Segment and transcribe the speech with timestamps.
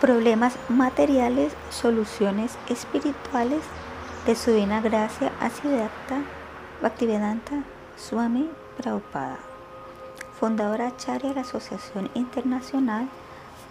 [0.00, 3.60] problemas materiales, soluciones espirituales
[4.26, 6.22] de su divina gracia Asiddhata
[6.80, 7.64] Bhaktivedanta
[7.96, 9.38] Swami Prabhupada,
[10.38, 13.08] fundadora Acharya de la Asociación Internacional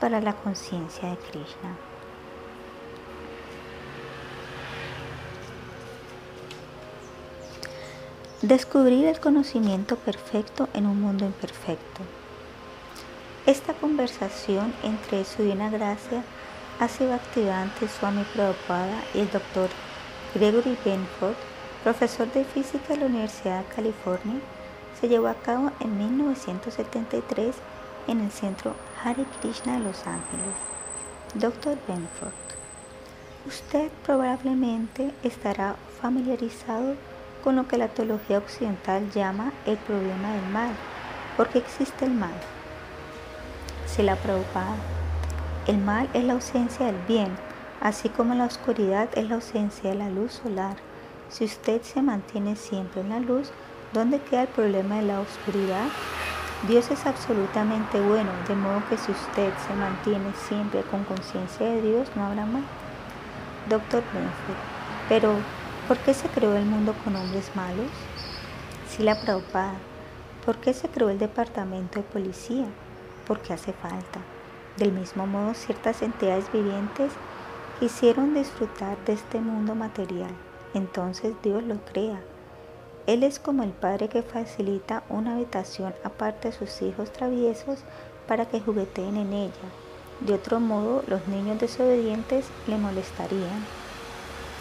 [0.01, 1.77] para la Conciencia de Krishna.
[8.41, 12.01] Descubrir el conocimiento perfecto en un mundo imperfecto.
[13.47, 16.21] Esta conversación entre su divina gracia
[16.81, 19.69] hace Bhaktivedanta Swami Prabhupada y el doctor
[20.35, 21.37] Gregory Benford,
[21.81, 24.41] profesor de física de la Universidad de California,
[24.99, 27.55] se llevó a cabo en 1973
[28.09, 30.57] en el centro Hare Krishna de Los Ángeles.
[31.35, 31.77] Dr.
[31.87, 32.33] Benford,
[33.47, 36.95] usted probablemente estará familiarizado
[37.45, 40.71] con lo que la teología occidental llama el problema del mal.
[41.37, 42.56] ¿Por qué existe el mal?
[43.97, 44.63] La preocupa.
[45.65, 47.35] El mal es la ausencia del bien,
[47.81, 50.77] así como la oscuridad es la ausencia de la luz solar.
[51.29, 53.51] Si usted se mantiene siempre en la luz,
[53.93, 55.87] ¿dónde queda el problema de la oscuridad?
[56.67, 61.81] Dios es absolutamente bueno, de modo que si usted se mantiene siempre con conciencia de
[61.81, 62.63] Dios, no habrá mal.
[63.67, 64.57] Doctor Benford,
[65.09, 65.35] pero
[65.87, 67.87] ¿Por qué se creó el mundo con hombres malos?
[68.89, 69.75] Si la preocupada.
[70.45, 72.65] ¿Por qué se creó el departamento de policía?
[73.27, 74.19] Porque hace falta.
[74.77, 77.11] Del mismo modo, ciertas entidades vivientes
[77.79, 80.31] quisieron disfrutar de este mundo material.
[80.73, 82.21] Entonces Dios lo crea.
[83.05, 87.79] Él es como el padre que facilita una habitación aparte de sus hijos traviesos
[88.27, 89.69] para que jugueteen en ella.
[90.21, 93.65] De otro modo, los niños desobedientes le molestarían.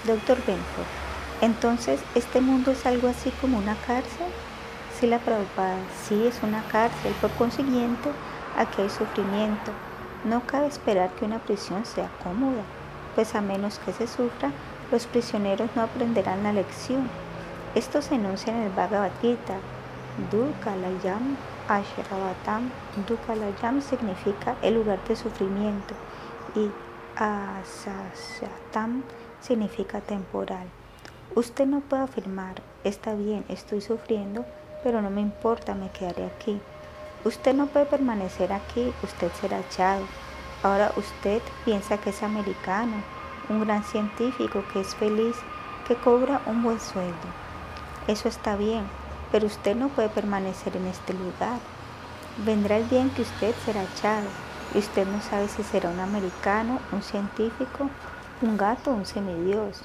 [0.07, 0.87] Doctor Benford,
[1.43, 4.27] entonces, ¿este mundo es algo así como una cárcel?
[4.99, 5.77] Sí, la preocupada,
[6.09, 7.13] sí es una cárcel.
[7.21, 8.11] Por consiguiente,
[8.57, 9.73] aquí hay sufrimiento.
[10.25, 12.63] No cabe esperar que una prisión sea cómoda,
[13.15, 14.51] pues a menos que se sufra,
[14.91, 17.09] los prisioneros no aprenderán la lección.
[17.75, 19.57] Esto se enuncia en el Bhagavad Gita.
[20.31, 21.37] Dukalayam
[21.69, 22.71] Ashravatam.
[23.07, 25.95] Dukalayam significa el lugar de sufrimiento
[26.55, 26.71] y
[27.17, 29.03] Asasatam
[29.41, 30.69] significa temporal.
[31.35, 34.45] Usted no puede afirmar, está bien, estoy sufriendo,
[34.83, 36.61] pero no me importa, me quedaré aquí.
[37.27, 40.05] Usted no puede permanecer aquí, usted será echado.
[40.63, 43.03] Ahora usted piensa que es americano,
[43.49, 45.35] un gran científico que es feliz,
[45.89, 47.27] que cobra un buen sueldo.
[48.07, 48.85] Eso está bien,
[49.33, 51.59] pero usted no puede permanecer en este lugar.
[52.45, 54.29] Vendrá el día en que usted será echado
[54.73, 57.91] y usted no sabe si será un americano, un científico,
[58.41, 59.83] un gato o un semidios.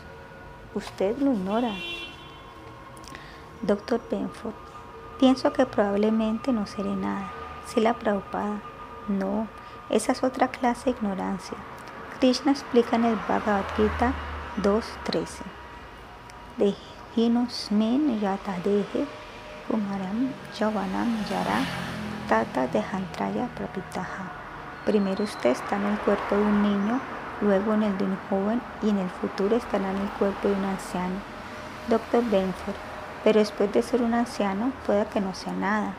[0.76, 1.74] Usted lo ignora.
[3.64, 4.54] Doctor Benford,
[5.22, 7.32] pienso que probablemente no seré nada.
[7.68, 8.60] Si la preocupada.
[9.08, 9.48] No,
[9.90, 11.58] esa es otra clase de ignorancia.
[12.20, 14.14] Krishna explica en el Bhagavad Gita
[14.64, 15.44] 2.13.
[16.58, 19.06] Dejinos min yata deje
[19.70, 21.60] kumaram yavanam yara
[22.28, 24.26] tata dejantraya prapitaha.
[24.86, 27.00] Primero usted está en el cuerpo de un niño
[27.42, 30.56] luego en el de un joven y en el futuro estará en el cuerpo de
[30.56, 31.20] un anciano.
[31.90, 32.91] Doctor Benford,
[33.24, 35.94] pero después de ser un anciano puede que no sea nada.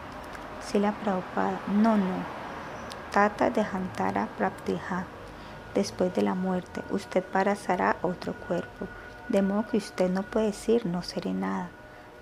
[0.65, 2.25] Si la Prabhupada, no, no.
[3.12, 5.05] Tata de Hantara Praptiha.
[5.75, 8.87] Después de la muerte, usted pasará a otro cuerpo,
[9.28, 11.71] de modo que usted no puede decir no seré nada.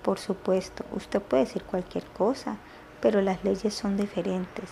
[0.03, 2.57] Por supuesto, usted puede decir cualquier cosa,
[3.01, 4.71] pero las leyes son diferentes.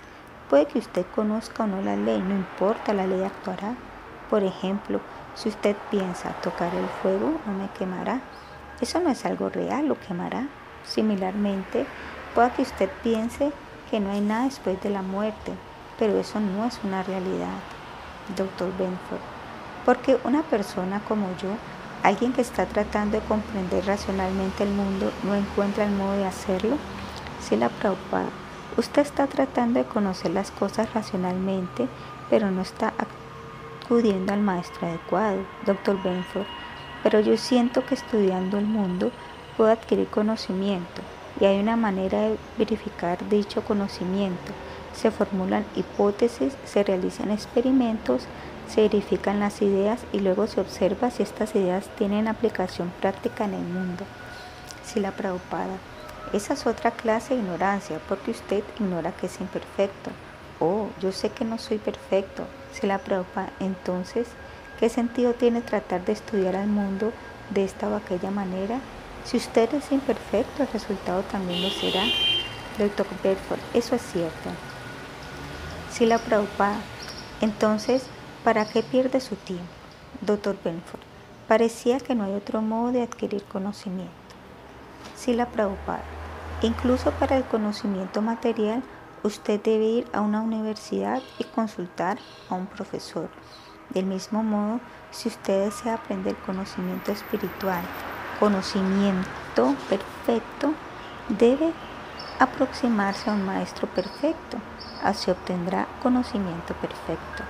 [0.48, 3.74] Puede que usted conozca o no la ley, no importa, la ley actuará.
[4.30, 5.00] Por ejemplo,
[5.34, 8.20] si usted piensa tocar el fuego, no me quemará.
[8.80, 10.46] Eso no es algo real, lo quemará.
[10.84, 11.86] Similarmente,
[12.34, 13.52] puede que usted piense
[13.90, 15.52] que no hay nada después de la muerte,
[15.98, 17.58] pero eso no es una realidad,
[18.36, 19.20] doctor Benford.
[19.84, 21.50] Porque una persona como yo,
[22.02, 26.76] alguien que está tratando de comprender racionalmente el mundo, no encuentra el modo de hacerlo,
[27.40, 28.24] si la preocupa,
[28.76, 31.88] usted está tratando de conocer las cosas racionalmente,
[32.30, 32.92] pero no está
[33.82, 36.00] acudiendo al maestro adecuado, Dr.
[36.02, 36.46] Benford,
[37.02, 39.10] pero yo siento que estudiando el mundo
[39.56, 41.02] puedo adquirir conocimiento
[41.40, 44.52] y hay una manera de verificar dicho conocimiento.
[44.92, 48.22] Se formulan hipótesis, se realizan experimentos,
[48.68, 53.54] se verifican las ideas y luego se observa si estas ideas tienen aplicación práctica en
[53.54, 54.04] el mundo.
[54.84, 55.76] Si la preocupada.
[56.32, 60.10] Esa es otra clase de ignorancia porque usted ignora que es imperfecto.
[60.60, 63.50] Oh, yo sé que no soy perfecto, se la preocupa.
[63.60, 64.26] Entonces,
[64.78, 67.12] ¿qué sentido tiene tratar de estudiar al mundo
[67.50, 68.80] de esta o aquella manera?
[69.24, 72.04] Si usted es imperfecto, el resultado también lo será.
[72.78, 74.50] Doctor Bedford, eso es cierto.
[75.90, 76.74] Si la preocupa,
[77.40, 78.06] entonces,
[78.44, 79.66] ¿Para qué pierde su tiempo?
[80.20, 81.00] Doctor Benford,
[81.48, 84.12] parecía que no hay otro modo de adquirir conocimiento.
[85.26, 86.04] la Prabhupada,
[86.62, 88.82] incluso para el conocimiento material,
[89.22, 93.28] usted debe ir a una universidad y consultar a un profesor.
[93.90, 94.80] Del mismo modo,
[95.10, 97.82] si usted desea aprender conocimiento espiritual,
[98.38, 100.74] conocimiento perfecto,
[101.28, 101.72] debe
[102.38, 104.58] aproximarse a un maestro perfecto.
[105.02, 107.44] Así obtendrá conocimiento perfecto.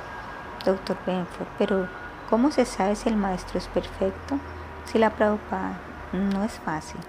[0.64, 1.88] Doctor Benford, pero
[2.30, 4.38] ¿cómo se sabe si el maestro es perfecto?
[4.84, 5.78] Si la Prabhupada
[6.12, 7.00] no es fácil.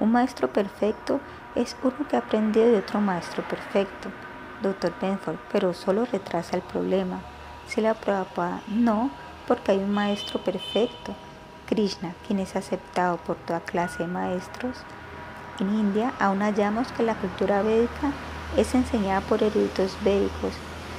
[0.00, 1.20] Un maestro perfecto
[1.54, 4.10] es uno que ha aprendido de otro maestro perfecto.
[4.60, 7.20] Doctor Benford, pero solo retrasa el problema.
[7.68, 9.10] Si la Prabhupada no,
[9.46, 11.14] porque hay un maestro perfecto,
[11.66, 14.78] Krishna, quien es aceptado por toda clase de maestros.
[15.58, 18.12] En India aún hallamos que la cultura védica
[18.56, 20.52] es enseñada por eruditos védicos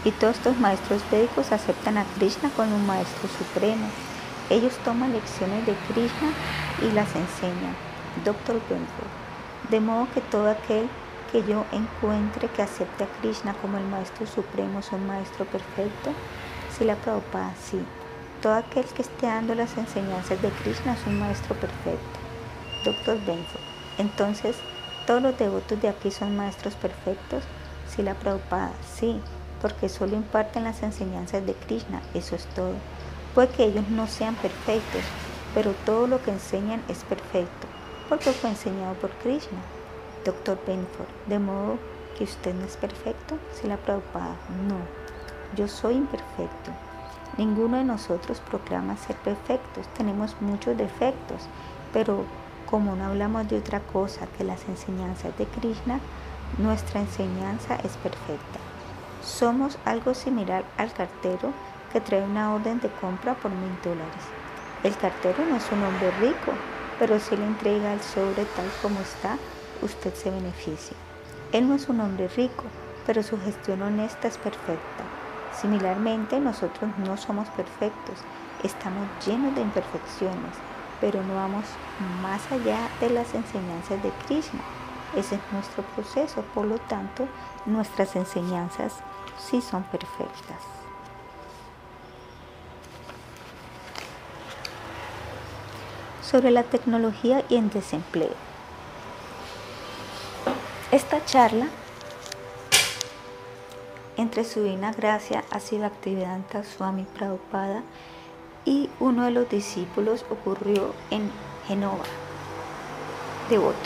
[0.04, 3.88] y todos estos maestros védicos aceptan a Krishna como un maestro supremo.
[4.50, 6.32] Ellos toman lecciones de Krishna
[6.82, 7.76] y las enseñan.
[8.24, 9.70] Doctor Benford.
[9.70, 10.88] De modo que todo aquel
[11.32, 16.12] que yo encuentre que acepte a Krishna como el maestro supremo es un maestro perfecto.
[16.78, 17.80] Si la Prabhupada, sí.
[18.42, 22.20] Todo aquel que esté dando las enseñanzas de Krishna es un maestro perfecto.
[22.86, 23.62] Doctor Benford.
[23.98, 24.56] Entonces,
[25.08, 27.44] ¿todos los devotos de aquí son maestros perfectos?
[27.90, 29.20] Si la Prabhupada, sí,
[29.60, 32.76] porque solo imparten las enseñanzas de Krishna, eso es todo.
[33.34, 35.02] Puede que ellos no sean perfectos,
[35.56, 37.68] pero todo lo que enseñan es perfecto,
[38.08, 39.60] porque fue enseñado por Krishna.
[40.26, 41.80] Doctor Benford, de modo
[42.18, 44.36] que usted no es perfecto, si la Prabhupada,
[44.68, 44.78] no,
[45.56, 46.72] yo soy imperfecto.
[47.38, 51.48] Ninguno de nosotros proclama ser perfectos, tenemos muchos defectos,
[51.94, 52.26] pero
[52.70, 56.00] como no hablamos de otra cosa que las enseñanzas de Krishna,
[56.58, 58.60] nuestra enseñanza es perfecta.
[59.24, 61.52] Somos algo similar al cartero
[61.92, 64.24] que trae una orden de compra por mil dólares.
[64.84, 66.54] El cartero no es un hombre rico,
[67.00, 69.38] pero si le entrega el sobre tal como está,
[69.82, 70.98] usted se beneficia.
[71.52, 72.64] Él no es un hombre rico,
[73.06, 75.04] pero su gestión honesta es perfecta.
[75.62, 78.20] Similarmente, nosotros no somos perfectos,
[78.64, 80.54] estamos llenos de imperfecciones,
[81.02, 81.66] pero no vamos
[82.22, 84.62] más allá de las enseñanzas de Krishna.
[85.16, 87.28] Ese es nuestro proceso, por lo tanto,
[87.66, 88.94] nuestras enseñanzas
[89.40, 90.62] sí son perfectas.
[96.22, 98.36] Sobre la tecnología y el desempleo.
[100.92, 101.68] Esta charla
[104.18, 107.84] entre su divina gracia ha sido actividad Swami Prabhupada
[108.66, 111.32] y uno de los discípulos ocurrió en
[111.68, 112.04] Genova,
[113.50, 113.78] devotos.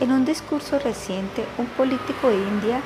[0.00, 2.80] En un discurso reciente, un político de India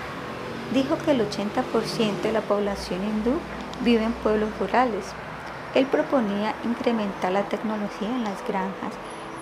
[0.73, 3.39] dijo que el 80% de la población hindú
[3.85, 5.05] vive en pueblos rurales.
[5.75, 8.95] Él proponía incrementar la tecnología en las granjas.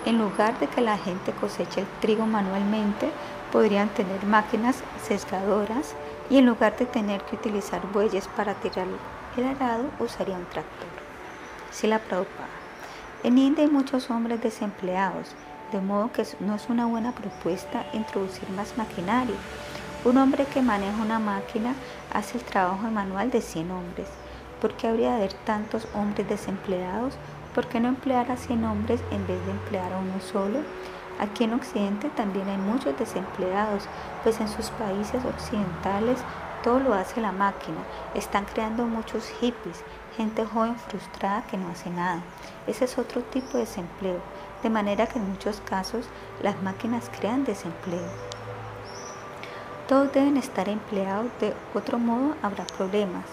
[0.05, 3.11] En lugar de que la gente coseche el trigo manualmente,
[3.53, 5.95] podrían tener máquinas sesgadoras
[6.29, 8.87] y en lugar de tener que utilizar bueyes para tirar
[9.37, 10.89] el arado, usarían tractor.
[11.71, 12.49] Si la Prabhupada.
[13.23, 15.35] En India hay muchos hombres desempleados,
[15.73, 19.37] de modo que no es una buena propuesta introducir más maquinaria.
[20.05, 21.75] Un hombre que maneja una máquina
[22.13, 24.09] hace el trabajo manual de 100 hombres.
[24.61, 27.15] ¿Por qué habría de haber tantos hombres desempleados?
[27.55, 30.61] ¿Por qué no emplear a 100 hombres en vez de emplear a uno solo?
[31.21, 33.83] Aquí en Occidente también hay muchos desempleados,
[34.23, 36.19] pues en sus países occidentales
[36.63, 37.77] todo lo hace la máquina.
[38.15, 39.85] Están creando muchos hippies,
[40.17, 42.23] gente joven frustrada que no hace nada.
[42.67, 44.19] Ese es otro tipo de desempleo,
[44.63, 46.07] de manera que en muchos casos
[46.43, 48.09] las máquinas crean desempleo.
[49.89, 53.27] Todos deben estar empleados, de otro modo habrá problemas.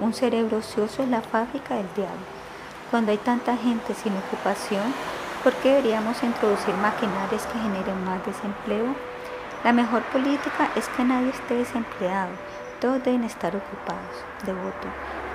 [0.00, 2.26] Un cerebro ocioso es la fábrica del diablo.
[2.90, 4.92] Cuando hay tanta gente sin ocupación,
[5.42, 8.94] ¿Por qué deberíamos introducir maquinarias que generen más desempleo?
[9.64, 12.30] La mejor política es que nadie esté desempleado,
[12.80, 14.86] todos deben estar ocupados, devoto.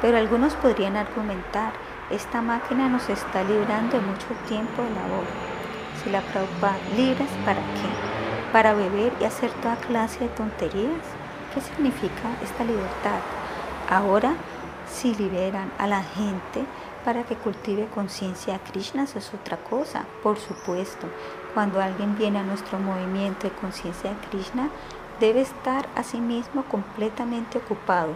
[0.02, 1.74] Pero algunos podrían argumentar,
[2.10, 5.26] esta máquina nos está librando de mucho tiempo de labor.
[6.02, 8.54] Si la preocupa, ¿libres para qué?
[8.54, 11.04] ¿Para beber y hacer toda clase de tonterías?
[11.54, 13.20] ¿Qué significa esta libertad?
[13.90, 14.36] Ahora,
[14.90, 16.64] si liberan a la gente,
[17.08, 21.08] para que cultive conciencia a Krishna, es otra cosa, por supuesto.
[21.54, 24.70] Cuando alguien viene a nuestro movimiento de conciencia de Krishna,
[25.22, 28.10] debe estar a sí mismo completamente ocupado.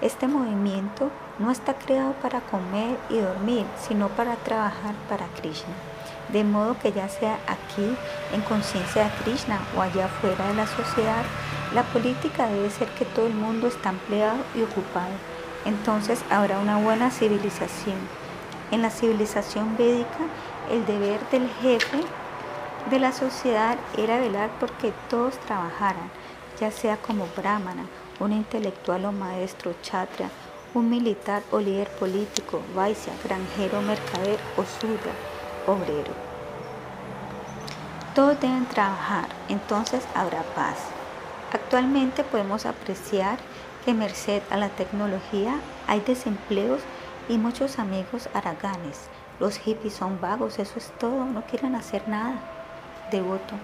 [0.00, 5.74] Este movimiento no está creado para comer y dormir, sino para trabajar para Krishna.
[6.32, 7.94] De modo que ya sea aquí
[8.32, 11.24] en conciencia de Krishna o allá fuera de la sociedad,
[11.74, 15.12] la política debe ser que todo el mundo está empleado y ocupado
[15.64, 17.98] entonces habrá una buena civilización.
[18.70, 20.26] En la civilización védica,
[20.70, 22.00] el deber del jefe
[22.88, 26.10] de la sociedad era velar porque todos trabajaran,
[26.60, 27.86] ya sea como brahmana,
[28.20, 30.28] un intelectual o maestro, chatra,
[30.72, 35.12] un militar o líder político, vaisya, granjero, mercader o sudra,
[35.66, 36.12] obrero.
[38.14, 40.76] Todos deben trabajar, entonces habrá paz.
[41.52, 43.38] Actualmente podemos apreciar
[43.84, 45.58] que merced a la tecnología
[45.88, 46.80] hay desempleos
[47.30, 49.08] y muchos amigos haraganes.
[49.38, 52.34] Los hippies son vagos, eso es todo, no quieren hacer nada.
[53.12, 53.54] Devoto.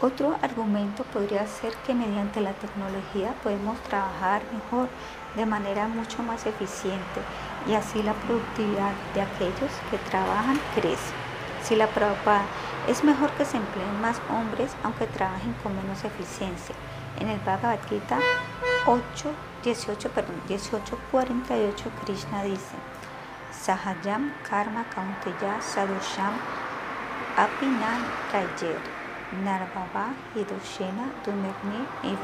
[0.00, 4.88] Otro argumento podría ser que mediante la tecnología podemos trabajar mejor,
[5.36, 7.20] de manera mucho más eficiente,
[7.68, 11.14] y así la productividad de aquellos que trabajan crece.
[11.62, 11.86] Si la
[12.88, 16.74] es mejor que se empleen más hombres, aunque trabajen con menos eficiencia.
[17.18, 18.18] En el Bhagavad Gita
[18.86, 19.00] 8,
[19.64, 22.76] 18, perdón, 1848 Krishna dice,
[23.52, 26.32] Sahajam Karma Kaunteya Sadusham
[27.36, 28.78] Apinan Rayer
[29.44, 32.16] Narvava Hiroshima Dumerni y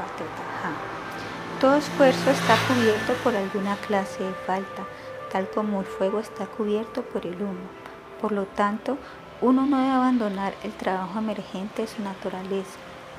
[1.61, 4.83] Todo esfuerzo está cubierto por alguna clase de falta,
[5.31, 7.69] tal como el fuego está cubierto por el humo.
[8.21, 8.97] Por lo tanto,
[9.41, 12.77] uno no debe abandonar el trabajo emergente de su naturaleza,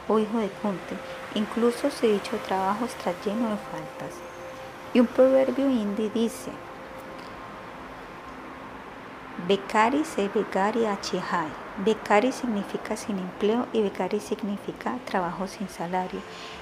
[0.09, 0.97] o hijo de Kunti,
[1.35, 4.15] incluso si dicho trabajo está lleno de faltas.
[4.95, 6.51] Y un proverbio hindi dice,
[9.47, 11.49] Becari se becari achihai.
[11.85, 16.21] Becari significa sin empleo y becari significa trabajo sin salario.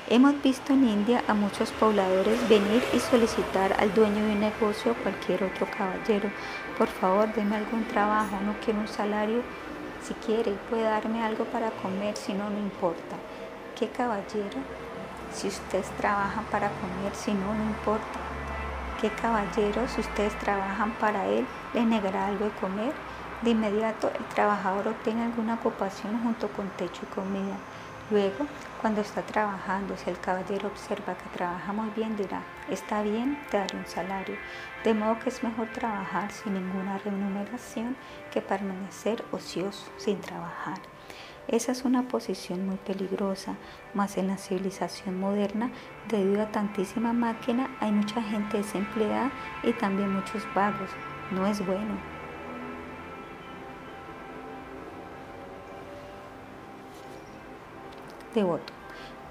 [0.09, 4.93] Hemos visto en India a muchos pobladores venir y solicitar al dueño de un negocio
[4.93, 6.31] o cualquier otro caballero,
[6.77, 9.43] por favor, deme algún trabajo, no quiero un salario.
[10.03, 13.17] Si quiere, puede darme algo para comer, si no, no importa.
[13.79, 14.59] ¿Qué caballero?
[15.35, 18.19] Si ustedes trabajan para comer, si no, no importa.
[18.99, 19.87] ¿Qué caballero?
[19.89, 22.95] Si ustedes trabajan para él, le negará algo de comer.
[23.43, 27.59] De inmediato el trabajador obtiene alguna ocupación junto con techo y comida.
[28.11, 28.47] Luego,
[28.81, 32.41] cuando está trabajando, si el caballero observa que trabaja muy bien, dirá,
[32.71, 34.37] está bien, te daré un salario.
[34.85, 37.95] De modo que es mejor trabajar sin ninguna remuneración
[38.33, 40.79] que permanecer ocioso, sin trabajar.
[41.49, 43.57] Esa es una posición muy peligrosa,
[43.95, 45.71] mas en la civilización moderna,
[46.09, 49.31] debido a tantísima máquina, hay mucha gente desempleada
[49.63, 50.91] y también muchos vagos.
[51.31, 52.17] No es bueno.
[58.37, 58.73] devoto.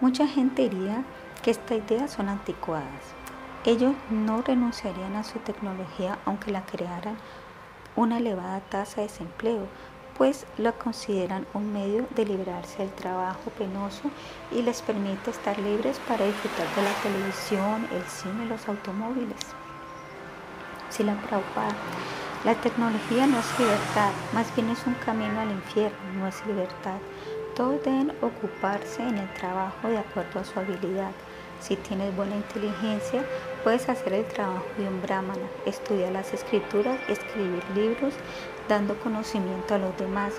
[0.01, 1.05] Mucha gente diría
[1.41, 3.13] que estas ideas son anticuadas.
[3.65, 7.17] Ellos no renunciarían a su tecnología aunque la crearan
[7.95, 9.67] una elevada tasa de desempleo,
[10.17, 14.09] pues la consideran un medio de liberarse del trabajo penoso
[14.51, 19.39] y les permite estar libres para disfrutar de la televisión, el cine los automóviles.
[20.89, 21.75] Si la Prabhupada,
[22.45, 26.97] la tecnología no es libertad, más bien es un camino al infierno, no es libertad.
[27.55, 31.11] Todos deben ocuparse en el trabajo de acuerdo a su habilidad.
[31.59, 33.25] Si tienes buena inteligencia,
[33.63, 38.13] puedes hacer el trabajo de un brahmana, estudiar las escrituras, escribir libros,
[38.67, 40.33] dando conocimiento a los demás.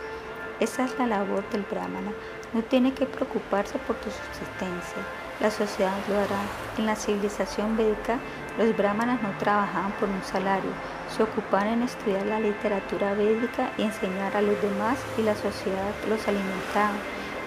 [0.60, 2.12] Esa es la labor del brahmana.
[2.52, 5.02] No tiene que preocuparse por tu subsistencia.
[5.40, 6.40] La sociedad lo hará.
[6.78, 8.18] En la civilización védica,
[8.56, 10.70] los brahmanas no trabajaban por un salario,
[11.14, 15.92] se ocupaban en estudiar la literatura védica y enseñar a los demás y la sociedad
[16.08, 16.94] los alimentaba.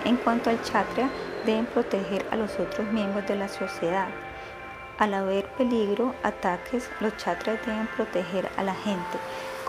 [0.06, 1.10] En cuanto al chatra,
[1.46, 4.10] deben proteger a los otros miembros de la sociedad.
[5.00, 9.18] Al haber peligro, ataques, los chatras deben proteger a la gente.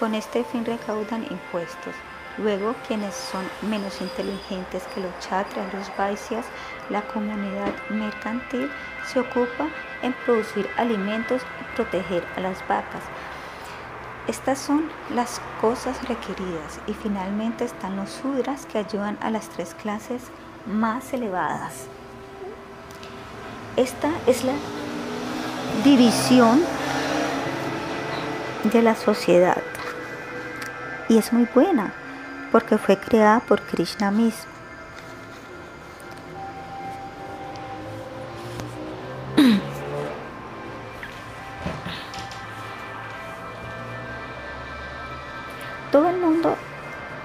[0.01, 1.95] Con este fin recaudan impuestos.
[2.39, 6.47] Luego, quienes son menos inteligentes que los chatras, los vaisyas,
[6.89, 8.71] la comunidad mercantil
[9.07, 9.69] se ocupa
[10.03, 13.03] en producir alimentos y proteger a las vacas.
[14.27, 19.75] Estas son las cosas requeridas y finalmente están los sudras que ayudan a las tres
[19.75, 20.23] clases
[20.65, 21.89] más elevadas.
[23.77, 24.55] Esta es la
[25.85, 26.63] división
[28.65, 29.61] de la sociedad
[31.11, 31.93] y es muy buena
[32.53, 34.51] porque fue creada por Krishna mismo.
[45.91, 46.57] Todo el mundo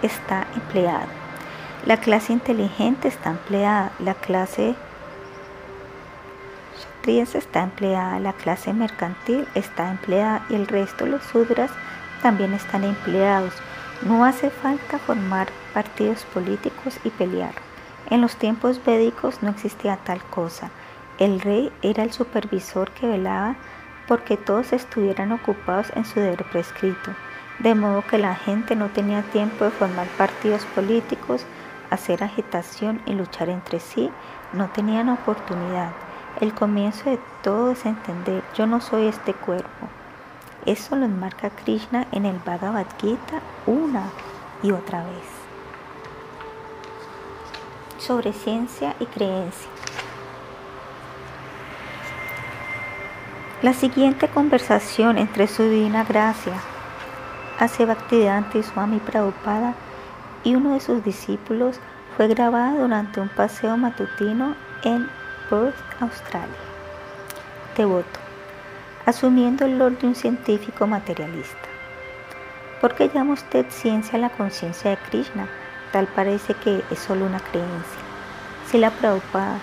[0.01, 1.05] está empleado.
[1.85, 4.75] La clase inteligente está empleada, la clase
[7.07, 11.69] está empleada, la clase mercantil está empleada y el resto, los sudras,
[12.23, 13.53] también están empleados.
[14.01, 17.53] No hace falta formar partidos políticos y pelear.
[18.09, 20.69] En los tiempos védicos no existía tal cosa.
[21.17, 23.55] El rey era el supervisor que velaba
[24.07, 27.11] porque todos estuvieran ocupados en su deber prescrito,
[27.59, 31.45] de modo que la gente no tenía tiempo de formar partidos políticos,
[31.89, 34.11] hacer agitación y luchar entre sí,
[34.53, 35.91] no tenían oportunidad.
[36.41, 39.87] El comienzo de todo es entender, yo no soy este cuerpo.
[40.65, 44.09] Eso lo enmarca Krishna en el Bhagavad Gita una
[44.63, 45.25] y otra vez.
[47.99, 49.69] Sobre ciencia y creencia.
[53.61, 56.53] La siguiente conversación entre su divina gracia,
[57.59, 59.75] hace Bhaktivedanta y Swami Prabhupada
[60.43, 61.79] y uno de sus discípulos
[62.17, 65.07] fue grabada durante un paseo matutino en
[65.49, 66.55] Perth, Australia.
[67.77, 68.24] Devoto,
[69.05, 71.67] asumiendo el rol de un científico materialista.
[72.81, 75.47] ¿Por qué llama usted ciencia la conciencia de Krishna?
[75.91, 77.99] Tal parece que es solo una creencia.
[78.69, 79.59] Si la Prabhupada,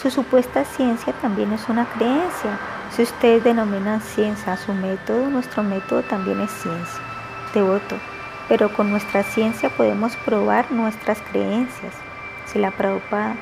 [0.00, 2.58] su supuesta ciencia también es una creencia
[2.94, 7.00] si ustedes denominan ciencia a su método, nuestro método también es ciencia.
[7.52, 7.96] Devoto,
[8.48, 11.92] pero con nuestra ciencia podemos probar nuestras creencias.
[12.46, 13.34] Si la Prabhupada,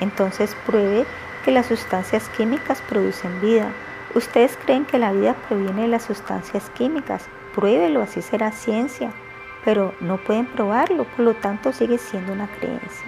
[0.00, 1.06] entonces pruebe
[1.44, 3.70] que las sustancias químicas producen vida.
[4.14, 7.28] Ustedes creen que la vida proviene de las sustancias químicas.
[7.54, 9.12] Pruébelo, así será ciencia.
[9.64, 13.06] Pero no pueden probarlo, por lo tanto sigue siendo una creencia.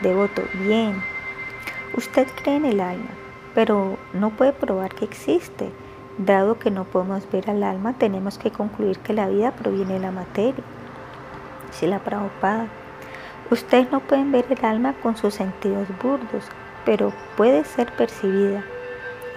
[0.00, 1.02] Devoto, bien.
[1.94, 3.10] Usted cree en el alma
[3.58, 5.72] pero no puede probar que existe.
[6.16, 9.98] Dado que no podemos ver al alma, tenemos que concluir que la vida proviene de
[9.98, 10.62] la materia.
[11.72, 12.68] Si la Prabhupada,
[13.50, 16.44] ustedes no pueden ver el alma con sus sentidos burdos,
[16.84, 18.64] pero puede ser percibida.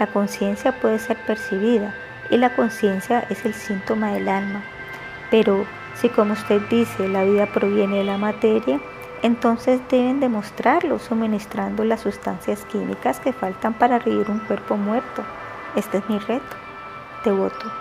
[0.02, 1.94] La conciencia puede ser percibida
[2.32, 4.64] y la conciencia es el síntoma del alma.
[5.30, 8.80] Pero si como usted dice la vida proviene de la materia,
[9.22, 15.24] entonces deben demostrarlo suministrando las sustancias químicas que faltan para revivir un cuerpo muerto.
[15.76, 16.56] Este es mi reto.
[17.24, 17.72] Devoto.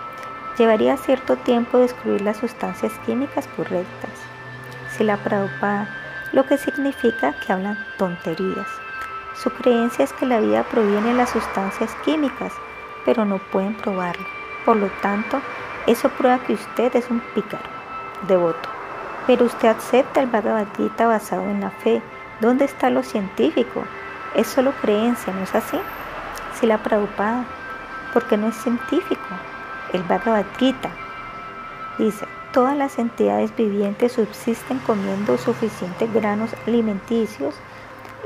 [0.59, 4.11] Llevaría cierto tiempo descubrir las sustancias químicas correctas.
[4.95, 5.89] Si la Prabhupada,
[6.33, 8.80] lo que significa que hablan tonterías.
[9.35, 12.53] Su creencia es que la vida proviene de las sustancias químicas,
[13.05, 14.25] pero no pueden probarlo.
[14.65, 15.41] Por lo tanto,
[15.87, 17.63] eso prueba que usted es un pícaro.
[18.27, 18.69] Devoto.
[19.25, 22.01] Pero usted acepta el Bhagavad Gita basado en la fe.
[22.39, 23.83] ¿Dónde está lo científico?
[24.35, 25.77] Es solo creencia, ¿no es así?
[26.59, 27.45] Si la Prabhupada,
[28.13, 29.21] porque no es científico.
[29.93, 30.89] El Bhagavad Gita
[31.97, 37.55] dice, todas las entidades vivientes subsisten comiendo suficientes granos alimenticios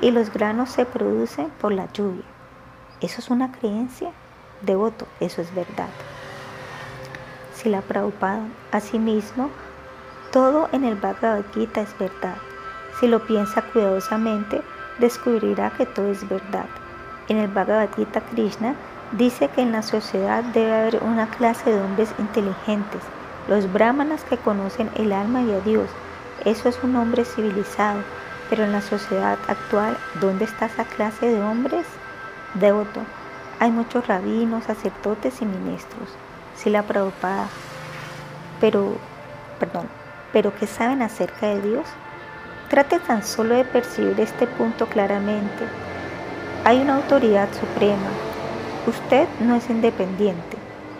[0.01, 2.23] y los granos se producen por la lluvia.
[3.01, 4.11] ¿Eso es una creencia?
[4.61, 5.89] Devoto, eso es verdad.
[7.53, 9.49] Si la Prabhupada, asimismo,
[10.31, 12.35] todo en el Bhagavad Gita es verdad.
[12.99, 14.61] Si lo piensa cuidadosamente,
[14.99, 16.67] descubrirá que todo es verdad.
[17.27, 18.75] En el Bhagavad Gita Krishna
[19.11, 23.01] dice que en la sociedad debe haber una clase de hombres inteligentes,
[23.47, 25.89] los brahmanas que conocen el alma y a Dios.
[26.43, 27.99] Eso es un hombre civilizado.
[28.49, 31.85] Pero en la sociedad actual, ¿dónde está esa clase de hombres?
[32.53, 33.01] Devoto.
[33.59, 36.09] Hay muchos rabinos, sacerdotes y ministros.
[36.55, 37.47] Si la Prabhupada.
[38.61, 38.97] Pero,
[39.59, 39.87] perdón,
[40.31, 41.87] pero que saben acerca de Dios?
[42.69, 45.65] Trate tan solo de percibir este punto claramente.
[46.63, 48.09] Hay una autoridad suprema.
[48.87, 50.57] Usted no es independiente,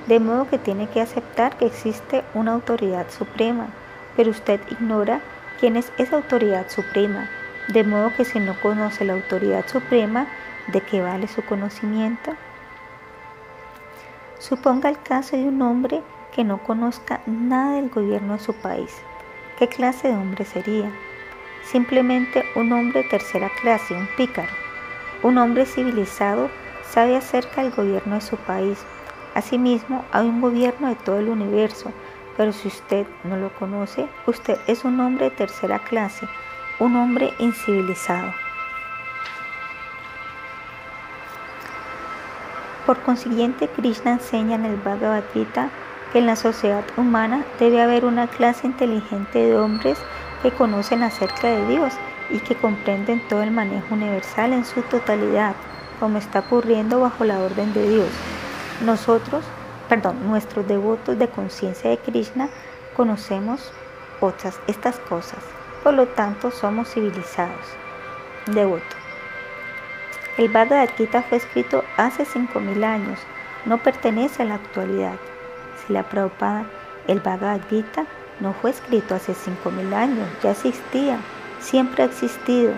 [0.07, 3.67] de modo que tiene que aceptar que existe una autoridad suprema,
[4.15, 5.21] pero usted ignora
[5.59, 7.29] quién es esa autoridad suprema,
[7.67, 10.27] de modo que si no conoce la autoridad suprema,
[10.67, 12.33] ¿de qué vale su conocimiento?
[14.39, 18.91] Suponga el caso de un hombre que no conozca nada del gobierno de su país
[19.57, 20.91] ¿Qué clase de hombre sería?
[21.63, 24.51] Simplemente un hombre de tercera clase, un pícaro.
[25.23, 26.49] Un hombre civilizado
[26.89, 28.77] sabe acerca del gobierno de su país.
[29.33, 31.93] Asimismo, hay un gobierno de todo el universo,
[32.37, 36.27] pero si usted no lo conoce, usted es un hombre de tercera clase,
[36.79, 38.33] un hombre incivilizado.
[42.85, 45.69] Por consiguiente, Krishna enseña en el Bhagavad Gita
[46.19, 49.97] en la sociedad humana debe haber una clase inteligente de hombres
[50.41, 51.93] que conocen acerca de Dios
[52.29, 55.55] y que comprenden todo el manejo universal en su totalidad,
[55.99, 58.09] como está ocurriendo bajo la orden de Dios.
[58.81, 59.43] Nosotros,
[59.87, 62.49] perdón, nuestros devotos de conciencia de Krishna
[62.95, 63.71] conocemos
[64.19, 65.39] otras estas cosas,
[65.83, 67.65] por lo tanto somos civilizados.
[68.47, 68.95] Devoto.
[70.37, 73.19] El Bhagavad Gita fue escrito hace 5.000 años,
[73.65, 75.15] no pertenece a la actualidad
[75.89, 76.65] la Prabhupada,
[77.07, 78.05] el Bhagavad Gita
[78.39, 81.17] no fue escrito hace 5.000 años, ya existía,
[81.59, 82.73] siempre ha existido.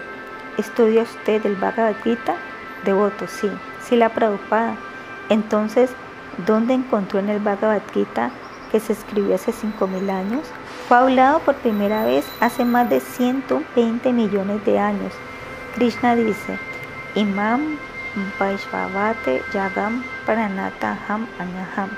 [0.57, 2.35] ¿Estudia usted el Bhagavad Gita?
[2.83, 3.49] Devoto, sí.
[3.81, 4.75] Si la Prabhupada.
[5.29, 5.91] Entonces,
[6.45, 8.31] donde encontró en el Bhagavad Gita
[8.71, 10.43] que se escribió hace 5.000 años,
[10.87, 15.13] fue hablado por primera vez hace más de 120 millones de años.
[15.75, 16.57] Krishna dice,
[17.15, 17.77] Imam
[18.39, 21.89] Vaishvavate Yagam Pranata Ham Anyaham.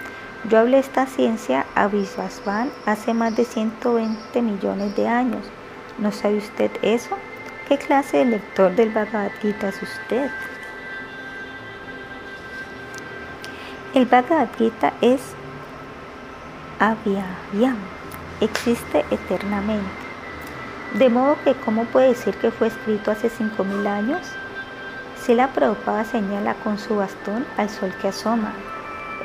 [0.50, 5.46] Yo hablé esta ciencia a Vishvasvan hace más de 120 millones de años.
[5.98, 7.18] ¿No sabe usted eso?
[7.68, 10.30] ¿Qué clase de lector del Bhagavad Gita es usted?
[13.96, 15.20] El Bhagavad Gita es
[16.78, 17.76] Avyayam,
[18.40, 19.90] existe eternamente.
[20.94, 24.28] De modo que, ¿cómo puede decir que fue escrito hace 5.000 años?
[25.20, 28.54] Si la Prabhupada señala con su bastón al sol que asoma.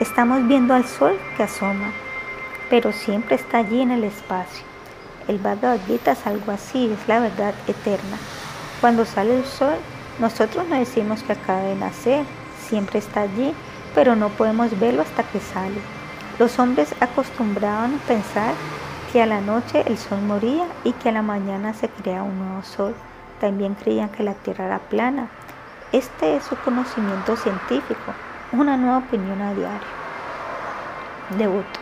[0.01, 1.93] Estamos viendo al sol que asoma,
[2.71, 4.65] pero siempre está allí en el espacio.
[5.29, 8.17] El Bhagavad Gita es algo así, es la verdad eterna.
[8.81, 9.77] Cuando sale el sol,
[10.19, 12.25] nosotros no decimos que acaba de nacer,
[12.67, 13.55] siempre está allí
[13.95, 15.81] pero no podemos verlo hasta que sale.
[16.39, 18.55] Los hombres acostumbraban a pensar
[19.13, 22.39] que a la noche el sol moría y que a la mañana se crea un
[22.39, 22.95] nuevo sol.
[23.41, 25.29] También creían que la Tierra era plana.
[25.93, 28.13] Este es su conocimiento científico,
[28.53, 29.87] una nueva opinión a diario.
[31.39, 31.81] Devoto.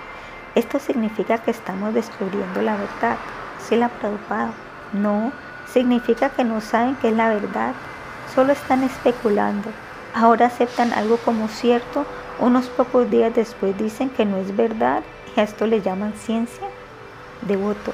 [0.54, 3.16] Esto significa que estamos descubriendo la verdad.
[3.58, 4.52] ¿Se la preocupado?
[4.92, 5.32] No,
[5.66, 7.72] significa que no saben qué es la verdad,
[8.34, 9.70] solo están especulando
[10.14, 12.04] ahora aceptan algo como cierto,
[12.38, 15.02] unos pocos días después dicen que no es verdad
[15.36, 16.66] y a esto le llaman ciencia.
[17.42, 17.92] Devoto,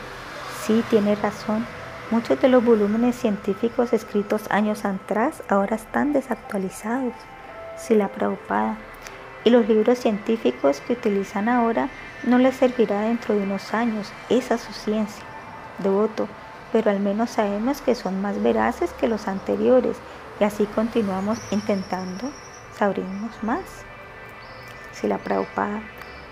[0.63, 1.67] sí, tiene razón.
[2.11, 7.13] Muchos de los volúmenes científicos escritos años atrás ahora están desactualizados.
[7.77, 8.77] Si la preocupada.
[9.45, 11.91] Y los libros científicos que utilizan ahora
[12.25, 14.11] no les servirá dentro de unos años.
[14.31, 15.23] Esa es su ciencia.
[15.79, 16.29] Devoto,
[16.73, 19.97] pero al menos sabemos que son más veraces que los anteriores
[20.41, 22.31] y así continuamos intentando
[22.79, 23.65] sabremos más.
[24.93, 25.83] Si la Prabhupada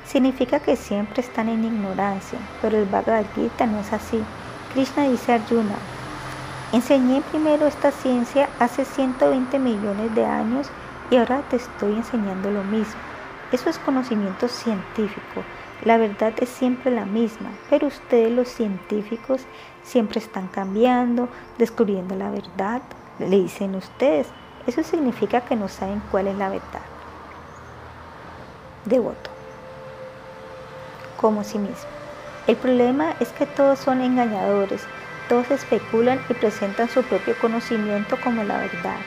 [0.06, 4.22] significa que siempre están en ignorancia, pero el Bhagavad Gita no es así.
[4.72, 5.74] Krishna dice a Arjuna,
[6.72, 10.68] enseñé primero esta ciencia hace 120 millones de años
[11.10, 13.00] y ahora te estoy enseñando lo mismo.
[13.52, 15.42] Eso es conocimiento científico.
[15.84, 19.42] La verdad es siempre la misma, pero ustedes los científicos
[19.82, 22.82] siempre están cambiando, descubriendo la verdad,
[23.18, 24.28] le dicen ustedes.
[24.66, 26.82] Eso significa que no saben cuál es la verdad.
[28.84, 29.30] Devoto.
[31.16, 31.90] Como sí mismo.
[32.46, 34.82] El problema es que todos son engañadores,
[35.28, 38.98] todos especulan y presentan su propio conocimiento como la verdad.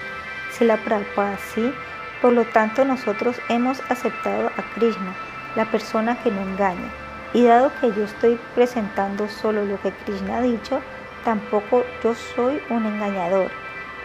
[0.51, 1.73] Si la Prabhupada así,
[2.21, 5.15] por lo tanto nosotros hemos aceptado a Krishna,
[5.55, 6.91] la persona que no engaña.
[7.33, 10.81] Y dado que yo estoy presentando solo lo que Krishna ha dicho,
[11.23, 13.51] tampoco yo soy un engañador.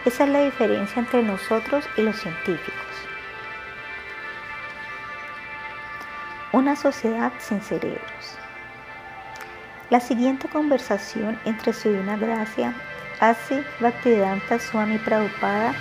[0.05, 2.85] Esa es la diferencia entre nosotros y los científicos.
[6.51, 8.37] Una sociedad sin cerebros.
[9.89, 12.75] La siguiente conversación entre su Divina Gracia,
[13.19, 15.73] Asi Bhaktivedanta Swami Prabhupada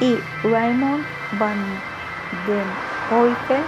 [0.00, 1.04] y Raymond
[1.38, 1.58] Van
[2.48, 2.66] den
[3.10, 3.62] Heuvel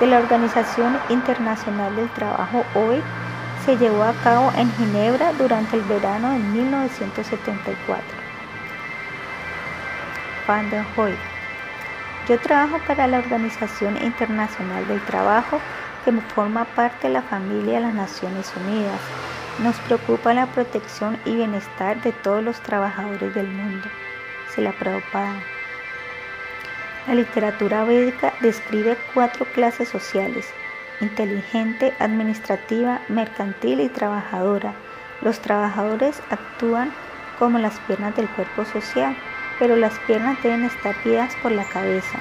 [0.00, 3.02] de la Organización Internacional del Trabajo hoy
[3.64, 8.19] se llevó a cabo en Ginebra durante el verano de 1974.
[10.50, 10.84] Van der
[12.28, 15.60] Yo trabajo para la Organización Internacional del Trabajo
[16.04, 19.00] que forma parte de la familia de las Naciones Unidas.
[19.62, 23.86] Nos preocupa la protección y bienestar de todos los trabajadores del mundo.
[24.52, 25.36] Se la Prabhupada.
[27.06, 30.52] La literatura védica describe cuatro clases sociales,
[31.00, 34.74] inteligente, administrativa, mercantil y trabajadora.
[35.22, 36.90] Los trabajadores actúan
[37.38, 39.14] como las piernas del cuerpo social
[39.60, 42.18] pero las piernas deben estar guiadas por la cabeza.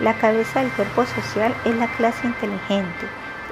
[0.00, 3.06] La cabeza del cuerpo social es la clase inteligente.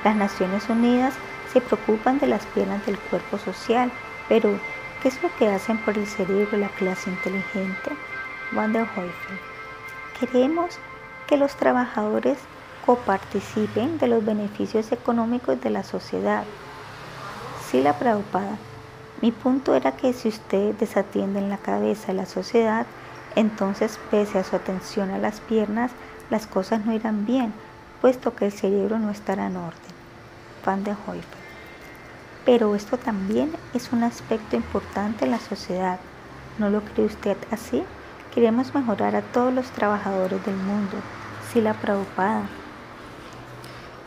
[0.04, 1.14] Las Naciones Unidas
[1.52, 3.90] se preocupan de las piernas del cuerpo social,
[4.28, 4.58] pero
[5.00, 7.92] ¿qué es lo que hacen por el cerebro la clase inteligente?
[8.50, 8.86] Van der
[10.18, 10.78] Queremos
[11.28, 12.38] que los trabajadores
[12.84, 16.42] coparticipen de los beneficios económicos de la sociedad.
[17.70, 18.58] Sí, la preocupada.
[19.20, 22.86] Mi punto era que si ustedes desatienden la cabeza de la sociedad,
[23.36, 25.92] entonces, pese a su atención a las piernas,
[26.30, 27.52] las cosas no irán bien,
[28.00, 29.80] puesto que el cerebro no estará en orden.
[30.64, 31.22] Van de Heuvel.
[32.44, 36.00] Pero esto también es un aspecto importante en la sociedad.
[36.58, 37.82] ¿No lo cree usted así?
[38.34, 40.96] Queremos mejorar a todos los trabajadores del mundo.
[41.52, 42.42] Si la preocupada.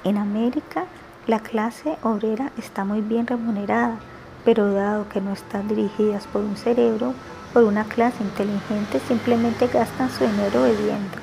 [0.04, 0.86] En América,
[1.28, 3.98] la clase obrera está muy bien remunerada,
[4.44, 7.14] pero dado que no están dirigidas por un cerebro,
[7.54, 11.18] por una clase inteligente simplemente gastan su dinero bebiendo.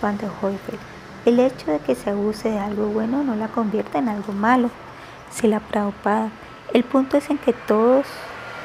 [0.00, 0.26] Van de
[1.26, 4.70] El hecho de que se abuse de algo bueno no la convierte en algo malo.
[5.30, 6.30] Si la Prabhupada,
[6.72, 8.06] el punto es en que todos,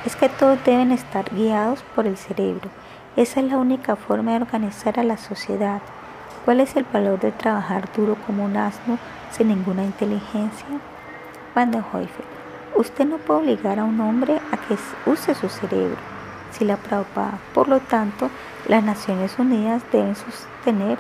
[0.05, 2.69] es que todos deben estar guiados por el cerebro.
[3.17, 5.81] Esa es la única forma de organizar a la sociedad.
[6.45, 8.97] ¿Cuál es el valor de trabajar duro como un asno
[9.31, 10.65] sin ninguna inteligencia?
[11.53, 12.25] Van de Heufel,
[12.75, 16.20] usted no puede obligar a un hombre a que use su cerebro.
[16.51, 18.29] Si la Prabhupada, por lo tanto,
[18.67, 20.97] las Naciones Unidas deben sostener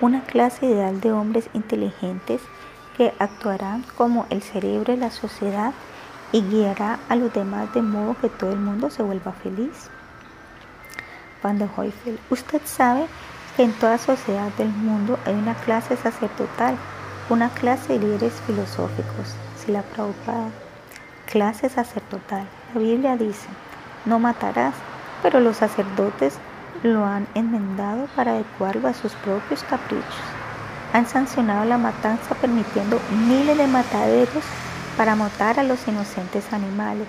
[0.00, 2.40] una clase ideal de hombres inteligentes
[2.96, 5.72] que actuarán como el cerebro de la sociedad
[6.32, 9.90] y guiará a los demás de modo que todo el mundo se vuelva feliz.
[11.42, 13.06] Van de Heufel, usted sabe
[13.56, 16.76] que en toda sociedad del mundo hay una clase sacerdotal,
[17.28, 19.34] una clase de líderes filosóficos.
[19.58, 20.48] Si la Prabhupada,
[21.26, 23.46] clase sacerdotal, la Biblia dice,
[24.04, 24.74] no matarás,
[25.22, 26.38] pero los sacerdotes
[26.82, 30.04] lo han enmendado para adecuarlo a sus propios caprichos.
[30.92, 34.44] Han sancionado la matanza permitiendo miles de mataderos
[34.96, 37.08] para matar a los inocentes animales.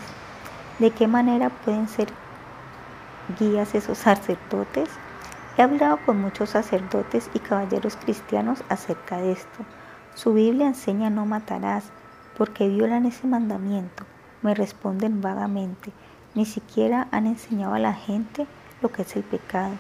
[0.79, 2.07] ¿De qué manera pueden ser
[3.39, 4.89] guías esos sacerdotes?
[5.57, 9.65] He hablado con muchos sacerdotes y caballeros cristianos acerca de esto.
[10.15, 11.85] Su Biblia enseña no matarás
[12.37, 14.03] porque violan ese mandamiento.
[14.41, 15.91] Me responden vagamente.
[16.35, 18.45] Ni siquiera han enseñado a la gente
[18.81, 19.71] lo que es el pecado.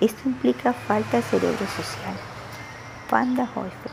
[0.00, 2.14] Esto implica falta de cerebro social.
[3.10, 3.90] Panda Hoifer.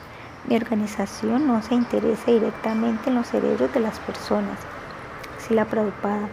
[0.47, 4.60] Mi organización no se interesa directamente en los cerebros de las personas.
[5.39, 6.29] Si la preocupada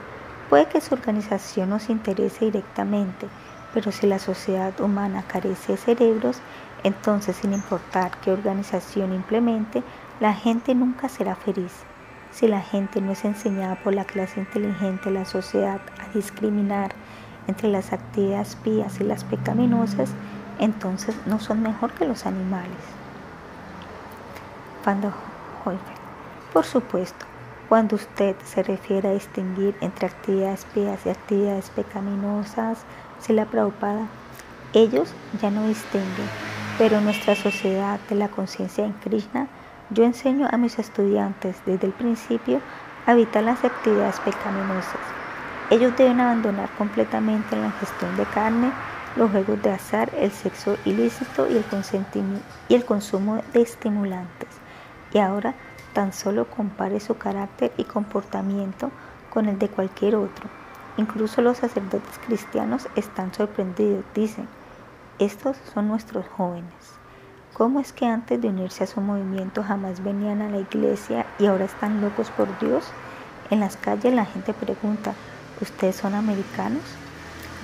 [0.50, 3.26] puede que su organización no se interese directamente,
[3.72, 6.40] pero si la sociedad humana carece de cerebros,
[6.84, 9.82] entonces sin importar qué organización implemente,
[10.20, 11.87] la gente nunca será feliz.
[12.38, 16.92] Si la gente no es enseñada por la clase inteligente de la sociedad a discriminar
[17.48, 20.10] entre las actividades pías y las pecaminosas,
[20.60, 22.78] entonces no son mejor que los animales.
[24.84, 25.12] Cuando
[26.52, 27.26] Por supuesto,
[27.68, 32.84] cuando usted se refiere a distinguir entre actividades pías y actividades pecaminosas,
[33.18, 34.06] se la preocupada,
[34.74, 36.28] ellos ya no distinguen,
[36.78, 39.48] pero nuestra sociedad de la conciencia en Krishna,
[39.90, 42.60] yo enseño a mis estudiantes desde el principio
[43.06, 45.00] a evitar las actividades pecaminosas
[45.70, 48.72] ellos deben abandonar completamente la gestión de carne,
[49.16, 51.64] los juegos de azar, el sexo ilícito y el,
[52.70, 54.48] y el consumo de estimulantes.
[55.12, 55.54] Y ahora
[55.92, 58.90] tan solo compare su carácter y comportamiento
[59.28, 60.48] con el de cualquier otro.
[60.96, 64.04] Incluso los sacerdotes cristianos están sorprendidos.
[64.14, 64.48] Dicen,
[65.18, 66.97] estos son nuestros jóvenes.
[67.58, 71.46] ¿Cómo es que antes de unirse a su movimiento jamás venían a la iglesia y
[71.46, 72.84] ahora están locos por Dios?
[73.50, 75.12] En las calles la gente pregunta,
[75.60, 76.84] ustedes son americanos.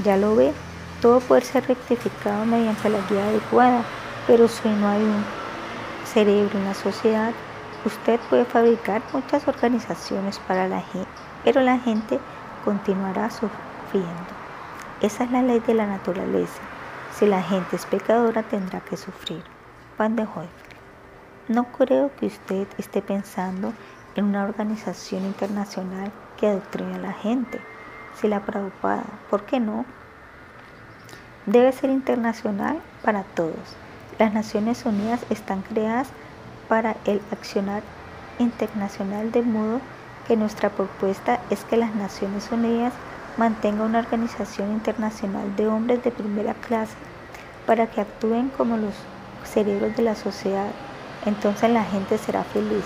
[0.02, 0.52] Ya lo ve,
[1.00, 3.84] todo puede ser rectificado mediante la guía adecuada,
[4.26, 5.24] pero si no hay un
[6.04, 7.32] cerebro en la sociedad,
[7.84, 11.08] usted puede fabricar muchas organizaciones para la gente,
[11.44, 12.18] pero la gente
[12.64, 14.10] continuará sufriendo.
[15.00, 16.62] Esa es la ley de la naturaleza.
[17.12, 19.53] Si la gente es pecadora, tendrá que sufrir.
[19.96, 20.26] Van de
[21.48, 23.72] No creo que usted esté pensando
[24.16, 27.60] en una organización internacional que adoctrine a la gente
[28.20, 29.84] si la preocupada, ¿por qué no?
[31.46, 33.76] Debe ser internacional para todos.
[34.18, 36.08] Las Naciones Unidas están creadas
[36.68, 37.82] para el accionar
[38.38, 39.80] internacional de modo
[40.26, 42.92] que nuestra propuesta es que las Naciones Unidas
[43.36, 46.94] mantenga una organización internacional de hombres de primera clase
[47.66, 48.94] para que actúen como los
[49.44, 50.70] cerebros de la sociedad.
[51.26, 52.84] Entonces la gente será feliz.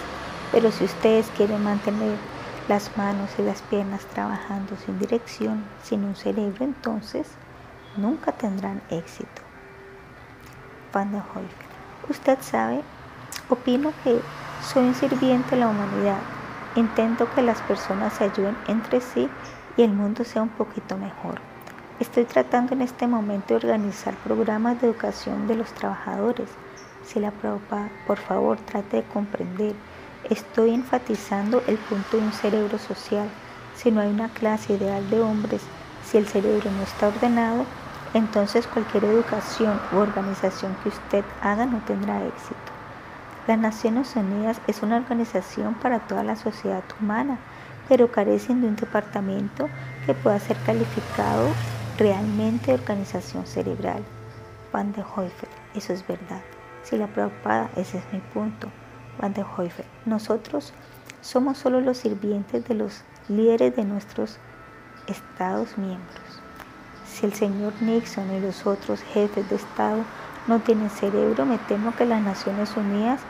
[0.53, 2.17] Pero si ustedes quieren mantener
[2.69, 7.27] las manos y las piernas trabajando sin dirección, sin un cerebro, entonces
[7.97, 9.43] nunca tendrán éxito.
[10.93, 11.23] Van der
[12.09, 12.83] Usted sabe,
[13.51, 14.21] opino que
[14.63, 16.19] soy un sirviente de la humanidad.
[16.75, 19.29] Intento que las personas se ayuden entre sí
[19.77, 21.48] y el mundo sea un poquito mejor.
[22.01, 26.49] Estoy tratando en este momento de organizar programas de educación de los trabajadores.
[27.05, 29.75] Si la preocupa, por favor, trate de comprender
[30.31, 33.29] Estoy enfatizando el punto de un cerebro social.
[33.75, 35.63] Si no hay una clase ideal de hombres,
[36.05, 37.65] si el cerebro no está ordenado,
[38.15, 42.57] entonces cualquier educación u organización que usted haga no tendrá éxito.
[43.47, 47.39] Las Naciones Unidas es una organización para toda la sociedad humana,
[47.89, 49.69] pero carecen de un departamento
[50.05, 51.49] que pueda ser calificado
[51.99, 54.03] realmente organización cerebral.
[54.73, 55.33] Van de Heuvel,
[55.75, 56.41] eso es verdad.
[56.85, 58.69] Si la preocupada, ese es mi punto.
[59.21, 59.45] Van de
[60.07, 60.73] Nosotros
[61.21, 64.39] somos solo los sirvientes de los líderes de nuestros
[65.09, 66.43] Estados miembros.
[67.07, 70.05] Si el señor Nixon y los otros jefes de Estado
[70.47, 73.21] no tiene cerebro, me temo que las Naciones Unidas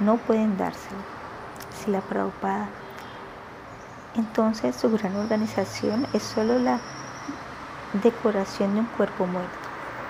[0.00, 1.00] no pueden dárselo.
[1.76, 2.68] Si la Prabhupada.
[4.14, 6.80] Entonces su gran organización es solo la
[8.00, 9.56] decoración de un cuerpo muerto.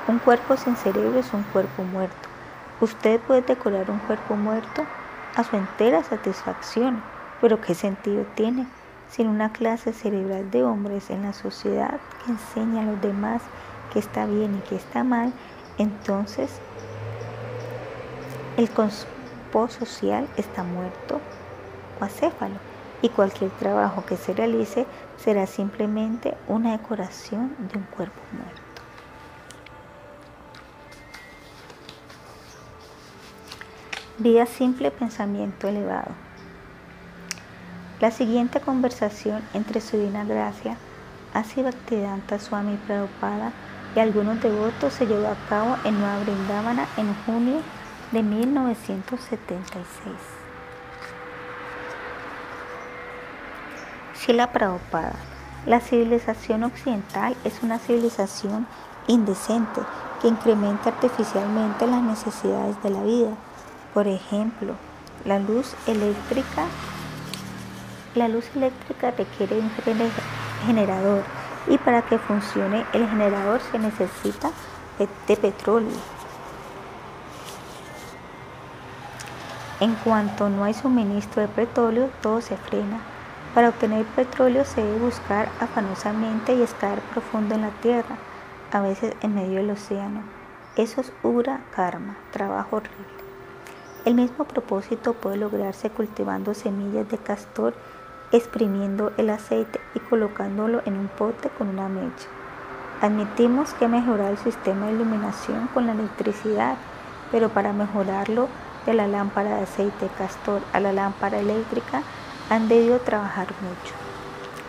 [0.09, 2.29] Un cuerpo sin cerebro es un cuerpo muerto.
[2.81, 4.85] Usted puede decorar un cuerpo muerto
[5.35, 7.03] a su entera satisfacción,
[7.40, 8.66] pero ¿qué sentido tiene
[9.09, 13.42] sin una clase cerebral de hombres en la sociedad que enseña a los demás
[13.92, 15.33] que está bien y que está mal?
[15.79, 16.51] Entonces,
[18.57, 21.20] el conspo social está muerto
[22.01, 22.57] o acéfalo
[23.03, 24.87] y cualquier trabajo que se realice
[25.18, 28.62] será simplemente una decoración de un cuerpo muerto.
[34.18, 36.11] Vida simple, pensamiento elevado.
[38.00, 40.76] La siguiente conversación entre su divina gracia,
[41.35, 43.52] Asi Bhaktivedanta Swami Prabhupada
[43.94, 47.61] y algunos devotos se llevó a cabo en Nueva Brindavana en junio
[48.12, 50.36] de 1976.
[54.18, 55.12] Shila Prabhupada.
[55.66, 58.66] La civilización occidental es una civilización
[59.09, 59.81] indecente
[60.20, 63.31] que incrementa artificialmente las necesidades de la vida.
[63.92, 64.74] Por ejemplo,
[65.24, 66.64] la luz eléctrica.
[68.14, 69.70] La luz eléctrica requiere un
[70.66, 71.22] generador
[71.68, 74.50] y para que funcione el generador se necesita
[74.98, 75.90] de petróleo.
[79.81, 83.15] En cuanto no hay suministro de petróleo, todo se frena.
[83.57, 88.19] Para obtener petróleo se debe buscar afanosamente y escalar profundo en la tierra,
[88.71, 90.21] a veces en medio del océano.
[90.77, 93.07] Eso es ura karma, trabajo horrible.
[94.05, 97.73] El mismo propósito puede lograrse cultivando semillas de castor,
[98.31, 102.29] exprimiendo el aceite y colocándolo en un pote con una mecha.
[103.01, 106.77] Admitimos que mejorar el sistema de iluminación con la electricidad,
[107.33, 108.49] pero para mejorarlo
[108.85, 112.03] de la lámpara de aceite castor a la lámpara eléctrica
[112.48, 113.94] han debido trabajar mucho.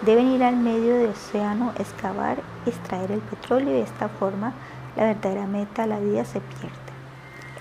[0.04, 4.54] Deben ir al medio del océano, excavar, extraer el petróleo y de esta forma
[4.96, 6.76] la verdadera meta de la vida se pierde.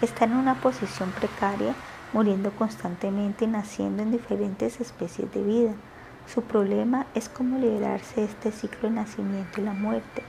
[0.01, 1.75] Están en una posición precaria,
[2.13, 5.73] muriendo constantemente y naciendo en diferentes especies de vida.
[6.27, 10.23] Su problema es cómo liberarse de este ciclo de nacimiento y la muerte,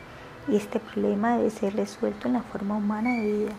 [0.47, 3.52] y este problema debe ser resuelto en la forma humana de vida.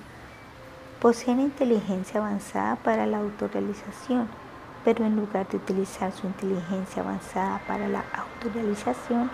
[1.00, 4.28] Poseen inteligencia avanzada para la autorrealización
[4.88, 9.31] pero en lugar de utilizar su inteligencia avanzada para la autorrealización,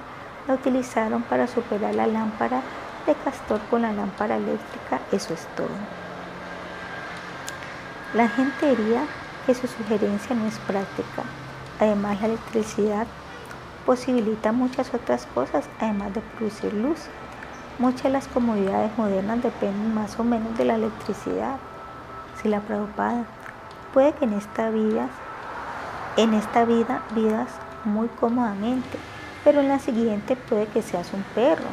[0.48, 2.60] la utilizaron para superar la lámpara
[3.06, 5.68] de castor con la lámpara eléctrica, eso es todo.
[8.14, 9.04] La gente diría
[9.46, 11.22] que su sugerencia no es práctica.
[11.78, 13.06] Además, la electricidad
[13.86, 16.98] posibilita muchas otras cosas, además de producir luz.
[17.78, 21.58] Muchas de las comodidades modernas dependen más o menos de la electricidad.
[22.42, 23.24] Si la preocupada
[23.92, 25.08] puede que en esta vida
[26.16, 27.48] en esta vida vivas
[27.84, 28.98] muy cómodamente,
[29.42, 31.66] pero en la siguiente puede que seas un perro.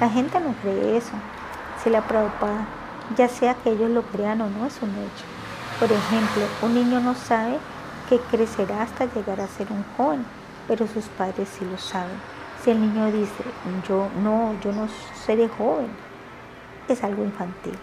[0.00, 1.12] La gente no cree eso.
[1.82, 2.66] Si la preocupa,
[3.16, 5.24] ya sea que ellos lo crean o no, es un hecho.
[5.78, 7.58] Por ejemplo, un niño no sabe
[8.08, 10.24] que crecerá hasta llegar a ser un joven,
[10.68, 12.18] pero sus padres sí lo saben.
[12.62, 13.44] Si el niño dice,
[13.88, 14.88] yo no, yo no
[15.24, 15.88] seré joven,
[16.88, 17.78] es algo infantil.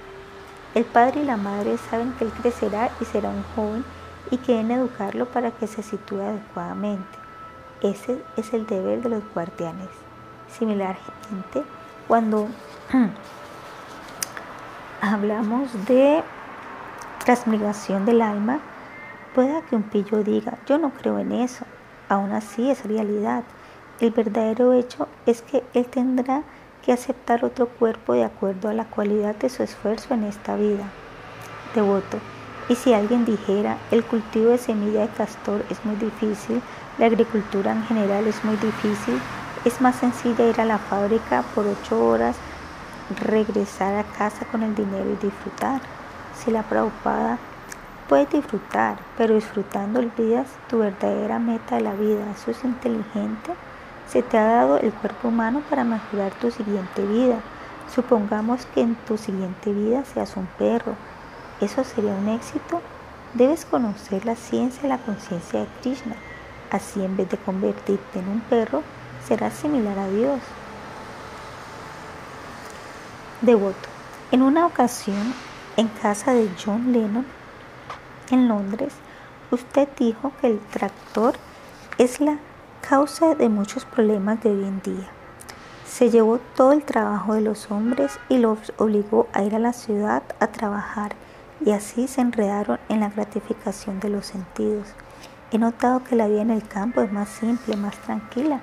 [0.76, 3.84] El padre y la madre saben que él crecerá y será un joven
[4.32, 7.18] y quieren educarlo para que se sitúe adecuadamente.
[7.82, 9.90] Ese es el deber de los guardianes.
[10.50, 11.64] Similarmente,
[12.08, 12.48] cuando
[15.02, 16.24] hablamos de
[17.24, 18.60] transmigración del alma,
[19.36, 21.66] pueda que un pillo diga, yo no creo en eso.
[22.10, 23.44] Aún así es realidad.
[24.00, 26.44] El verdadero hecho es que él tendrá
[26.84, 30.86] que aceptar otro cuerpo de acuerdo a la cualidad de su esfuerzo en esta vida.
[31.76, 32.18] Devoto.
[32.70, 36.62] Y si alguien dijera, el cultivo de semilla de castor es muy difícil,
[36.98, 39.22] la agricultura en general es muy difícil,
[39.64, 42.36] es más sencilla ir a la fábrica por ocho horas,
[43.22, 45.80] regresar a casa con el dinero y disfrutar.
[46.36, 47.38] Si la preocupada
[48.10, 52.32] puedes disfrutar, pero disfrutando olvidas tu verdadera meta de la vida.
[52.36, 53.54] Eso es inteligente.
[54.10, 57.40] Se te ha dado el cuerpo humano para mejorar tu siguiente vida.
[57.94, 60.96] Supongamos que en tu siguiente vida seas un perro
[61.60, 62.82] ¿Eso sería un éxito?
[63.34, 66.16] Debes conocer la ciencia y la conciencia de Krishna.
[66.70, 68.84] Así en vez de convertirte en un perro,
[69.28, 70.40] serás similar a Dios.
[73.42, 73.90] Devoto.
[74.32, 75.34] En una ocasión,
[75.78, 77.26] en casa de John Lennon,
[78.30, 78.94] en Londres,
[79.50, 81.36] usted dijo que el tractor
[81.98, 82.38] es la
[82.88, 85.08] causa de muchos problemas de hoy en día.
[85.88, 89.74] Se llevó todo el trabajo de los hombres y los obligó a ir a la
[89.74, 91.16] ciudad a trabajar
[91.66, 94.88] y así se enredaron en la gratificación de los sentidos.
[95.52, 98.62] He notado que la vida en el campo es más simple, más tranquila,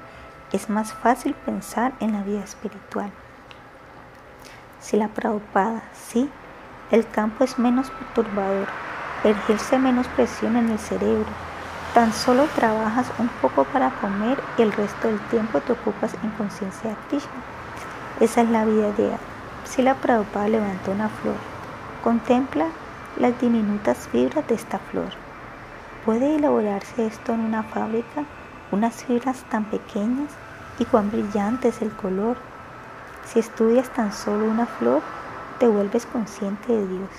[0.52, 3.10] es más fácil pensar en la vida espiritual.
[4.80, 6.28] Si la Prabhupada, sí,
[6.90, 8.68] el campo es menos perturbador,
[9.24, 11.30] ejerce menos presión en el cerebro,
[11.94, 16.30] Tan solo trabajas un poco para comer y el resto del tiempo te ocupas en
[16.30, 17.30] conciencia de Krishna.
[18.18, 19.20] Esa es la vida ideal.
[19.62, 21.36] Si la Prabhupada levantó una flor,
[22.02, 22.66] contempla
[23.18, 25.10] las diminutas fibras de esta flor.
[26.04, 28.24] ¿Puede elaborarse esto en una fábrica?
[28.72, 30.32] Unas fibras tan pequeñas
[30.78, 32.36] y cuán brillante es el color.
[33.26, 35.02] Si estudias tan solo una flor,
[35.58, 37.10] te vuelves consciente de Dios.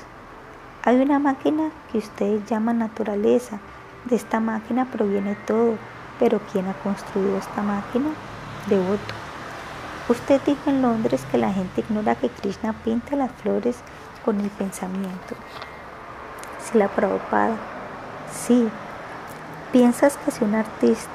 [0.84, 3.60] Hay una máquina que ustedes llaman naturaleza
[4.06, 5.78] de esta máquina proviene todo,
[6.20, 8.10] pero ¿quién ha construido esta máquina?
[8.68, 9.16] Devoto.
[10.08, 13.78] Usted dijo en Londres que la gente ignora que Krishna pinta las flores
[14.24, 15.36] con el pensamiento.
[16.66, 17.55] Si la Prabhupada,
[18.32, 18.70] sí.
[19.72, 21.09] ¿Piensas que si un artista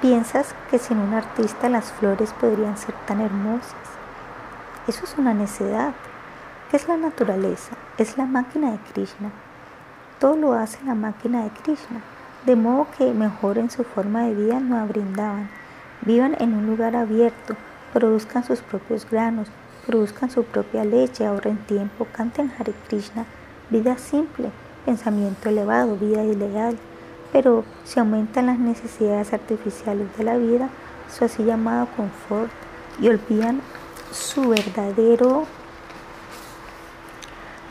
[0.00, 3.74] ¿Piensas que sin un artista las flores podrían ser tan hermosas?
[4.86, 5.92] Eso es una necedad.
[6.70, 7.72] ¿Qué es la naturaleza?
[7.98, 9.32] Es la máquina de Krishna.
[10.20, 12.00] Todo lo hace la máquina de Krishna,
[12.46, 15.50] de modo que mejoren su forma de vida no abrindaban.
[16.02, 17.56] Vivan en un lugar abierto,
[17.92, 19.48] produzcan sus propios granos,
[19.84, 23.24] produzcan su propia leche, ahorren tiempo, canten Hare Krishna,
[23.70, 24.50] vida simple,
[24.84, 26.78] pensamiento elevado, vida ilegal.
[27.32, 30.70] Pero si aumentan las necesidades artificiales de la vida,
[31.10, 32.50] su así llamado confort,
[33.00, 33.60] y olvidan
[34.10, 35.44] su verdadero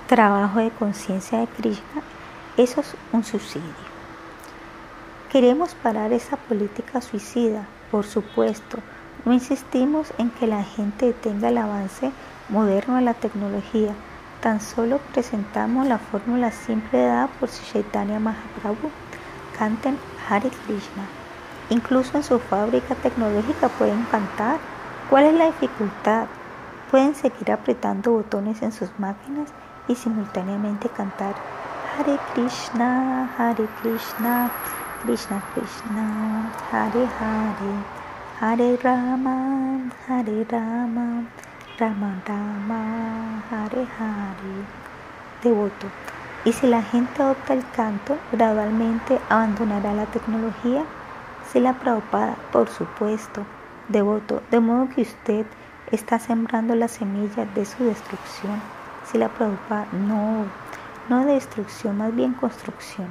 [0.07, 2.01] trabajo de conciencia de Krishna,
[2.55, 3.87] eso es un subsidio.
[5.31, 8.77] Queremos parar esa política suicida, por supuesto.
[9.25, 12.11] No insistimos en que la gente detenga el avance
[12.47, 13.93] moderno de la tecnología.
[14.41, 18.91] Tan solo presentamos la fórmula simple dada por Chaitanya Mahaprabhu.
[19.57, 19.97] Canten
[20.29, 21.03] Hare Krishna.
[21.69, 24.59] Incluso en su fábrica tecnológica pueden cantar.
[25.09, 26.27] ¿Cuál es la dificultad?
[26.91, 29.49] Pueden seguir apretando botones en sus máquinas
[29.87, 31.33] y simultáneamente cantar
[31.97, 34.51] Hare Krishna, Hare Krishna,
[35.03, 37.73] Krishna Krishna, Hare Hare,
[38.39, 41.23] Hare Rama, Hare Rama,
[41.79, 44.65] Rama Rama, Hare Hare.
[45.43, 45.85] Devoto.
[46.43, 50.83] Y si la gente adopta el canto, gradualmente abandonará la tecnología.
[51.47, 53.45] Si la Prabhupada, por supuesto,
[53.89, 55.45] devoto, de modo que usted
[55.91, 58.59] está sembrando la semilla de su destrucción.
[59.05, 60.45] Si la Prabhupada no
[61.09, 63.07] no de destrucción, más bien construcción.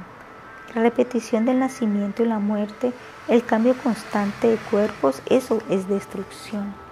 [0.75, 2.91] La repetición del nacimiento y la muerte,
[3.29, 6.86] el cambio constante de cuerpos, eso es destrucción.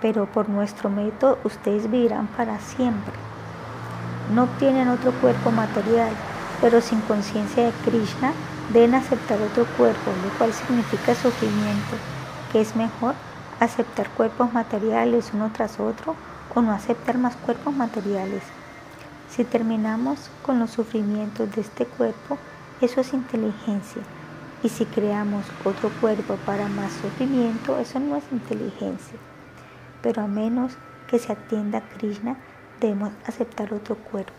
[0.00, 3.12] Pero por nuestro método ustedes vivirán para siempre.
[4.34, 6.10] No tienen otro cuerpo material,
[6.60, 8.32] pero sin conciencia de Krishna
[8.72, 11.96] deben aceptar otro cuerpo, lo cual significa sufrimiento.
[12.52, 13.14] ¿Qué es mejor?
[13.58, 16.14] ¿Aceptar cuerpos materiales uno tras otro
[16.54, 18.42] o no aceptar más cuerpos materiales?
[19.28, 22.38] Si terminamos con los sufrimientos de este cuerpo,
[22.80, 24.02] eso es inteligencia.
[24.62, 29.18] Y si creamos otro cuerpo para más sufrimiento, eso no es inteligencia.
[30.02, 30.72] Pero a menos
[31.08, 32.36] que se atienda a Krishna,
[32.80, 34.32] debemos aceptar otro cuerpo.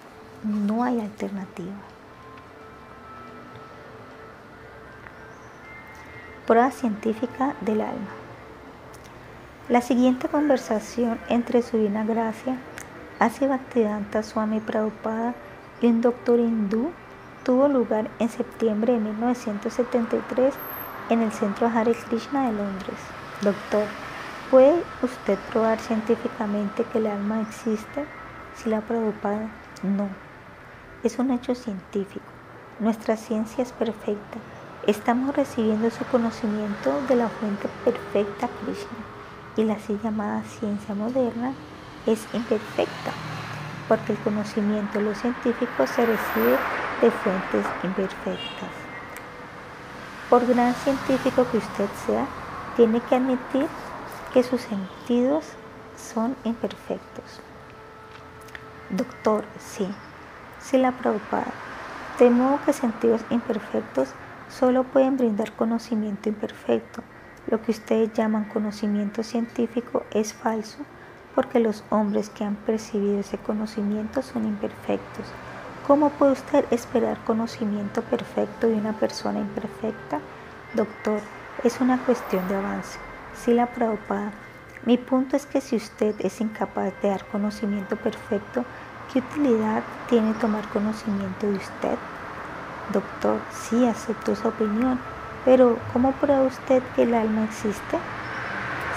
[0.44, 1.74] No hay alternativa.
[6.48, 8.10] Prueba científica del alma.
[9.70, 12.58] La siguiente conversación entre su divina gracia
[13.22, 15.36] Así Bhaktivedanta Swami Prabhupada
[15.80, 16.90] y un doctor hindú
[17.44, 20.56] tuvo lugar en septiembre de 1973
[21.12, 22.98] en el Centro Hare Krishna de Londres.
[23.44, 23.84] Doctor,
[24.52, 28.06] ¿puede usted probar científicamente que el alma existe?
[28.54, 29.48] Si la Prabhupada,
[29.82, 30.10] no.
[31.04, 32.26] Es un hecho científico.
[32.80, 34.40] Nuestra ciencia es perfecta.
[34.86, 38.98] Estamos recibiendo su conocimiento de la fuente perfecta Krishna
[39.56, 41.54] y la así llamada ciencia moderna
[42.06, 43.12] es imperfecta,
[43.88, 46.58] porque el conocimiento de los científicos se recibe
[47.02, 48.70] de fuentes imperfectas.
[50.30, 52.26] Por gran científico que usted sea,
[52.76, 53.68] tiene que admitir
[54.34, 55.46] que sus sentidos
[55.98, 57.42] son imperfectos.
[58.90, 59.88] Doctor, sí,
[60.60, 61.52] sí la preocupada.
[62.20, 64.10] De modo que sentidos imperfectos
[64.50, 67.02] solo pueden brindar conocimiento imperfecto.
[67.48, 70.78] Lo que ustedes llaman conocimiento científico es falso
[71.36, 75.26] porque los hombres que han percibido ese conocimiento son imperfectos.
[75.88, 80.20] ¿Cómo puede usted esperar conocimiento perfecto de una persona imperfecta?
[80.74, 81.20] Doctor,
[81.64, 83.00] es una cuestión de avance.
[83.34, 84.32] Si la Prabhupada,
[84.84, 88.66] Mi punto es que si usted es incapaz de dar conocimiento perfecto,
[89.14, 92.00] ¿qué utilidad tiene tomar conocimiento de usted?
[92.92, 95.00] Doctor, sí, acepto esa opinión,
[95.46, 98.00] pero ¿cómo prueba usted que el alma existe?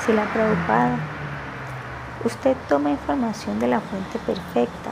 [0.05, 0.97] Si la preocupada,
[2.25, 4.91] usted toma información de la fuente perfecta,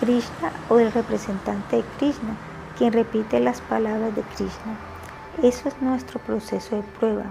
[0.00, 2.34] Krishna o del representante de Krishna,
[2.78, 4.78] quien repite las palabras de Krishna.
[5.42, 7.26] Eso es nuestro proceso de prueba.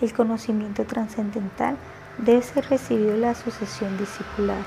[0.00, 1.76] El conocimiento trascendental
[2.18, 4.62] debe ser recibido en la sucesión discipular.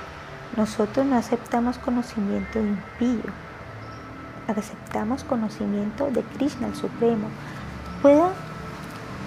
[0.56, 3.32] Nosotros no aceptamos conocimiento impío,
[4.46, 7.28] aceptamos conocimiento de Krishna, el Supremo.
[8.02, 8.32] Pueda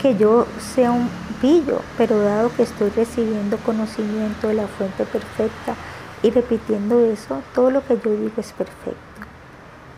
[0.02, 1.10] que yo sea un
[1.41, 5.76] pillo, pero dado que estoy recibiendo conocimiento de la fuente perfecta
[6.22, 9.00] y repitiendo eso, todo lo que yo digo es perfecto.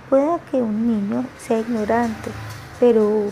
[0.09, 2.31] Pueda que un niño sea ignorante,
[2.79, 3.31] pero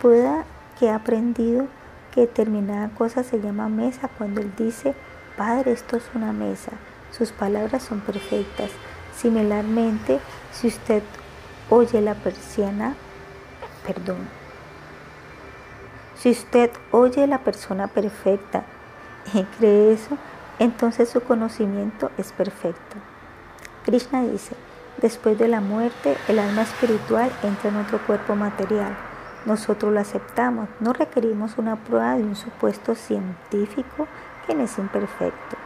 [0.00, 0.44] pueda
[0.78, 1.66] que ha aprendido
[2.12, 4.94] que determinada cosa se llama mesa cuando él dice,
[5.36, 6.72] Padre, esto es una mesa.
[7.10, 8.70] Sus palabras son perfectas.
[9.16, 10.20] Similarmente,
[10.52, 11.02] si usted
[11.70, 12.94] oye la persiana,
[13.86, 14.18] perdón,
[16.18, 18.64] si usted oye la persona perfecta
[19.32, 20.18] y cree eso,
[20.58, 22.96] entonces su conocimiento es perfecto.
[23.84, 24.56] Krishna dice,
[25.00, 28.96] después de la muerte, el alma espiritual entra en otro cuerpo material.
[29.46, 34.06] Nosotros lo aceptamos, no requerimos una prueba de un supuesto científico
[34.46, 35.56] que es imperfecto.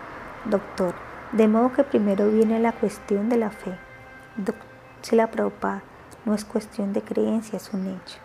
[0.44, 0.94] Doctor,
[1.32, 3.76] de modo que primero viene la cuestión de la fe.
[5.02, 5.82] Si la Prabhupada
[6.24, 8.18] no es cuestión de creencia, es un hecho.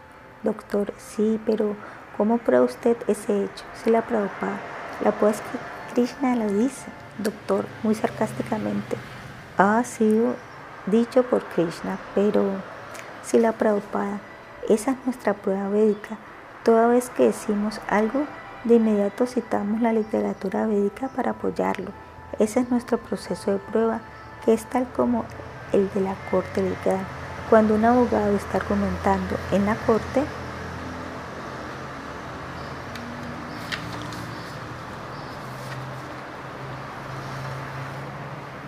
[0.43, 1.76] Doctor, sí, pero
[2.18, 3.66] ¿cómo prueba usted ese hecho?
[3.84, 4.60] Si la Prabhupada,
[5.04, 6.86] la pues que Krishna lo dice.
[7.18, 8.95] Doctor, muy sarcásticamente,
[9.58, 10.36] ha sido
[10.86, 12.43] dicho por Krishna, pero
[13.24, 14.20] si la Prabhupada,
[14.68, 16.18] esa es nuestra prueba védica.
[16.63, 18.26] Toda vez que decimos algo,
[18.63, 21.91] de inmediato citamos la literatura védica para apoyarlo.
[22.39, 24.01] Ese es nuestro proceso de prueba,
[24.43, 25.26] que es tal como
[25.72, 27.05] el de la corte legal.
[27.49, 30.24] Cuando un abogado está argumentando en la corte,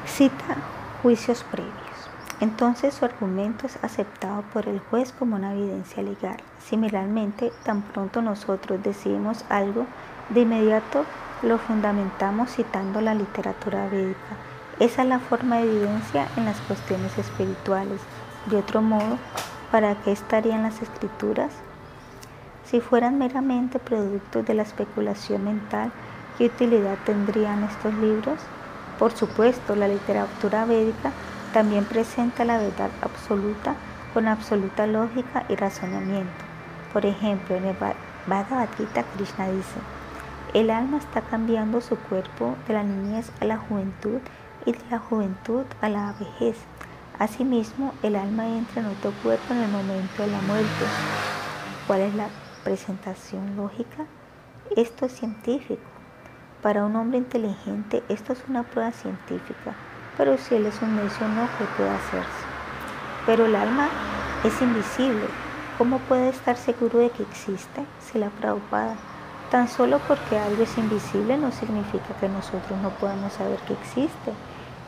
[0.06, 0.58] cita
[1.02, 1.79] juicios previos.
[2.42, 6.38] Entonces su argumento es aceptado por el juez como una evidencia legal.
[6.60, 9.86] Similarmente, tan pronto nosotros decimos algo,
[10.30, 11.06] de inmediato
[11.42, 14.38] lo fundamentamos citando la literatura védica.
[14.80, 18.00] Esa es la forma de evidencia en las cuestiones espirituales.
[18.46, 19.18] De otro modo,
[19.72, 21.52] ¿para qué estarían las escrituras?
[22.64, 25.92] Si fueran meramente productos de la especulación mental,
[26.38, 28.40] ¿qué utilidad tendrían estos libros?
[28.98, 31.12] Por supuesto, la literatura védica
[31.54, 33.76] también presenta la verdad absoluta
[34.14, 36.44] con absoluta lógica y razonamiento.
[36.94, 37.76] Por ejemplo, en el
[38.28, 39.80] Bhagavad Gita Krishna dice,
[40.54, 44.20] el alma está cambiando su cuerpo de la niñez a la juventud
[44.66, 46.58] y de la juventud a la vejez.
[47.20, 50.86] Asimismo, el alma entra en otro cuerpo en el momento de la muerte.
[51.86, 52.30] ¿Cuál es la
[52.64, 54.06] presentación lógica?
[54.76, 55.82] Esto es científico.
[56.62, 59.76] Para un hombre inteligente esto es una prueba científica,
[60.20, 62.44] pero si él es un necio no, ¿qué puede hacerse?
[63.26, 63.88] Pero el alma
[64.44, 65.26] es invisible.
[65.78, 67.86] ¿Cómo puede estar seguro de que existe?
[68.02, 68.98] Si la preocupada
[69.50, 74.34] Tan solo porque algo es invisible no significa que nosotros no podamos saber que existe.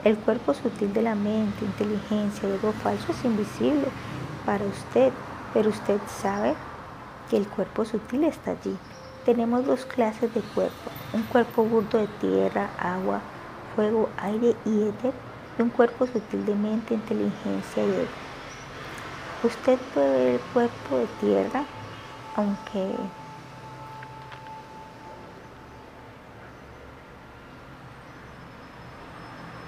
[0.03, 3.88] El cuerpo sutil de la mente, inteligencia ego falso es invisible
[4.45, 5.13] para usted,
[5.53, 6.55] pero usted sabe
[7.29, 8.77] que el cuerpo sutil está allí.
[9.25, 13.21] Tenemos dos clases de cuerpo, un cuerpo burdo de tierra, agua,
[13.76, 15.13] fuego, aire y éter,
[15.59, 18.07] un cuerpo sutil de mente, inteligencia y ego.
[19.43, 21.63] Usted puede ver el cuerpo de tierra,
[22.36, 22.95] aunque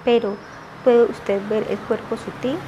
[0.04, 0.36] pero
[0.84, 2.58] puede usted ver el cuerpo sutil,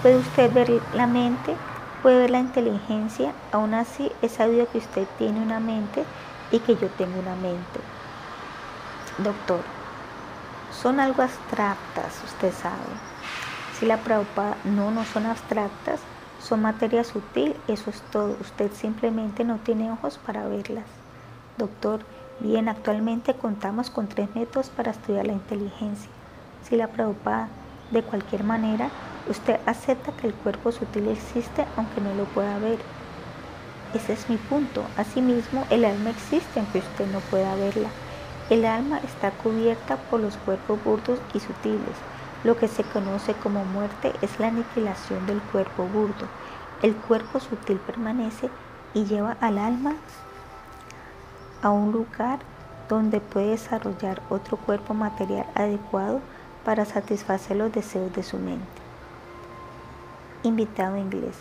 [0.00, 1.54] puede usted ver la mente,
[2.02, 6.04] puede ver la inteligencia, aún así es sabido que usted tiene una mente
[6.52, 7.80] y que yo tengo una mente.
[9.18, 9.60] Doctor,
[10.82, 12.76] son algo abstractas, usted sabe.
[13.78, 16.00] Si la preocupa no, no son abstractas,
[16.40, 18.36] son materia sutil, eso es todo.
[18.40, 20.86] Usted simplemente no tiene ojos para verlas.
[21.58, 22.00] Doctor,
[22.40, 26.10] bien, actualmente contamos con tres métodos para estudiar la inteligencia
[26.68, 27.48] si la preocupa
[27.90, 28.90] de cualquier manera,
[29.28, 32.78] usted acepta que el cuerpo sutil existe aunque no lo pueda ver.
[33.94, 34.82] Ese es mi punto.
[34.96, 37.88] Asimismo, el alma existe aunque usted no pueda verla.
[38.48, 41.96] El alma está cubierta por los cuerpos burdos y sutiles.
[42.44, 46.28] Lo que se conoce como muerte es la aniquilación del cuerpo burdo.
[46.80, 48.48] El cuerpo sutil permanece
[48.94, 49.94] y lleva al alma
[51.60, 52.38] a un lugar
[52.88, 56.20] donde puede desarrollar otro cuerpo material adecuado
[56.64, 58.64] para satisfacer los deseos de su mente.
[60.44, 61.36] Invitado inglés.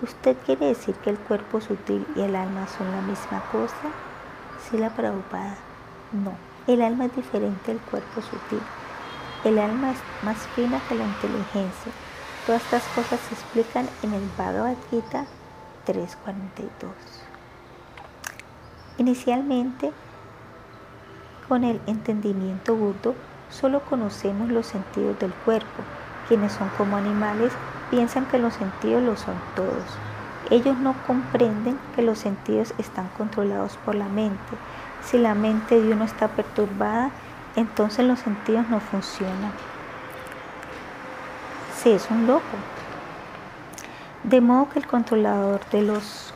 [0.00, 3.92] ¿Usted quiere decir que el cuerpo sutil y el alma son la misma cosa?
[4.62, 5.67] Sí, la preocupada.
[6.12, 6.32] No,
[6.66, 8.62] el alma es diferente del cuerpo sutil.
[9.44, 11.92] El alma es más fina que la inteligencia.
[12.46, 15.26] Todas estas cosas se explican en el Bhagavad Gita
[15.84, 16.92] 342.
[18.96, 19.92] Inicialmente,
[21.46, 23.14] con el entendimiento burdo,
[23.50, 25.82] solo conocemos los sentidos del cuerpo.
[26.26, 27.52] Quienes son como animales
[27.90, 29.84] piensan que los sentidos lo son todos.
[30.50, 34.56] Ellos no comprenden que los sentidos están controlados por la mente.
[35.10, 37.10] Si la mente de uno está perturbada,
[37.56, 39.52] entonces los sentidos no funcionan.
[41.78, 42.42] Si es un loco.
[44.22, 46.34] De modo que el controlador de los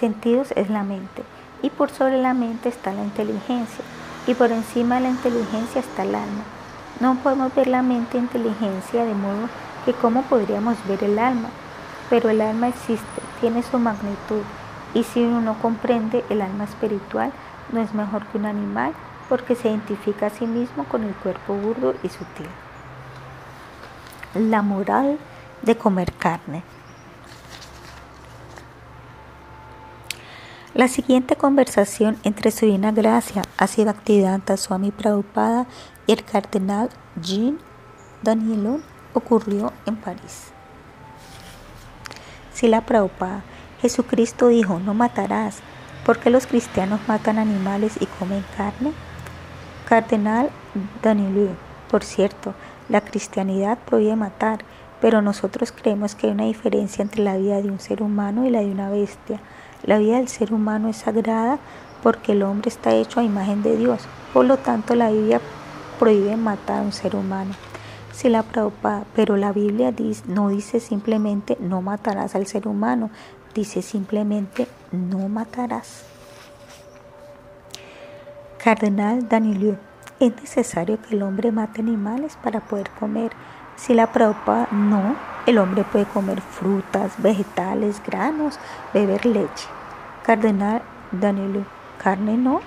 [0.00, 1.22] sentidos es la mente.
[1.62, 3.84] Y por sobre la mente está la inteligencia.
[4.26, 6.42] Y por encima de la inteligencia está el alma.
[6.98, 9.48] No podemos ver la mente e inteligencia de modo
[9.84, 11.50] que cómo podríamos ver el alma.
[12.10, 14.42] Pero el alma existe, tiene su magnitud.
[14.94, 17.32] Y si uno no comprende el alma espiritual,
[17.72, 18.92] no es mejor que un animal
[19.28, 22.46] porque se identifica a sí mismo con el cuerpo burdo y sutil.
[24.34, 25.18] La moral
[25.62, 26.62] de comer carne.
[30.74, 33.94] La siguiente conversación entre su Divina Gracia, Asiva
[34.56, 35.66] Swami Prabhupada
[36.06, 36.90] y el cardenal
[37.22, 37.58] Jean
[38.22, 38.82] Danielon
[39.12, 40.48] ocurrió en París.
[42.52, 43.44] Sila Prabhupada,
[43.84, 45.58] Jesucristo dijo, no matarás.
[46.06, 48.92] ¿Por qué los cristianos matan animales y comen carne?
[49.86, 50.48] Cardenal
[51.02, 51.50] Danielou,
[51.90, 52.54] por cierto,
[52.88, 54.60] la cristianidad prohíbe matar,
[55.02, 58.50] pero nosotros creemos que hay una diferencia entre la vida de un ser humano y
[58.50, 59.38] la de una bestia.
[59.82, 61.58] La vida del ser humano es sagrada
[62.02, 64.00] porque el hombre está hecho a imagen de Dios.
[64.32, 65.42] Por lo tanto, la Biblia
[65.98, 67.52] prohíbe matar a un ser humano.
[68.22, 68.44] La
[69.14, 69.92] pero la Biblia
[70.26, 73.10] no dice simplemente no matarás al ser humano,
[73.54, 76.04] dice simplemente no matarás.
[78.58, 79.76] Cardenal Danilo,
[80.20, 83.32] es necesario que el hombre mate animales para poder comer.
[83.76, 88.58] Si la preocupa, no, el hombre puede comer frutas, vegetales, granos,
[88.92, 89.68] beber leche.
[90.24, 90.82] Cardenal
[91.12, 91.64] Danilo,
[92.02, 92.60] carne no.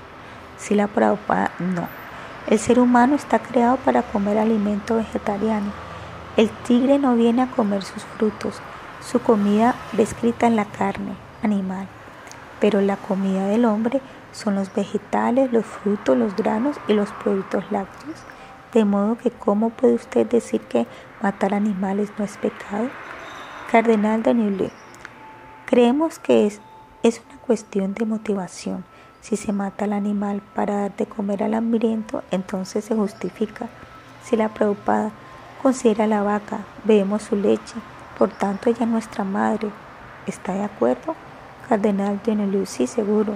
[0.58, 1.88] Si la Prabhupada, no.
[2.48, 5.72] El ser humano está creado para comer alimento vegetariano.
[6.36, 8.62] El tigre no viene a comer sus frutos.
[9.10, 11.88] Su comida descrita en la carne animal.
[12.60, 14.02] Pero la comida del hombre
[14.34, 18.18] son los vegetales, los frutos, los granos y los productos lácteos.
[18.74, 20.88] De modo que, ¿cómo puede usted decir que
[21.22, 22.90] matar animales no es pecado?
[23.72, 24.70] Cardenal Danilo,
[25.66, 26.60] creemos que es
[27.04, 28.84] es una cuestión de motivación.
[29.22, 33.70] Si se mata al animal para dar de comer al hambriento, entonces se justifica.
[34.24, 35.12] Si la preocupada
[35.62, 37.76] considera la vaca, bebemos su leche,
[38.18, 39.70] por tanto ella es nuestra madre.
[40.26, 41.16] ¿Está de acuerdo?
[41.70, 43.34] Cardenal de sí, seguro.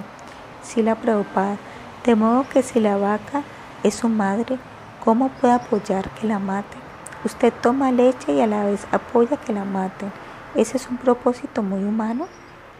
[0.62, 1.56] Si la preocupada,
[2.04, 3.42] de modo que si la vaca
[3.82, 4.58] es su madre,
[5.04, 6.76] ¿cómo puede apoyar que la mate?
[7.24, 10.12] Usted toma leche y a la vez apoya que la maten.
[10.54, 12.26] ¿Ese es un propósito muy humano?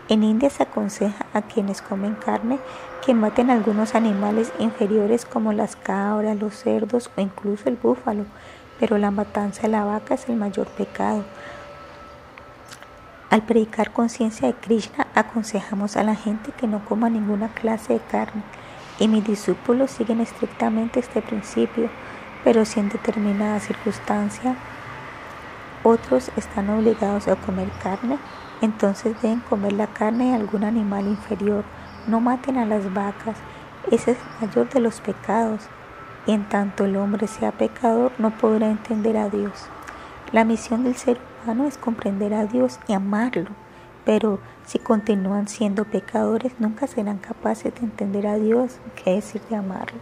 [0.09, 2.59] En India se aconseja a quienes comen carne
[3.07, 8.24] que maten algunos animales inferiores como las cabras, los cerdos o incluso el búfalo,
[8.80, 11.24] pero la matanza de la vaca es el mayor pecado.
[13.33, 18.01] Al predicar conciencia de Krishna, aconsejamos a la gente que no coma ninguna clase de
[18.01, 18.43] carne,
[18.99, 21.89] y mis discípulos siguen estrictamente este principio,
[22.45, 24.55] pero si en determinada circunstancia
[25.83, 28.18] otros están obligados a comer carne,
[28.61, 31.64] entonces deben comer la carne de algún animal inferior.
[32.07, 33.39] No maten a las vacas.
[33.91, 35.62] Ese es el mayor de los pecados.
[36.26, 39.68] Y en tanto el hombre sea pecador, no podrá entender a Dios.
[40.33, 43.51] La misión del ser humano es comprender a Dios y amarlo.
[44.05, 49.57] Pero si continúan siendo pecadores, nunca serán capaces de entender a Dios, qué decir de
[49.57, 50.01] amarlo.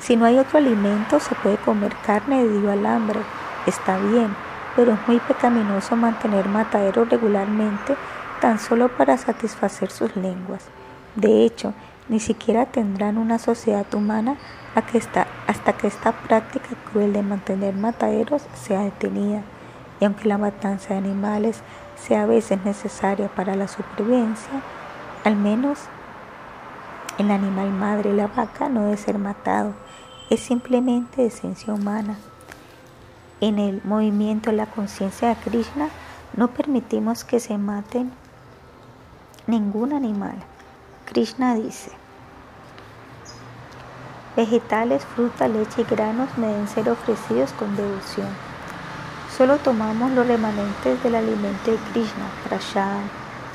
[0.00, 3.20] Si no hay otro alimento, se puede comer carne debido al hambre.
[3.66, 4.34] Está bien,
[4.74, 7.94] pero es muy pecaminoso mantener mataderos regularmente
[8.40, 10.64] tan solo para satisfacer sus lenguas.
[11.14, 11.72] De hecho,
[12.08, 14.36] ni siquiera tendrán una sociedad humana
[14.74, 19.42] hasta que esta práctica cruel de mantener mataderos sea detenida.
[20.00, 21.62] Y aunque la matanza de animales
[21.96, 24.62] sea a veces necesaria para la supervivencia,
[25.24, 25.78] al menos
[27.18, 29.74] el animal madre, la vaca, no debe ser matado.
[30.30, 32.16] Es simplemente esencia humana.
[33.40, 35.88] En el movimiento de la conciencia de Krishna
[36.36, 38.10] no permitimos que se maten
[39.46, 40.36] ningún animal.
[41.04, 41.90] Krishna dice,
[44.36, 48.28] vegetales, fruta, leche y granos deben ser ofrecidos con devoción.
[49.36, 53.00] Solo tomamos los remanentes del alimento de Krishna, Prashad.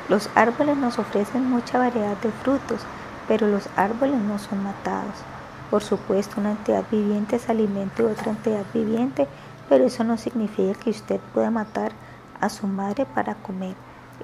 [0.09, 2.82] Los árboles nos ofrecen mucha variedad de frutos,
[3.28, 5.15] pero los árboles no son matados.
[5.69, 9.28] Por supuesto, una entidad viviente es alimento de otra entidad viviente,
[9.67, 11.91] pero eso no significa que usted pueda matar
[12.39, 13.75] a su madre para comer.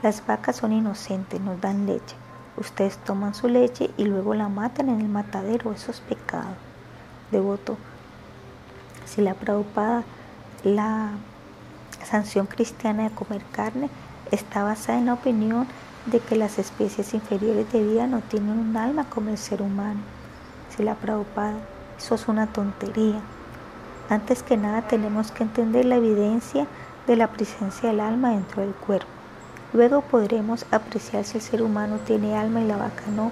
[0.01, 2.15] Las vacas son inocentes, nos dan leche.
[2.57, 5.71] Ustedes toman su leche y luego la matan en el matadero.
[5.71, 6.55] Eso es pecado.
[7.31, 7.77] Devoto.
[9.05, 10.03] Si la preocupada,
[10.63, 11.11] la
[12.03, 13.89] sanción cristiana de comer carne
[14.31, 15.67] está basada en la opinión
[16.05, 19.99] de que las especies inferiores de vida no tienen un alma como el ser humano.
[20.75, 21.55] Si la preocupada,
[21.97, 23.19] eso es una tontería.
[24.09, 26.67] Antes que nada tenemos que entender la evidencia
[27.07, 29.12] de la presencia del alma dentro del cuerpo.
[29.73, 33.31] Luego podremos apreciar si el ser humano tiene alma y la vaca no.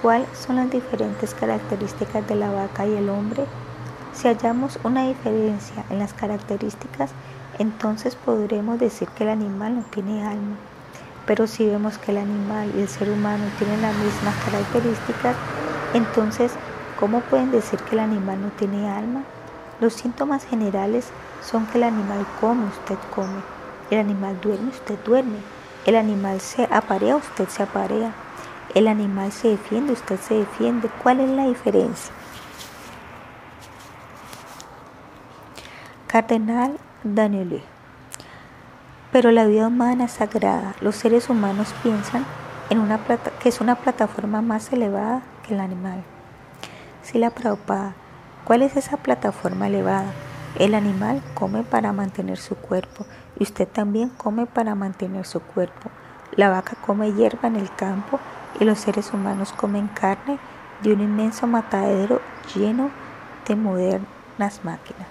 [0.00, 3.44] ¿Cuáles son las diferentes características de la vaca y el hombre?
[4.12, 7.10] Si hallamos una diferencia en las características,
[7.58, 10.54] entonces podremos decir que el animal no tiene alma.
[11.26, 15.34] Pero si vemos que el animal y el ser humano tienen las mismas características,
[15.94, 16.52] entonces,
[17.00, 19.24] ¿cómo pueden decir que el animal no tiene alma?
[19.80, 21.08] Los síntomas generales
[21.42, 23.59] son que el animal come, usted come.
[23.90, 25.38] El animal duerme, usted duerme.
[25.84, 28.12] El animal se aparea, usted se aparea.
[28.74, 30.88] El animal se defiende, usted se defiende.
[31.02, 32.12] ¿Cuál es la diferencia?
[36.06, 37.62] Cardenal Daniel.
[39.10, 40.76] Pero la vida humana es sagrada.
[40.80, 42.24] Los seres humanos piensan
[42.68, 46.04] en una plata, que es una plataforma más elevada que el animal.
[47.02, 47.94] Si la Prabhupada,
[48.44, 50.12] ¿cuál es esa plataforma elevada?
[50.58, 53.04] El animal come para mantener su cuerpo
[53.40, 55.90] y usted también come para mantener su cuerpo.
[56.36, 58.20] La vaca come hierba en el campo
[58.60, 60.38] y los seres humanos comen carne
[60.82, 62.20] de un inmenso matadero
[62.54, 62.90] lleno
[63.48, 65.08] de modernas máquinas.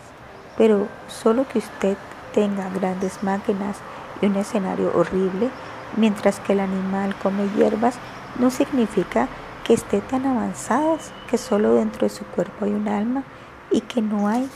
[0.57, 1.97] Pero solo que usted
[2.34, 3.77] tenga grandes máquinas
[4.21, 5.49] y un escenario horrible,
[5.97, 7.95] mientras que el animal come hierbas,
[8.38, 9.27] no significa
[9.63, 13.23] que esté tan avanzadas que solo dentro de su cuerpo hay un alma
[13.71, 14.47] y que no hay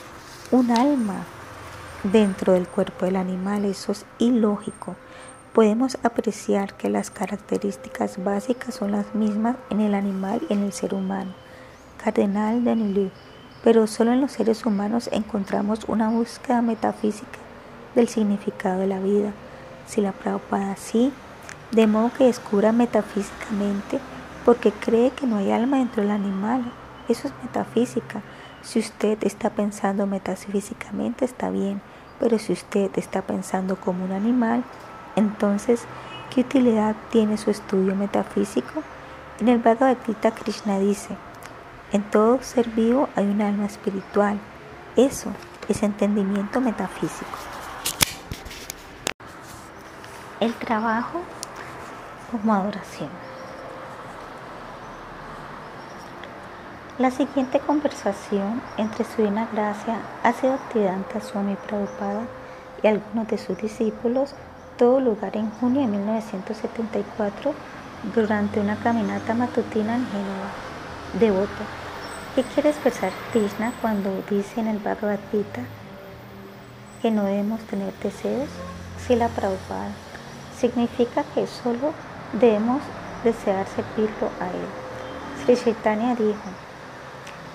[0.51, 1.23] un alma
[2.03, 3.65] dentro del cuerpo del animal.
[3.65, 4.95] Eso es ilógico.
[5.53, 10.73] Podemos apreciar que las características básicas son las mismas en el animal y en el
[10.73, 11.33] ser humano.
[12.03, 13.11] Cardenal Danilou.
[13.63, 17.39] Pero solo en los seres humanos encontramos una búsqueda metafísica
[17.95, 19.31] del significado de la vida.
[19.87, 21.13] Si la Prabhupada sí,
[21.71, 23.99] de modo que descubra metafísicamente
[24.43, 26.63] porque cree que no hay alma dentro del animal.
[27.07, 28.21] Eso es metafísica.
[28.63, 31.81] Si usted está pensando metafísicamente está bien,
[32.19, 34.63] pero si usted está pensando como un animal,
[35.15, 35.85] entonces,
[36.33, 38.83] ¿qué utilidad tiene su estudio metafísico?
[39.39, 41.15] En el Bhagavad Gita Krishna dice,
[41.91, 44.39] en todo ser vivo hay un alma espiritual.
[44.95, 45.31] Eso
[45.69, 47.37] es entendimiento metafísico.
[50.39, 51.21] El trabajo
[52.31, 53.22] como adoración.
[56.99, 62.21] La siguiente conversación entre su Divina Gracia Actividad Swami Prabhupada
[62.83, 64.35] y algunos de sus discípulos
[64.77, 67.55] tuvo lugar en junio de 1974
[68.13, 70.51] durante una caminata matutina en Génova.
[71.19, 71.63] Devoto.
[72.35, 75.61] ¿Qué quiere expresar Krishna cuando dice en el Bhagavad Gita
[77.01, 78.49] que no debemos tener deseos?
[78.99, 79.89] Si la Prabhupada
[80.55, 81.91] significa que solo
[82.33, 82.83] debemos
[83.23, 84.83] desear servirlo a él.
[85.43, 86.52] Sri Chaitanya dijo,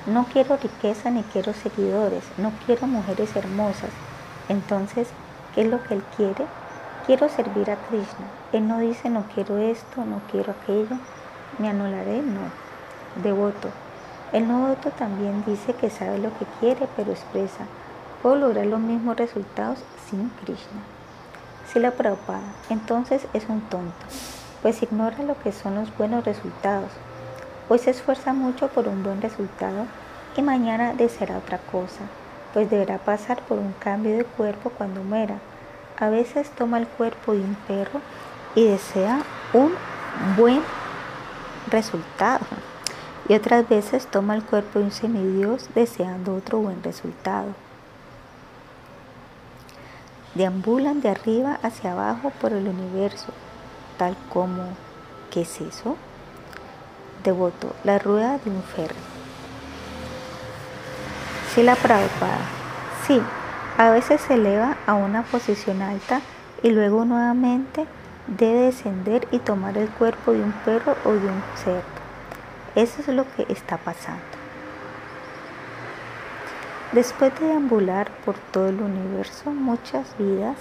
[0.08, 3.90] no quiero riqueza ni quiero seguidores, no quiero mujeres hermosas.
[4.48, 5.08] Entonces,
[5.54, 6.46] ¿qué es lo que él quiere?
[7.06, 8.26] Quiero servir a Krishna.
[8.52, 10.96] Él no dice no quiero esto, no quiero aquello,
[11.58, 12.40] me anularé, no.
[13.22, 13.68] Devoto.
[14.32, 17.66] El devoto también dice que sabe lo que quiere, pero expresa,
[18.22, 19.78] puedo lograr los mismos resultados
[20.08, 20.80] sin Krishna.
[21.70, 24.06] Si la Prabhupada, entonces es un tonto,
[24.62, 26.90] pues ignora lo que son los buenos resultados,
[27.70, 29.84] Hoy se esfuerza mucho por un buen resultado
[30.34, 32.00] y mañana deseará otra cosa,
[32.54, 35.38] pues deberá pasar por un cambio de cuerpo cuando muera.
[35.98, 38.00] A veces toma el cuerpo de un perro
[38.54, 39.74] y desea un
[40.38, 40.62] buen
[41.70, 42.46] resultado.
[43.28, 47.48] Y otras veces toma el cuerpo de un semidios deseando otro buen resultado.
[50.34, 53.26] Deambulan de arriba hacia abajo por el universo,
[53.98, 54.62] tal como,
[55.30, 55.96] ¿qué es eso?
[57.28, 58.94] Devoto, la rueda de un ferro.
[61.54, 62.40] Si la Prabhupada,
[63.06, 63.20] sí,
[63.76, 66.20] a veces se eleva a una posición alta
[66.62, 67.86] y luego nuevamente
[68.26, 71.98] debe descender y tomar el cuerpo de un perro o de un cerdo.
[72.74, 74.22] Eso es lo que está pasando.
[76.92, 80.56] Después de deambular por todo el universo muchas vidas,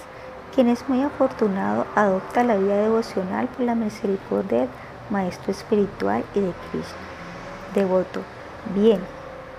[0.54, 4.66] quien es muy afortunado adopta la vida devocional por la misericordia
[5.10, 6.96] Maestro Espiritual y de Krishna.
[7.74, 8.22] Devoto.
[8.74, 9.00] Bien,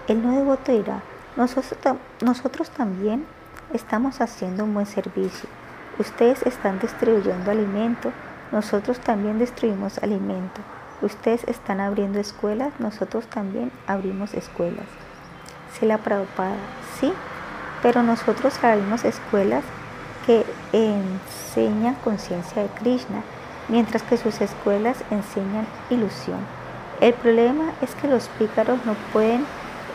[0.07, 1.01] el no devoto dirá,
[1.35, 3.25] nosotros, nosotros también
[3.73, 5.49] estamos haciendo un buen servicio.
[5.97, 8.11] Ustedes están destruyendo alimento,
[8.51, 10.61] nosotros también destruimos alimento.
[11.01, 14.85] Ustedes están abriendo escuelas, nosotros también abrimos escuelas
[15.85, 16.57] la Prabhupada,
[16.99, 17.13] sí,
[17.81, 19.63] pero nosotros abrimos escuelas
[20.25, 23.23] que enseñan conciencia de Krishna,
[23.69, 26.39] mientras que sus escuelas enseñan ilusión.
[26.99, 29.45] El problema es que los pícaros no pueden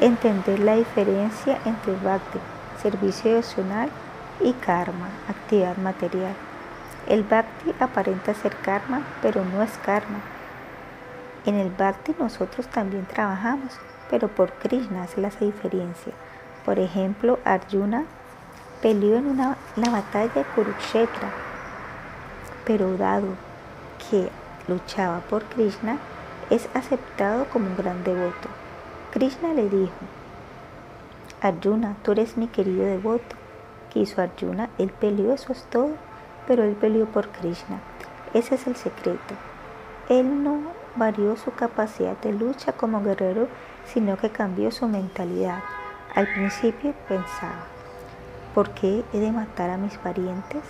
[0.01, 2.39] entender la diferencia entre bhakti,
[2.81, 3.91] servicio devocional,
[4.41, 6.35] y karma, actividad material.
[7.07, 10.21] El bhakti aparenta ser karma, pero no es karma.
[11.45, 13.79] En el bhakti nosotros también trabajamos,
[14.11, 16.13] pero por Krishna se hace diferencia.
[16.65, 18.05] Por ejemplo, Arjuna
[18.81, 21.31] peleó en una, la batalla de Kurukshetra,
[22.65, 23.29] pero dado
[24.11, 24.29] que
[24.69, 25.99] luchaba por Krishna,
[26.51, 28.49] es aceptado como un gran devoto.
[29.13, 29.93] Krishna le dijo,
[31.41, 33.37] Arjuna, tú eres mi querido devoto.
[33.93, 34.71] ¿Qué hizo Arjuna?
[34.79, 35.91] Él peleó, eso es todo,
[36.47, 37.81] pero él peleó por Krishna.
[38.33, 39.35] Ese es el secreto.
[40.09, 40.61] Él no
[40.97, 43.49] varió su capacidad de lucha como guerrero
[43.87, 45.63] sino que cambió su mentalidad.
[46.15, 47.67] Al principio pensaba,
[48.55, 50.63] ¿por qué he de matar a mis parientes?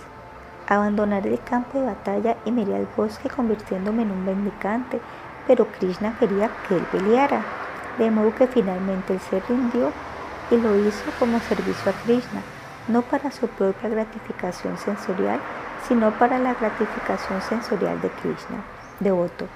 [0.67, 4.99] Abandonaré el campo de batalla y me iré al bosque convirtiéndome en un mendicante,
[5.47, 7.41] pero Krishna quería que él peleara,
[7.97, 9.91] de modo que finalmente él se rindió
[10.51, 12.41] y lo hizo como servicio a Krishna,
[12.87, 15.39] no para su propia gratificación sensorial,
[15.87, 18.63] sino para la gratificación sensorial de Krishna,
[18.99, 19.47] devoto.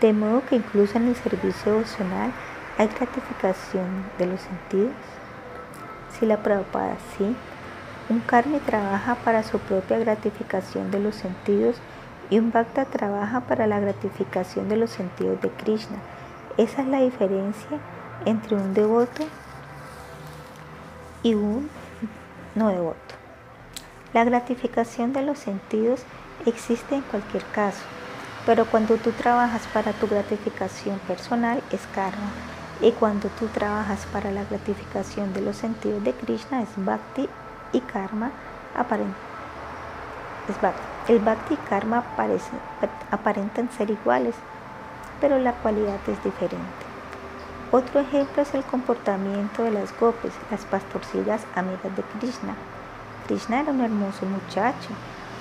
[0.00, 2.32] De modo que incluso en el servicio devocional
[2.78, 4.94] ¿Hay gratificación de los sentidos?
[6.12, 7.34] Si la Prabhupada sí,
[8.08, 11.76] un karmi trabaja para su propia gratificación de los sentidos
[12.30, 15.98] y un bhakta trabaja para la gratificación de los sentidos de Krishna.
[16.56, 17.78] Esa es la diferencia
[18.24, 19.24] entre un devoto
[21.22, 21.68] y un
[22.54, 23.14] no devoto.
[24.14, 26.02] La gratificación de los sentidos
[26.46, 27.82] existe en cualquier caso,
[28.46, 32.30] pero cuando tú trabajas para tu gratificación personal es karma
[32.80, 37.28] y cuando tú trabajas para la gratificación de los sentidos de Krishna es bhakti
[37.72, 38.30] y karma
[40.60, 40.82] bhakti.
[41.08, 42.04] El bhakti y karma
[43.10, 44.34] aparentan ser iguales,
[45.20, 46.88] pero la cualidad es diferente.
[47.70, 52.54] Otro ejemplo es el comportamiento de las gopis, las pastorcillas amigas de Krishna.
[53.26, 54.88] Krishna era un hermoso muchacho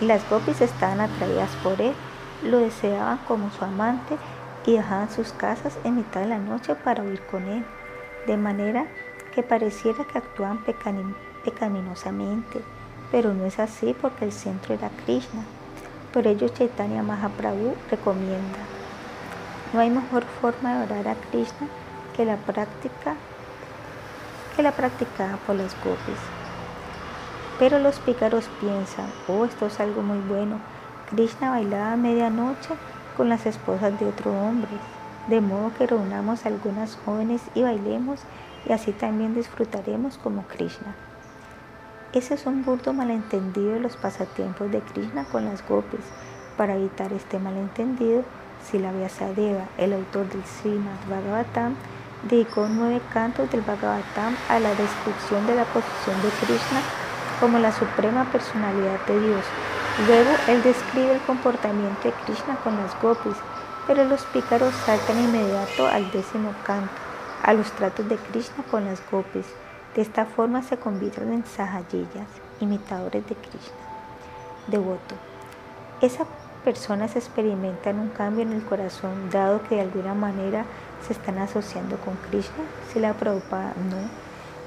[0.01, 1.93] y las gopis estaban atraídas por él,
[2.43, 4.17] lo deseaban como su amante
[4.65, 7.65] y dejaban sus casas en mitad de la noche para huir con él,
[8.25, 8.87] de manera
[9.33, 10.59] que pareciera que actúan
[11.47, 12.61] pecaminosamente,
[13.09, 15.43] pero no es así porque el centro era Krishna.
[16.11, 18.59] Por ello Chaitanya Mahaprabhu recomienda,
[19.71, 21.67] no hay mejor forma de orar a Krishna
[22.15, 23.15] que la práctica
[24.55, 26.19] que la practicada por los gopis.
[27.59, 30.59] Pero los pícaros piensan, oh, esto es algo muy bueno.
[31.11, 32.73] Krishna bailaba a medianoche
[33.15, 34.71] con las esposas de otro hombre,
[35.27, 38.19] de modo que reunamos algunas jóvenes y bailemos
[38.67, 40.95] y así también disfrutaremos como Krishna.
[42.17, 45.99] Ese es un burdo malentendido de los pasatiempos de Krishna con las gopis.
[46.57, 48.23] Para evitar este malentendido,
[48.65, 51.75] Sila Vyasadeva, el autor del Srimad Bhagavatam,
[52.27, 56.81] dedicó nueve cantos del Bhagavatam a la descripción de la posición de Krishna
[57.39, 59.45] como la suprema personalidad de Dios
[60.07, 63.37] Luego él describe el comportamiento de Krishna con las gopis,
[63.85, 66.89] pero los pícaros saltan inmediato al décimo canto,
[67.43, 69.45] a los tratos de Krishna con las gopis.
[69.97, 72.29] De esta forma se convierten en sahayiyas,
[72.61, 73.75] imitadores de Krishna.
[74.67, 75.15] Devoto.
[75.99, 76.27] Esas
[76.63, 80.63] personas experimentan un cambio en el corazón dado que de alguna manera
[81.05, 82.63] se están asociando con Krishna.
[82.93, 83.97] Si la Prabhupada no.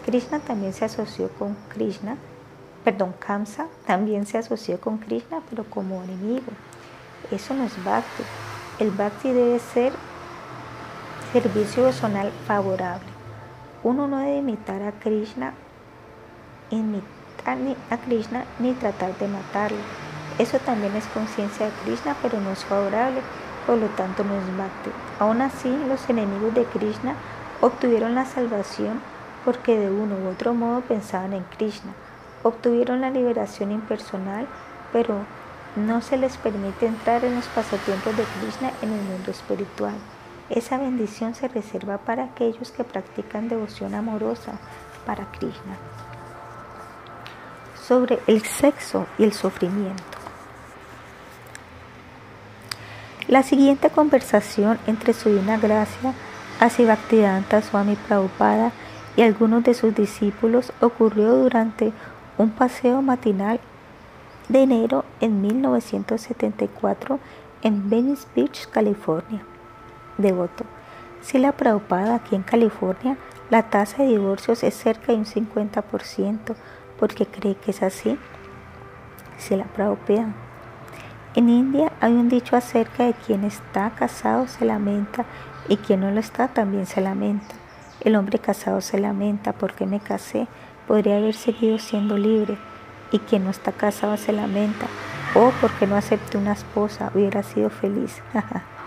[0.04, 2.18] Krishna también se asoció con Krishna
[2.84, 6.52] perdón, Kamsa también se asoció con Krishna, pero como enemigo.
[7.30, 8.22] Eso no es bhakti.
[8.78, 9.92] El bhakti debe ser
[11.32, 13.09] servicio personal favorable.
[13.82, 15.54] Uno no debe imitar a Krishna,
[16.70, 17.58] imitar
[17.90, 19.78] a Krishna ni tratar de matarlo.
[20.38, 23.20] Eso también es conciencia de Krishna, pero no es favorable,
[23.66, 24.90] por lo tanto no es bhakti.
[25.18, 27.14] Aún así, los enemigos de Krishna
[27.60, 29.00] obtuvieron la salvación
[29.44, 31.92] porque de uno u otro modo pensaban en Krishna
[32.42, 34.46] obtuvieron la liberación impersonal,
[34.92, 35.26] pero
[35.76, 39.94] no se les permite entrar en los pasatiempos de Krishna en el mundo espiritual.
[40.50, 44.58] Esa bendición se reserva para aquellos que practican devoción amorosa
[45.06, 45.76] para Krishna.
[47.86, 50.02] Sobre el sexo y el sufrimiento.
[53.28, 56.14] La siguiente conversación entre su Divina Gracia,
[56.58, 58.72] Asivaktivedanta Swami Prabhupada
[59.16, 61.92] y algunos de sus discípulos ocurrió durante
[62.38, 63.60] un paseo matinal
[64.48, 67.20] de enero en 1974
[67.62, 69.44] en Venice Beach, California.
[70.20, 70.64] Devoto.
[71.20, 73.16] Si la Prabhupada aquí en California,
[73.50, 76.54] la tasa de divorcios es cerca de un 50%,
[76.98, 78.18] porque cree que es así.
[79.38, 80.32] Si la Prabhupada.
[81.34, 85.24] En India hay un dicho acerca de quien está casado se lamenta
[85.68, 87.54] y quien no lo está también se lamenta.
[88.00, 90.48] El hombre casado se lamenta porque me casé,
[90.88, 92.58] podría haber seguido siendo libre
[93.12, 94.86] y quien no está casado se lamenta,
[95.34, 98.20] o oh, porque no acepte una esposa, hubiera sido feliz.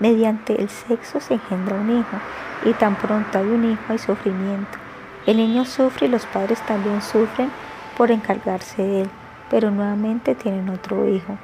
[0.00, 2.16] Mediante el sexo se engendra un hijo,
[2.64, 4.78] y tan pronto hay un hijo hay sufrimiento.
[5.26, 7.50] El niño sufre y los padres también sufren
[7.96, 9.10] por encargarse de él,
[9.50, 11.36] pero nuevamente tienen otro hijo.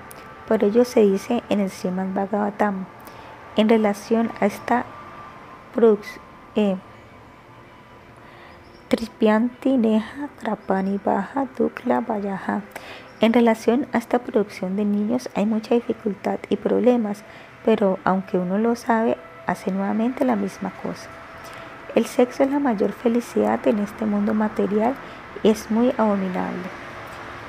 [0.47, 2.87] Por ello se dice en el Srimad Bhagavatam,
[3.57, 4.85] en relación a esta
[6.55, 6.77] eh,
[11.05, 12.05] Baja Dukla.
[13.21, 17.25] En relación a esta producción de niños hay mucha dificultad y problemas,
[17.65, 21.09] pero aunque uno lo sabe, hace nuevamente la misma cosa.
[21.95, 24.95] El sexo es la mayor felicidad en este mundo material
[25.43, 26.65] y es muy abominable.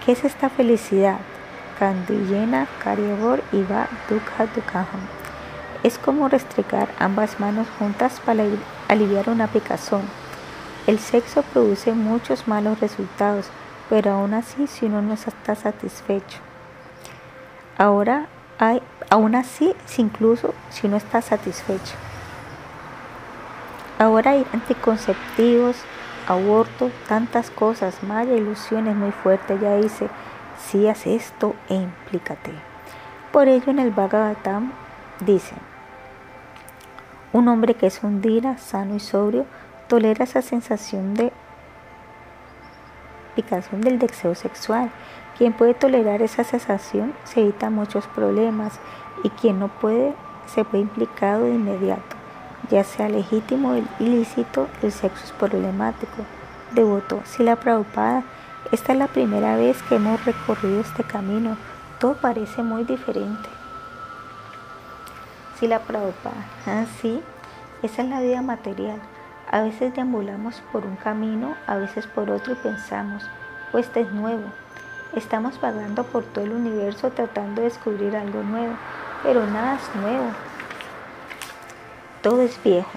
[0.05, 1.20] ¿Qué es esta felicidad?
[1.80, 5.01] Kandiyena Karyavor y Va Dukha Dukhaham.
[5.84, 8.43] Es como restregar ambas manos juntas para
[8.88, 10.03] aliviar una picazón
[10.88, 13.47] el sexo produce muchos malos resultados,
[13.89, 16.38] pero aún así si uno no está satisfecho.
[17.76, 18.28] Ahora
[18.58, 21.95] hay, aún así, incluso si uno está satisfecho.
[23.97, 25.78] Ahora hay anticonceptivos,
[26.28, 29.60] aborto, tantas cosas, maya ilusiones muy fuertes.
[29.62, 30.10] Ya dice,
[30.58, 32.51] si haces esto e implícate.
[33.32, 34.72] Por ello en el Bhagavatam
[35.22, 35.56] dice,
[37.34, 39.45] un hombre que es un dira, sano y sobrio,
[39.88, 41.32] tolera esa sensación de
[43.36, 44.89] picazón del deseo sexual.
[45.38, 48.79] Quien puede tolerar esa sensación se evita muchos problemas
[49.23, 50.13] y quien no puede
[50.45, 52.15] se ve implicado de inmediato,
[52.69, 56.23] ya sea legítimo o ilícito, el sexo es problemático.
[56.71, 58.23] Devoto, si la preocupada,
[58.71, 61.57] esta es la primera vez que hemos recorrido este camino,
[61.99, 63.49] todo parece muy diferente.
[65.59, 68.99] Si la preocupada, así, ah, esa es la vida material.
[69.51, 73.23] A veces deambulamos por un camino, a veces por otro y pensamos,
[73.71, 74.64] pues este es nuevo.
[75.16, 78.74] Estamos vagando por todo el universo tratando de descubrir algo nuevo,
[79.24, 80.26] pero nada es nuevo.
[82.22, 82.91] Todo es viejo.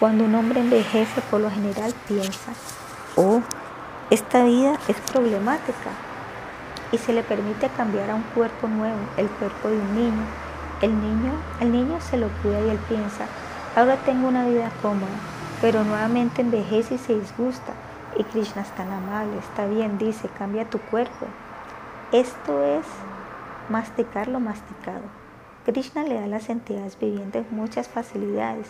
[0.00, 2.52] Cuando un hombre envejece, por lo general piensa,
[3.14, 3.40] oh,
[4.10, 5.90] esta vida es problemática
[6.90, 10.24] y se le permite cambiar a un cuerpo nuevo, el cuerpo de un niño.
[10.82, 13.26] El niño, el niño se lo cuida y él piensa,
[13.76, 15.06] ahora tengo una vida cómoda,
[15.60, 17.74] pero nuevamente envejece y se disgusta.
[18.16, 21.26] Y Krishna es tan amable, está bien, dice, cambia tu cuerpo.
[22.12, 22.86] Esto es
[23.68, 25.02] masticar lo masticado.
[25.64, 28.66] Krishna le da a las entidades vivientes muchas facilidades.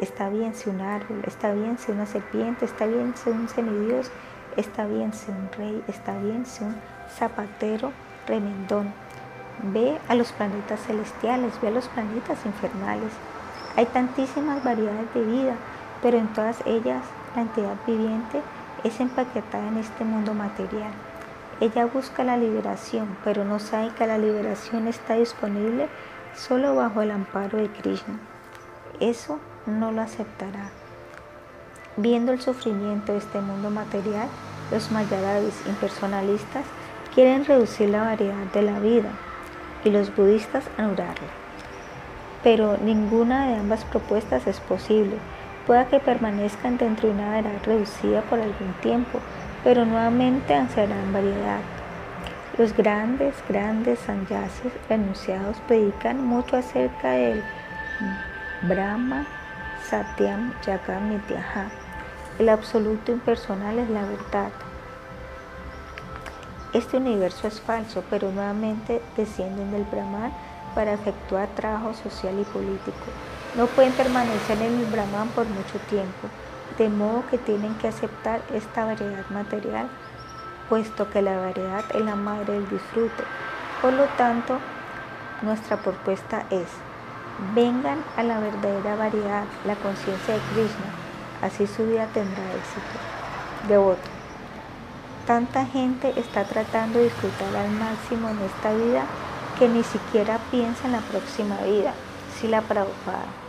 [0.00, 4.10] Está bien si un árbol, está bien si una serpiente, está bien si un semidios,
[4.56, 6.74] está bien si un rey, está bien si un
[7.16, 7.92] zapatero
[8.26, 8.92] remendón.
[9.62, 13.12] Ve a los planetas celestiales, ve a los planetas infernales.
[13.76, 15.56] Hay tantísimas variedades de vida
[16.02, 18.40] pero en todas ellas la entidad viviente
[18.84, 20.92] es empaquetada en este mundo material.
[21.60, 25.88] Ella busca la liberación, pero no sabe que la liberación está disponible
[26.34, 28.18] solo bajo el amparo de Krishna.
[28.98, 30.70] Eso no lo aceptará.
[31.96, 34.28] Viendo el sufrimiento de este mundo material,
[34.70, 36.64] los mayadavis impersonalistas
[37.14, 39.10] quieren reducir la variedad de la vida
[39.84, 41.28] y los budistas anularla.
[42.42, 45.16] Pero ninguna de ambas propuestas es posible
[45.66, 49.20] pueda que permanezcan dentro de una edad reducida por algún tiempo,
[49.64, 51.60] pero nuevamente en variedad.
[52.58, 57.42] Los grandes, grandes sanyasis renunciados predican mucho acerca del
[58.62, 59.26] Brahma
[59.88, 61.20] Satyam Yagam.
[62.38, 64.50] El absoluto impersonal es la verdad.
[66.72, 70.32] Este universo es falso, pero nuevamente descienden del Brahman
[70.74, 73.06] para efectuar trabajo social y político.
[73.56, 76.28] No pueden permanecer en el Brahman por mucho tiempo,
[76.80, 79.86] de modo que tienen que aceptar esta variedad material,
[80.70, 83.22] puesto que la variedad es la madre del disfrute.
[83.82, 84.58] Por lo tanto,
[85.42, 86.68] nuestra propuesta es,
[87.54, 90.90] vengan a la verdadera variedad, la conciencia de Krishna,
[91.42, 92.98] así su vida tendrá éxito.
[93.68, 94.08] Devoto.
[95.26, 99.04] Tanta gente está tratando de disfrutar al máximo en esta vida
[99.58, 101.92] que ni siquiera piensa en la próxima vida,
[102.40, 103.39] si la Prabhupada.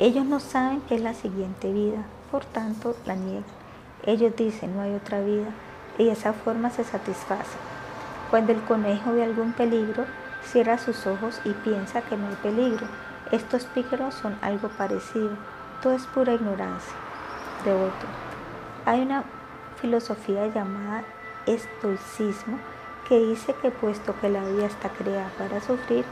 [0.00, 3.42] Ellos no saben qué es la siguiente vida, por tanto la niegan.
[4.06, 5.48] Ellos dicen no hay otra vida
[5.98, 7.58] y de esa forma se satisfacen.
[8.30, 10.04] Cuando el conejo ve algún peligro,
[10.44, 12.86] cierra sus ojos y piensa que no hay peligro.
[13.32, 15.30] Estos pícaros son algo parecido.
[15.82, 16.94] Todo es pura ignorancia.
[17.64, 18.06] Devoto.
[18.86, 19.24] Hay una
[19.80, 21.02] filosofía llamada
[21.46, 22.58] estoicismo
[23.08, 26.04] que dice que puesto que la vida está creada para sufrir,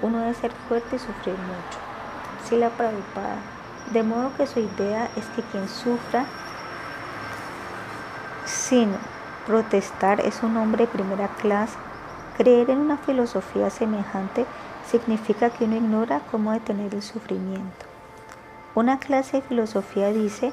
[0.00, 1.93] uno debe ser fuerte y sufrir mucho.
[2.48, 3.38] Si la Prabhupada,
[3.92, 6.26] de modo que su idea es que quien sufra
[8.44, 8.90] sin
[9.46, 11.76] protestar es un hombre de primera clase.
[12.36, 14.44] Creer en una filosofía semejante
[14.90, 17.86] significa que uno ignora cómo detener el sufrimiento.
[18.74, 20.52] Una clase de filosofía dice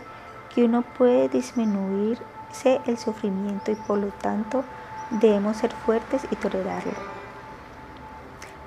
[0.54, 4.64] que uno puede disminuirse el sufrimiento y por lo tanto
[5.10, 7.21] debemos ser fuertes y tolerarlo.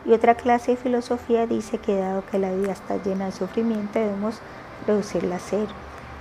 [0.04, 3.98] Y otra clase de filosofía dice que dado que la vida está llena de sufrimiento
[3.98, 4.40] debemos
[4.86, 5.72] reducirla a cero.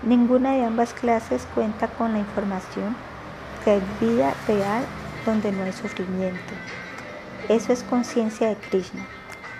[0.03, 2.95] Ninguna de ambas clases cuenta con la información
[3.63, 4.83] que hay vida real
[5.25, 6.53] donde no hay sufrimiento.
[7.49, 9.05] Eso es conciencia de Krishna.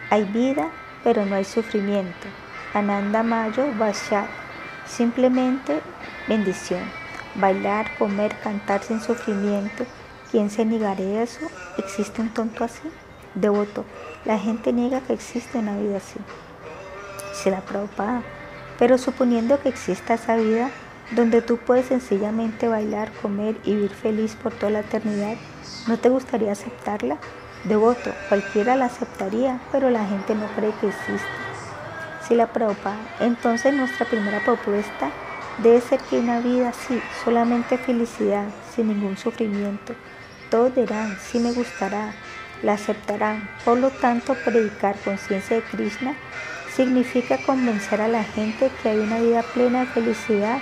[0.10, 0.70] Hay vida,
[1.04, 2.28] pero no hay sufrimiento.
[2.74, 4.28] Ananda Mayo Vashar.
[4.86, 5.82] Simplemente
[6.28, 6.82] bendición.
[7.36, 9.86] Bailar, comer, cantar sin sufrimiento
[10.34, 11.42] ¿Quién se negaría eso?
[11.78, 12.82] ¿Existe un tonto así?
[13.36, 13.86] Devoto.
[14.26, 16.18] La gente niega que existe una vida así.
[17.34, 18.22] Se la Prabhupada.
[18.80, 20.70] Pero suponiendo que exista esa vida
[21.12, 25.36] donde tú puedes sencillamente bailar, comer y vivir feliz por toda la eternidad,
[25.88, 27.18] ¿no te gustaría aceptarla?
[27.66, 31.28] Devoto, cualquiera la aceptaría, pero la gente no cree que existe.
[32.28, 35.12] Si la Prabhupada, entonces nuestra primera propuesta
[35.58, 39.94] debe ser que una vida así, solamente felicidad, sin ningún sufrimiento,
[40.50, 42.14] todos dirán, sí me gustará,
[42.64, 43.48] la aceptarán.
[43.64, 46.16] Por lo tanto, predicar conciencia de Krishna
[46.76, 50.60] significa convencer a la gente que hay una vida plena de felicidad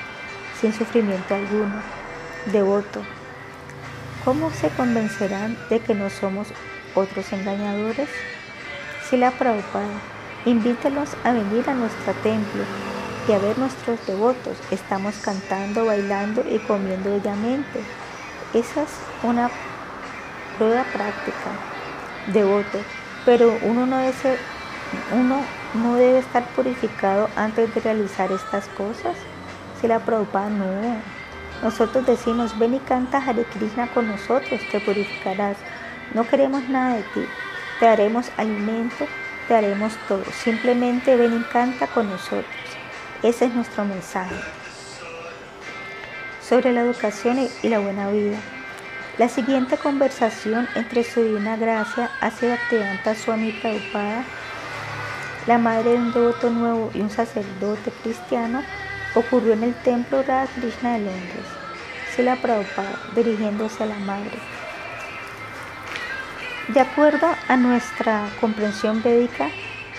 [0.60, 1.82] sin sufrimiento alguno.
[2.52, 3.02] Devoto.
[4.26, 6.48] ¿Cómo se convencerán de que no somos
[6.96, 8.10] otros engañadores?
[9.10, 10.02] Si la Prabhupada,
[10.46, 12.64] invítelos a venir a nuestro templo
[13.28, 14.58] y a ver nuestros devotos.
[14.70, 17.82] Estamos cantando, bailando y comiendo bellamente.
[18.54, 18.90] Esa es
[19.24, 19.50] una
[20.58, 21.71] prueba práctica,
[22.28, 22.80] devoto,
[23.26, 24.38] pero uno no, debe
[25.14, 25.42] uno
[25.74, 29.16] no debe estar purificado antes de realizar estas cosas.
[29.80, 30.66] Si la Prabhupada no.
[31.64, 35.58] Nosotros decimos, ven y canta Hare Krishna con nosotros, te purificarás.
[36.14, 37.24] No queremos nada de ti,
[37.80, 39.06] te haremos alimento,
[39.48, 40.24] te haremos todo.
[40.44, 42.46] Simplemente ven y canta con nosotros.
[43.24, 44.36] Ese es nuestro mensaje
[46.42, 48.38] sobre la educación y la buena vida.
[49.18, 54.24] La siguiente conversación entre su divina gracia hace Bhaktivedanta Swami Prabhupada,
[55.48, 58.64] la madre de un devoto nuevo y un sacerdote cristiano,
[59.14, 61.46] ocurrió en el templo Radha Krishna de Londres.
[62.16, 64.32] Sila Prabhupada, dirigiéndose a la madre.
[66.70, 69.50] De acuerdo a nuestra comprensión védica,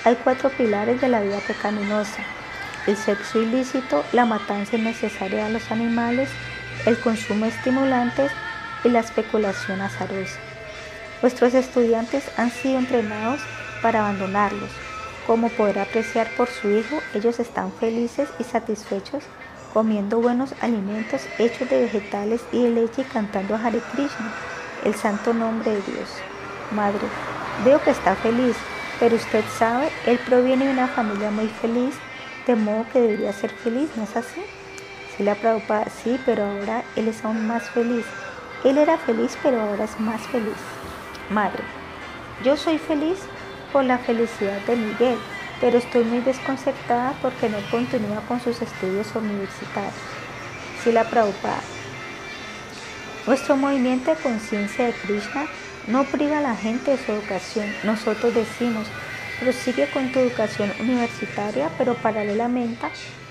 [0.05, 2.23] hay cuatro pilares de la vida pecaminosa.
[2.87, 6.31] El sexo ilícito, la matanza innecesaria de los animales,
[6.87, 8.33] el consumo de estimulantes
[8.85, 10.39] y la especulación azarosa.
[11.21, 13.41] Nuestros estudiantes han sido entrenados
[13.81, 14.71] para abandonarlos.
[15.27, 19.23] Como podrá apreciar por su hijo, ellos están felices y satisfechos
[19.73, 24.33] comiendo buenos alimentos hechos de vegetales y de leche y cantando a Hare Krishna,
[24.85, 26.09] el santo nombre de Dios.
[26.73, 27.01] Madre,
[27.65, 28.57] veo que está feliz,
[29.01, 31.95] pero usted sabe, él proviene de una familia muy feliz,
[32.47, 34.43] de modo que debería ser feliz, ¿no es así?
[35.17, 38.05] Si la preocupa, sí, pero ahora él es aún más feliz.
[38.65, 40.57] Él era feliz, pero ahora es más feliz.
[41.31, 41.63] Madre,
[42.45, 43.19] yo soy feliz
[43.73, 45.19] por la felicidad de Miguel,
[45.61, 49.95] pero estoy muy desconcertada porque no continúa con sus estudios universitarios.
[50.83, 51.63] Si la Prabhupada.
[53.27, 55.47] Nuestro movimiento de conciencia de Krishna
[55.87, 57.67] no priva a la gente de su educación.
[57.85, 58.87] Nosotros decimos,
[59.41, 62.87] prosigue con tu educación universitaria, pero paralelamente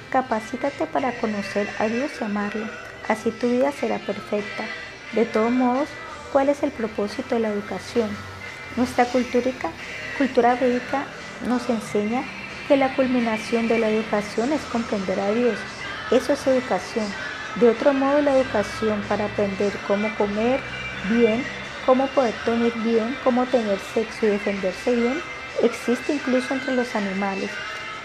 [0.09, 2.67] capacítate para conocer a Dios y amarlo.
[3.07, 4.65] Así tu vida será perfecta.
[5.13, 5.89] De todos modos,
[6.31, 8.09] ¿cuál es el propósito de la educación?
[8.77, 11.03] Nuestra cultura, védica
[11.47, 12.23] nos enseña
[12.67, 15.57] que la culminación de la educación es comprender a Dios.
[16.11, 17.05] Eso es educación.
[17.55, 20.59] De otro modo, la educación para aprender cómo comer
[21.09, 21.43] bien
[21.85, 25.21] cómo poder dormir bien, cómo tener sexo y defenderse bien,
[25.63, 27.49] existe incluso entre los animales.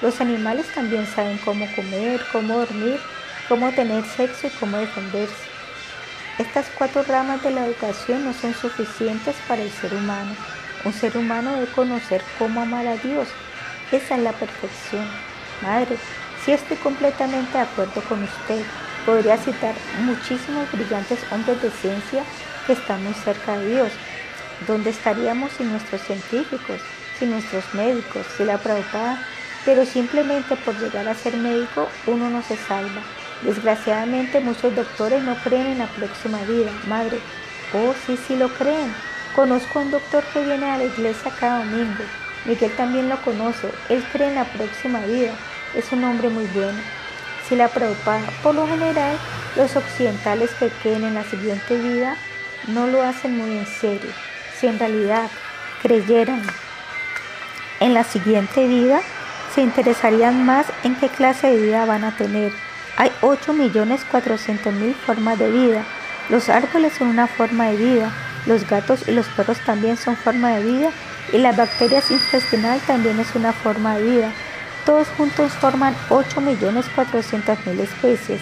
[0.03, 2.99] Los animales también saben cómo comer, cómo dormir,
[3.49, 5.56] cómo tener sexo y cómo defenderse.
[6.38, 10.36] Estas cuatro ramas de la educación no son suficientes para el ser humano.
[10.84, 13.28] Un ser humano debe conocer cómo amar a Dios.
[13.90, 15.06] Esa es la perfección.
[15.62, 15.96] Madre,
[16.44, 18.62] si estoy completamente de acuerdo con usted,
[19.06, 22.22] podría citar muchísimos brillantes hombres de ciencia
[22.66, 23.92] que están muy cerca de Dios.
[24.66, 26.82] ¿Dónde estaríamos sin nuestros científicos,
[27.18, 29.26] sin nuestros médicos, sin la Prabhupada?
[29.64, 33.00] Pero simplemente por llegar a ser médico uno no se salva.
[33.42, 37.18] Desgraciadamente muchos doctores no creen en la próxima vida, madre.
[37.74, 38.94] Oh, sí, sí lo creen.
[39.34, 42.02] Conozco a un doctor que viene a la iglesia cada domingo.
[42.46, 43.70] Miguel también lo conoce.
[43.88, 45.32] Él cree en la próxima vida.
[45.74, 46.78] Es un hombre muy bueno.
[47.46, 49.18] Si la preocupa, por lo general,
[49.56, 52.16] los occidentales que creen en la siguiente vida
[52.68, 54.10] no lo hacen muy en serio.
[54.58, 55.28] Si en realidad
[55.82, 56.42] creyeran
[57.80, 59.00] en la siguiente vida,
[59.54, 62.52] se interesarían más en qué clase de vida van a tener
[62.97, 65.85] hay 8.400.000 formas de vida.
[66.28, 68.12] Los árboles son una forma de vida,
[68.47, 70.90] los gatos y los perros también son forma de vida
[71.32, 74.32] y las bacterias intestinales también es una forma de vida.
[74.85, 78.40] Todos juntos forman 8.400.000 especies.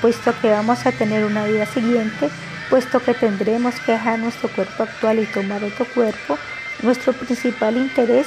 [0.00, 2.30] Puesto que vamos a tener una vida siguiente,
[2.70, 6.38] puesto que tendremos que dejar nuestro cuerpo actual y tomar otro cuerpo,
[6.82, 8.26] nuestro principal interés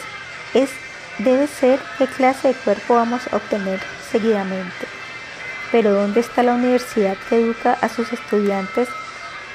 [0.54, 0.70] es,
[1.20, 3.80] debe ser qué clase de cuerpo vamos a obtener
[4.12, 5.01] seguidamente.
[5.72, 8.90] Pero ¿dónde está la universidad que educa a sus estudiantes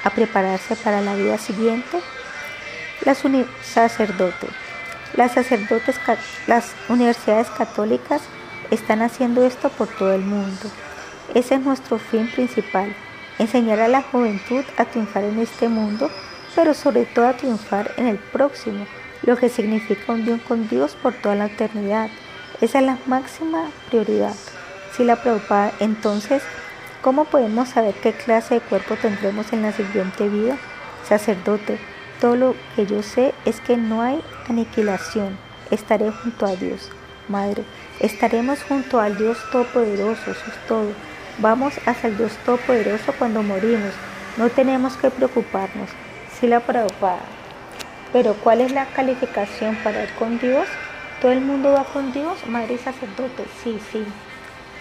[0.03, 1.99] a prepararse para la vida siguiente?
[3.05, 3.23] Las
[6.47, 8.21] las universidades católicas
[8.71, 10.69] están haciendo esto por todo el mundo.
[11.33, 12.95] Ese es nuestro fin principal,
[13.37, 16.09] enseñar a la juventud a triunfar en este mundo,
[16.55, 18.87] pero sobre todo a triunfar en el próximo,
[19.23, 22.09] lo que significa unión con Dios por toda la eternidad.
[22.61, 24.33] Esa es la máxima prioridad.
[25.03, 26.41] La preocupa, entonces,
[27.03, 30.57] ¿cómo podemos saber qué clase de cuerpo tendremos en la siguiente vida?
[31.07, 31.77] Sacerdote,
[32.19, 34.19] todo lo que yo sé es que no hay
[34.49, 35.37] aniquilación.
[35.69, 36.89] Estaré junto a Dios.
[37.29, 37.63] Madre,
[37.99, 40.89] estaremos junto al Dios Todopoderoso, eso es todo.
[41.37, 43.93] Vamos hacia el Dios Todopoderoso cuando morimos.
[44.35, 45.91] No tenemos que preocuparnos.
[46.39, 47.17] Si la preocupa.
[48.11, 50.67] Pero ¿cuál es la calificación para ir con Dios?
[51.21, 52.47] ¿Todo el mundo va con Dios?
[52.47, 54.03] Madre y sacerdote, sí, sí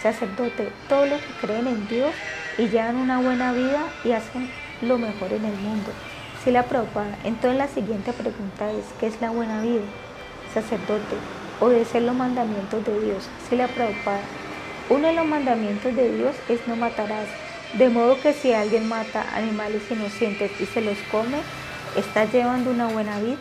[0.03, 2.13] sacerdote, todos los que creen en Dios
[2.59, 4.51] y llevan una buena vida y hacen
[4.83, 5.91] lo mejor en el mundo.
[6.45, 9.83] Si la propaga, entonces la siguiente pregunta es, ¿qué es la buena vida?
[10.55, 11.17] Sacerdote,
[11.61, 13.29] obedecer los mandamientos de Dios.
[13.49, 14.21] Si la propaga,
[14.89, 17.27] uno de los mandamientos de Dios es no matarás.
[17.75, 21.39] De modo que si alguien mata animales inocentes y se los come,
[21.97, 23.39] ¿está llevando una buena vida?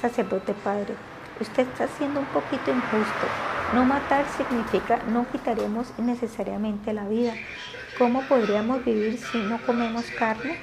[0.00, 0.94] Sacerdote Padre,
[1.40, 3.26] usted está siendo un poquito injusto.
[3.74, 7.34] No matar significa no quitaremos innecesariamente la vida.
[7.98, 10.58] ¿Cómo podríamos vivir si no comemos carne?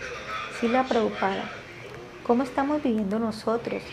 [0.60, 1.44] Si la preocupada.
[2.26, 3.84] ¿Cómo estamos viviendo nosotros?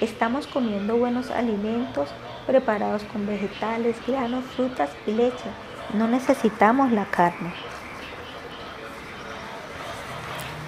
[0.00, 2.08] Estamos comiendo buenos alimentos
[2.46, 5.50] preparados con vegetales, granos, frutas y leche.
[5.94, 7.52] No necesitamos la carne.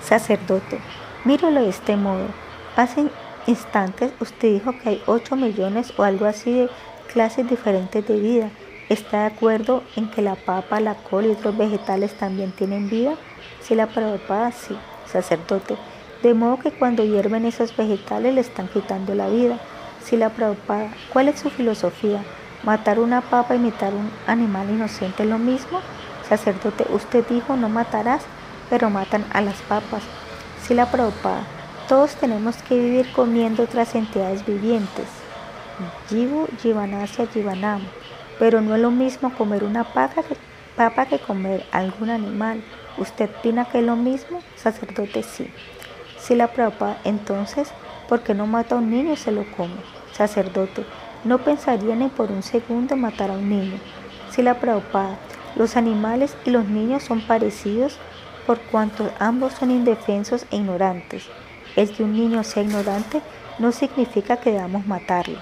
[0.03, 0.81] Sacerdote,
[1.25, 2.27] míralo de este modo.
[2.77, 3.09] Hace
[3.47, 6.71] instantes usted dijo que hay 8 millones o algo así de
[7.13, 8.51] clases diferentes de vida.
[8.89, 13.15] ¿Está de acuerdo en que la papa, la col y otros vegetales también tienen vida?
[13.63, 14.77] Si la Prabhupada, sí,
[15.07, 15.77] sacerdote.
[16.23, 19.59] De modo que cuando hierven esos vegetales le están quitando la vida.
[20.05, 22.23] Si la Prabhupada, ¿cuál es su filosofía?
[22.63, 25.81] ¿Matar una papa y matar un animal inocente es lo mismo?
[26.29, 28.23] Sacerdote, usted dijo no matarás,
[28.69, 30.03] pero matan a las papas.
[30.63, 31.45] Si la Prabhupada,
[31.89, 35.07] todos tenemos que vivir comiendo otras entidades vivientes.
[36.09, 37.83] Jivu Jivanasya Jivanam,
[38.39, 40.37] pero no es lo mismo comer una papa que,
[40.77, 42.63] papa que comer algún animal.
[42.97, 44.41] ¿Usted opina que es lo mismo?
[44.57, 45.51] Sacerdote sí.
[46.19, 47.71] Si la papa, entonces,
[48.09, 49.75] ¿por qué no mata a un niño y se lo come?
[50.13, 50.87] Sacerdote,
[51.25, 53.79] no pensaría ni por un segundo matar a un niño.
[54.31, 55.19] Si la preocupada,
[55.57, 57.99] los animales y los niños son parecidos
[58.47, 61.29] por cuanto ambos son indefensos e ignorantes.
[61.77, 63.21] El que un niño sea ignorante
[63.59, 65.39] no significa que debamos matarlo.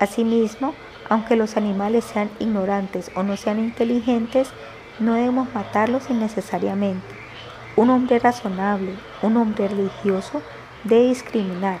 [0.00, 0.74] Asimismo,
[1.08, 4.50] aunque los animales sean ignorantes o no sean inteligentes,
[4.98, 7.06] no debemos matarlos innecesariamente.
[7.76, 10.40] Un hombre razonable, un hombre religioso,
[10.84, 11.80] debe discriminar.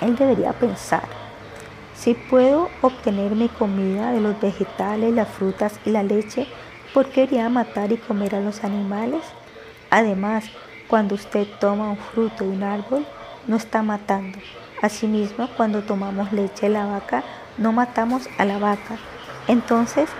[0.00, 1.04] Él debería pensar,
[1.94, 6.46] si puedo obtener mi comida de los vegetales, las frutas y la leche,
[6.92, 9.22] ¿por qué iría a matar y comer a los animales?
[9.90, 10.44] Además,
[10.88, 13.06] Cuando usted toma un fruto de un árbol,
[13.46, 14.38] no está matando.
[14.82, 17.24] Asimismo, cuando tomamos leche de la vaca,
[17.56, 18.96] no matamos a la vaca.
[19.48, 20.10] Entonces,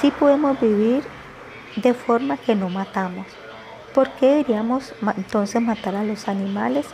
[0.00, 1.02] sí podemos vivir
[1.76, 3.26] de forma que no matamos.
[3.94, 6.86] ¿Por qué deberíamos entonces matar a los animales?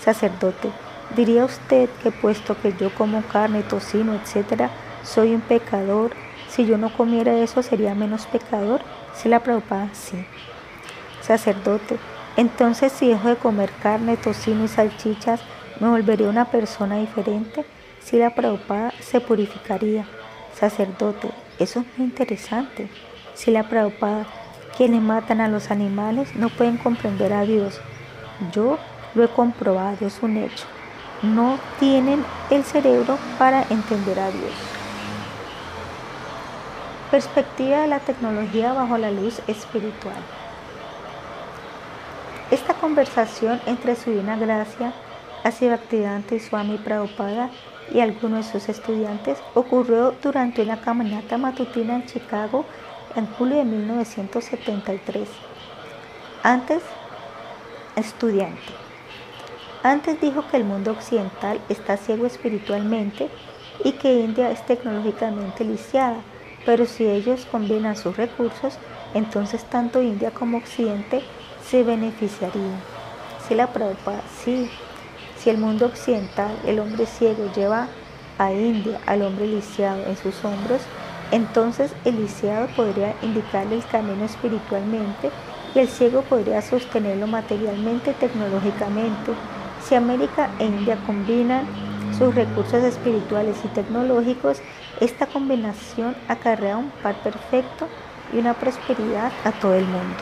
[0.00, 0.70] Sacerdote,
[1.14, 4.70] ¿diría usted que puesto que yo como carne, tocino, etcétera,
[5.02, 6.12] soy un pecador,
[6.48, 8.80] si yo no comiera eso sería menos pecador?
[9.14, 10.24] Si la preocupa, sí.
[11.22, 11.98] Sacerdote,
[12.36, 15.40] entonces si dejo de comer carne, tocino y salchichas,
[15.80, 17.64] ¿me volvería una persona diferente?
[18.00, 20.06] Si la preocupada se purificaría.
[20.54, 22.88] Sacerdote, eso es muy interesante.
[23.34, 24.26] Si la preocupada
[24.76, 27.80] quienes matan a los animales no pueden comprender a Dios.
[28.52, 28.78] Yo
[29.14, 30.66] lo he comprobado, es un hecho.
[31.22, 34.52] No tienen el cerebro para entender a Dios.
[37.10, 40.22] Perspectiva de la tecnología bajo la luz espiritual.
[42.48, 44.92] Esta conversación entre su divina gracia,
[45.42, 47.50] Asivaktivedanta Swami Prabhupada
[47.92, 52.64] y algunos de sus estudiantes ocurrió durante una caminata matutina en Chicago
[53.16, 55.28] en julio de 1973.
[56.44, 56.84] Antes,
[57.96, 58.72] estudiante.
[59.82, 63.28] Antes dijo que el mundo occidental está ciego espiritualmente
[63.82, 66.18] y que India es tecnológicamente lisiada,
[66.64, 68.78] pero si ellos combinan sus recursos,
[69.14, 71.24] entonces tanto India como Occidente
[71.70, 72.80] se beneficiarían.
[73.46, 74.70] Si la prueba, sí,
[75.38, 77.88] si el mundo occidental, el hombre ciego, lleva
[78.38, 80.80] a India al hombre lisiado en sus hombros,
[81.32, 85.30] entonces el lisiado podría indicarle el camino espiritualmente
[85.74, 89.32] y el ciego podría sostenerlo materialmente y tecnológicamente.
[89.84, 91.66] Si América e India combinan
[92.16, 94.60] sus recursos espirituales y tecnológicos,
[95.00, 97.88] esta combinación acarrea un par perfecto
[98.32, 100.16] y una prosperidad a todo el mundo.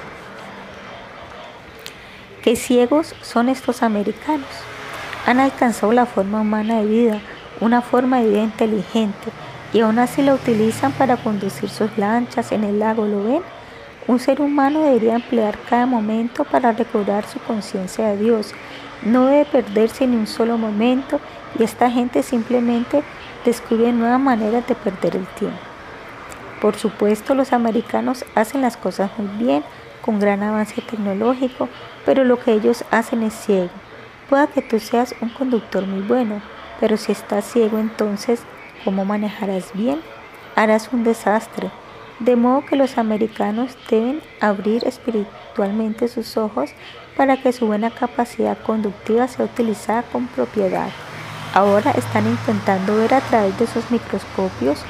[2.45, 4.51] ¿Qué ciegos son estos americanos?
[5.25, 7.21] Han alcanzado la forma humana de vida,
[7.63, 9.31] una forma de vida inteligente,
[9.73, 13.43] y aún así la utilizan para conducir sus lanchas en el lago, ¿lo ven?
[14.07, 18.53] Un ser humano debería emplear cada momento para recobrar su conciencia de Dios.
[19.01, 21.21] No debe perderse ni un solo momento
[21.59, 23.03] y esta gente simplemente
[23.47, 25.57] descubre nuevas maneras de perder el tiempo.
[26.61, 29.65] Por supuesto, los americanos hacen las cosas muy bien,
[30.05, 31.69] con gran avance tecnológico,
[32.05, 33.71] pero lo que ellos hacen es ciego.
[34.29, 36.43] Pueda que tú seas un conductor muy bueno,
[36.81, 38.43] pero si estás ciego entonces
[38.85, 40.01] cómo manejarás bien,
[40.57, 41.71] harás un desastre.
[42.21, 46.71] De modo que los americanos deben abrir espiritualmente sus ojos
[47.17, 50.91] para que su buena capacidad conductiva sea utilizada con propiedad.
[51.55, 54.83] Ahora están intentando ver a través de sus microscopios,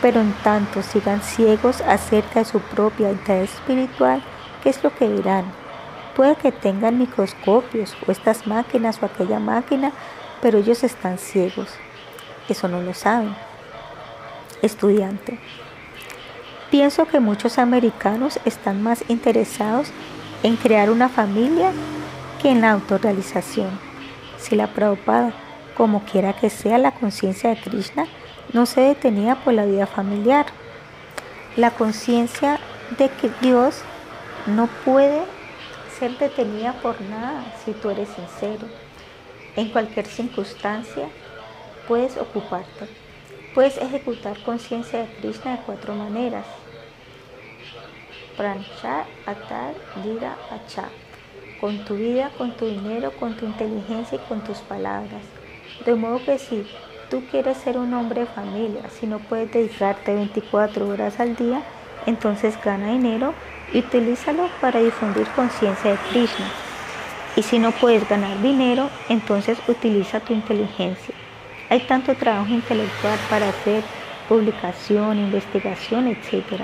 [0.00, 4.22] pero en tanto sigan ciegos acerca de su propia identidad espiritual,
[4.62, 5.44] ¿qué es lo que dirán?
[6.14, 9.92] Puede que tengan microscopios o estas máquinas o aquella máquina,
[10.40, 11.68] pero ellos están ciegos.
[12.48, 13.34] Eso no lo saben.
[14.62, 15.38] Estudiante.
[16.70, 19.88] Pienso que muchos americanos están más interesados
[20.42, 21.72] en crear una familia
[22.40, 23.78] que en la autorrealización.
[24.38, 25.32] Si la Prabhupada,
[25.76, 28.06] como quiera que sea la conciencia de Krishna,
[28.52, 30.46] no se detenía por la vida familiar.
[31.56, 32.58] La conciencia
[32.98, 33.82] de que Dios
[34.46, 35.22] no puede
[35.98, 38.68] ser detenida por nada si tú eres sincero.
[39.56, 41.08] En cualquier circunstancia,
[41.88, 42.86] puedes ocuparte.
[43.54, 46.46] Puedes ejecutar conciencia de Krishna de cuatro maneras.
[48.36, 49.74] Prancha, Atar,
[50.04, 50.90] Dira, Acha.
[51.60, 55.22] Con tu vida, con tu dinero, con tu inteligencia y con tus palabras.
[55.86, 56.66] De modo que si
[57.08, 61.62] tú quieres ser un hombre de familia, si no puedes dedicarte 24 horas al día,
[62.04, 63.32] entonces gana dinero
[63.72, 66.46] y utilízalo para difundir conciencia de Krishna.
[67.36, 71.14] Y si no puedes ganar dinero, entonces utiliza tu inteligencia.
[71.68, 73.82] Hay tanto trabajo intelectual para hacer
[74.28, 76.62] publicación, investigación, etc.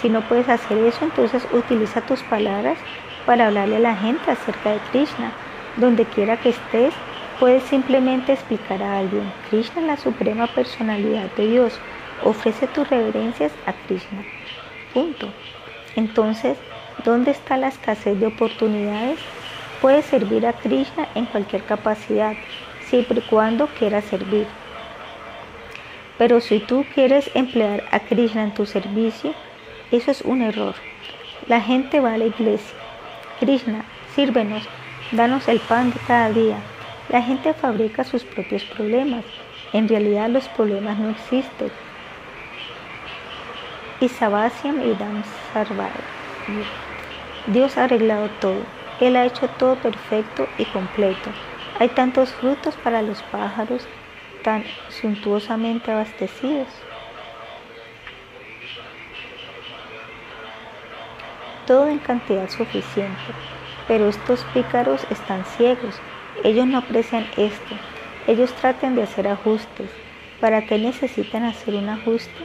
[0.00, 2.78] Si no puedes hacer eso, entonces utiliza tus palabras
[3.26, 5.32] para hablarle a la gente acerca de Krishna.
[5.76, 6.94] Donde quiera que estés,
[7.38, 11.78] puedes simplemente explicar a alguien, Krishna es la suprema personalidad de Dios.
[12.22, 14.24] Ofrece tus reverencias a Krishna.
[14.92, 15.32] Punto.
[15.96, 16.58] Entonces,
[17.04, 19.18] ¿dónde está la escasez de oportunidades?
[19.80, 22.34] Puedes servir a Krishna en cualquier capacidad,
[22.88, 24.46] siempre y cuando quieras servir.
[26.18, 29.34] Pero si tú quieres emplear a Krishna en tu servicio,
[29.90, 30.74] eso es un error.
[31.48, 32.76] La gente va a la iglesia.
[33.40, 33.84] Krishna,
[34.14, 34.62] sírvenos,
[35.12, 36.56] danos el pan de cada día.
[37.08, 39.24] La gente fabrica sus propios problemas.
[39.72, 41.70] En realidad los problemas no existen.
[44.00, 45.22] Y Idam
[45.52, 45.90] Sarvai.
[47.46, 48.62] Dios ha arreglado todo.
[49.00, 51.30] Él ha hecho todo perfecto y completo.
[51.78, 53.86] Hay tantos frutos para los pájaros,
[54.42, 56.68] tan suntuosamente abastecidos.
[61.66, 63.32] Todo en cantidad suficiente.
[63.86, 66.00] Pero estos pícaros están ciegos.
[66.42, 67.74] Ellos no aprecian esto.
[68.26, 69.90] Ellos tratan de hacer ajustes.
[70.40, 72.44] ¿Para qué necesitan hacer un ajuste?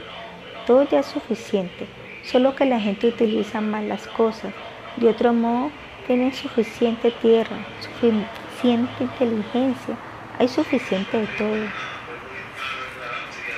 [0.70, 1.88] Todo ya es suficiente,
[2.22, 4.54] solo que la gente utiliza mal las cosas.
[4.98, 5.72] De otro modo,
[6.06, 9.96] tienen suficiente tierra, suficiente inteligencia,
[10.38, 11.66] hay suficiente de todo.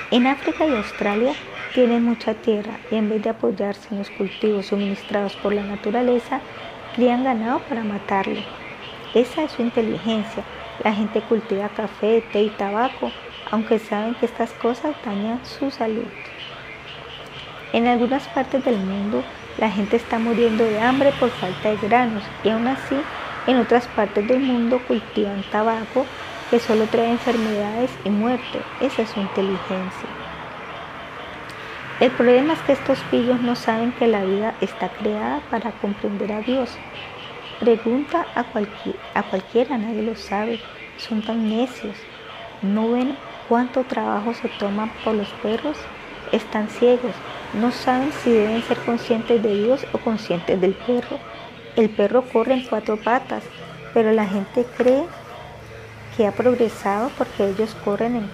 [0.09, 1.33] En África y Australia
[1.75, 6.41] tienen mucha tierra y en vez de apoyarse en los cultivos suministrados por la naturaleza,
[6.95, 8.41] crían ganado para matarlo.
[9.13, 10.43] Esa es su inteligencia.
[10.83, 13.11] La gente cultiva café, té y tabaco,
[13.51, 16.07] aunque saben que estas cosas dañan su salud.
[17.73, 19.23] En algunas partes del mundo
[19.57, 22.95] la gente está muriendo de hambre por falta de granos y aún así
[23.47, 26.05] en otras partes del mundo cultivan tabaco
[26.51, 28.59] que solo trae enfermedades y muerte.
[28.79, 30.07] Esa es su inteligencia.
[31.99, 36.31] El problema es que estos pillos no saben que la vida está creada para comprender
[36.31, 36.77] a Dios.
[37.59, 38.41] Pregunta a,
[39.19, 40.59] a cualquiera, nadie lo sabe.
[40.97, 41.97] Son tan necios.
[42.61, 43.17] ¿No ven
[43.49, 45.77] cuánto trabajo se toma por los perros?
[46.31, 47.13] Están ciegos.
[47.53, 51.19] No saben si deben ser conscientes de Dios o conscientes del perro.
[51.75, 53.43] El perro corre en cuatro patas,
[53.93, 55.05] pero la gente cree
[56.17, 58.29] que ha progresado porque ellos corren en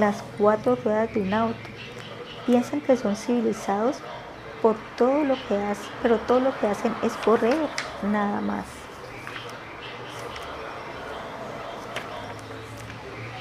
[0.00, 1.74] las cuatro ruedas de un auto
[2.46, 3.96] piensan que son civilizados
[4.62, 7.56] por todo lo que hacen, pero todo lo que hacen es correr,
[8.02, 8.64] nada más.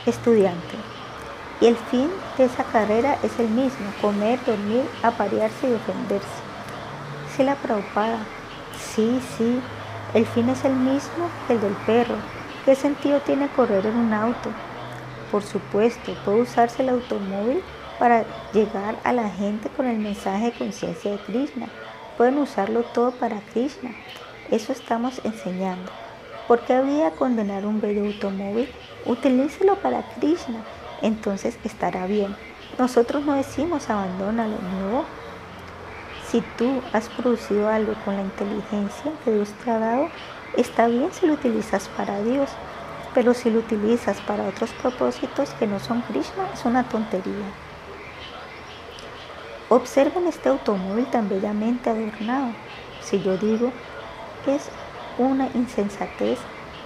[0.06, 0.93] Estudiante.
[1.64, 6.28] Y el fin de esa carrera es el mismo, comer, dormir, aparearse y defenderse.
[7.34, 8.20] Si la preocupada.
[8.78, 9.62] Sí, sí,
[10.14, 12.16] el fin es el mismo que el del perro.
[12.66, 14.50] ¿Qué sentido tiene correr en un auto?
[15.32, 17.64] Por supuesto, puede usarse el automóvil
[17.98, 21.68] para llegar a la gente con el mensaje de conciencia de Krishna.
[22.18, 23.92] Pueden usarlo todo para Krishna.
[24.52, 25.90] Eso estamos enseñando.
[26.46, 28.68] ¿Por qué había condenar un bello automóvil?
[29.06, 30.60] Utilícelo para Krishna.
[31.04, 32.36] Entonces estará bien.
[32.80, 35.06] Nosotros no decimos abandónalo, no.
[36.28, 40.10] Si tú has producido algo con la inteligencia que Dios te ha dado,
[40.58, 42.50] está bien si lo utilizas para Dios.
[43.14, 47.46] Pero si lo utilizas para otros propósitos que no son Krishna, es una tontería.
[49.70, 52.54] Observen este automóvil tan bellamente adornado.
[53.02, 53.72] Si yo digo
[54.48, 54.70] es
[55.18, 56.40] una insensatez,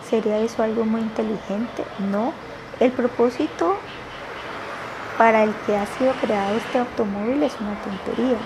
[0.10, 1.84] ¿sería eso algo muy inteligente?
[2.12, 2.34] No.
[2.80, 3.78] El propósito
[5.18, 8.38] para el que ha sido creado este automóvil es una tontería.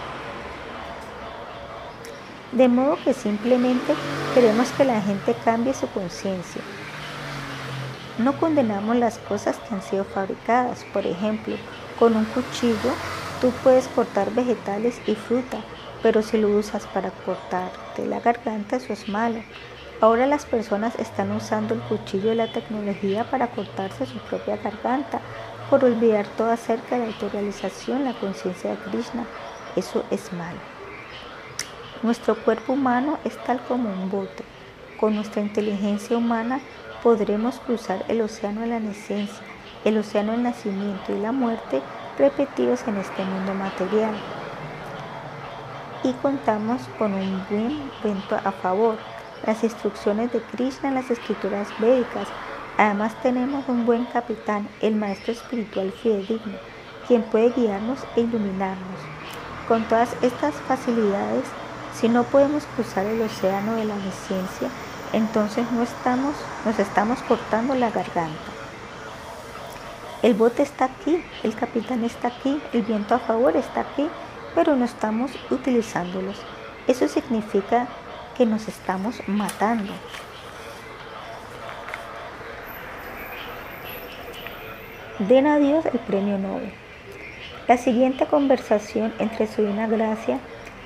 [2.52, 3.94] De modo que simplemente
[4.34, 6.62] queremos que la gente cambie su conciencia.
[8.18, 10.86] No condenamos las cosas que han sido fabricadas.
[10.94, 11.56] Por ejemplo,
[11.98, 12.92] con un cuchillo
[13.42, 15.58] Tú puedes cortar vegetales y fruta,
[16.04, 19.42] pero si lo usas para cortarte la garganta, eso es malo.
[20.00, 25.22] Ahora las personas están usando el cuchillo de la tecnología para cortarse su propia garganta,
[25.72, 29.26] por olvidar todo acerca de la autorrealización, la conciencia de Krishna.
[29.78, 30.60] Eso es malo.
[32.04, 34.44] Nuestro cuerpo humano es tal como un bote.
[35.00, 36.60] Con nuestra inteligencia humana
[37.02, 39.42] podremos cruzar el océano de la necencia,
[39.86, 41.82] el océano del nacimiento y la muerte
[42.20, 44.14] repetidos en este mundo material.
[46.04, 48.98] Y contamos con un buen viento a favor,
[49.46, 52.28] las instrucciones de Krishna en las escrituras védicas.
[52.78, 56.58] Además tenemos un buen capitán, el maestro espiritual fidedigno,
[57.08, 59.00] quien puede guiarnos e iluminarnos.
[59.68, 61.44] Con todas estas facilidades,
[61.94, 63.96] si no podemos cruzar el océano de la
[64.28, 64.70] ciencia,
[65.14, 66.36] entonces no estamos,
[66.66, 68.52] nos estamos cortando la garganta.
[70.22, 74.08] El bote está aquí, el capitán está aquí, el viento a favor está aquí,
[74.56, 76.38] pero no estamos utilizándolos.
[76.88, 77.88] Eso significa
[78.38, 79.94] que nos estamos matando.
[85.28, 86.72] Den a Dios el premio Nobel.
[87.68, 90.40] La siguiente conversación entre su divina gracia,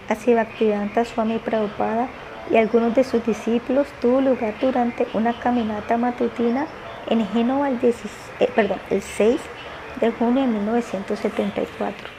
[0.09, 2.09] Bhaktivedanta Swami Prabhupada
[2.51, 6.67] y algunos de sus discípulos tuvo lugar durante una caminata matutina
[7.09, 9.39] en Génova el, eh, perdón, el 6
[10.01, 12.09] de junio de 1974.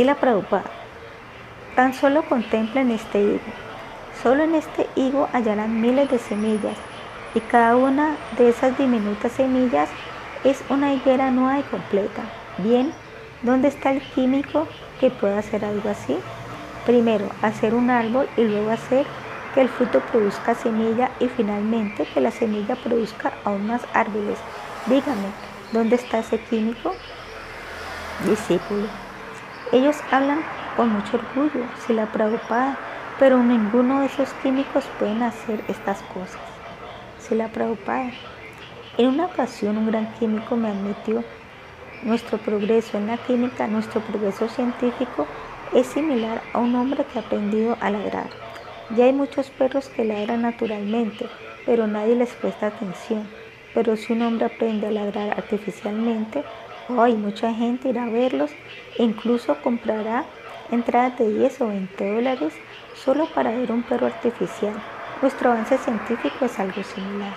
[0.00, 0.70] la Prabhupada.
[1.74, 3.40] Tan solo contemplen este higo.
[4.22, 6.76] Solo en este higo hallarán miles de semillas
[7.34, 9.88] y cada una de esas diminutas semillas
[10.44, 12.22] es una higuera nueva y completa.
[12.58, 12.92] Bien,
[13.42, 14.68] ¿dónde está el químico
[15.00, 16.16] que pueda hacer algo así?
[16.86, 19.06] Primero, hacer un árbol y luego hacer
[19.54, 24.38] que el fruto produzca semilla y finalmente que la semilla produzca aún más árboles.
[24.86, 25.28] Dígame,
[25.72, 26.94] ¿dónde está ese químico?
[28.28, 28.86] Discípulo.
[29.72, 30.42] Ellos hablan
[30.76, 32.76] con mucho orgullo, si la preocupada,
[33.18, 36.43] pero ninguno de esos químicos pueden hacer estas cosas.
[37.26, 38.10] Si la preocupada.
[38.98, 41.24] En una ocasión un gran químico me admitió,
[42.02, 45.26] nuestro progreso en la química, nuestro progreso científico
[45.72, 48.28] es similar a un hombre que ha aprendido a ladrar.
[48.94, 51.26] Ya hay muchos perros que ladran naturalmente,
[51.64, 53.26] pero nadie les presta atención.
[53.72, 56.44] Pero si un hombre aprende a ladrar artificialmente,
[56.90, 58.50] hoy mucha gente irá a verlos
[58.98, 60.26] e incluso comprará
[60.70, 62.52] entradas de 10 o 20 dólares
[62.94, 64.74] solo para ver un perro artificial.
[65.24, 67.32] Nuestro avance científico es algo similar.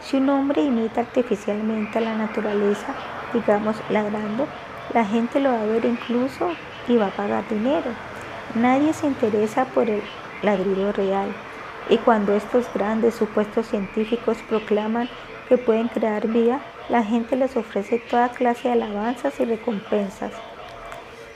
[0.00, 2.94] Si un hombre imita artificialmente a la naturaleza,
[3.34, 4.46] digamos ladrando,
[4.94, 6.52] la gente lo va a ver incluso
[6.88, 7.90] y va a pagar dinero.
[8.54, 10.00] Nadie se interesa por el
[10.40, 11.28] ladrido real.
[11.90, 15.10] Y cuando estos grandes supuestos científicos proclaman
[15.50, 20.32] que pueden crear vida, la gente les ofrece toda clase de alabanzas y recompensas.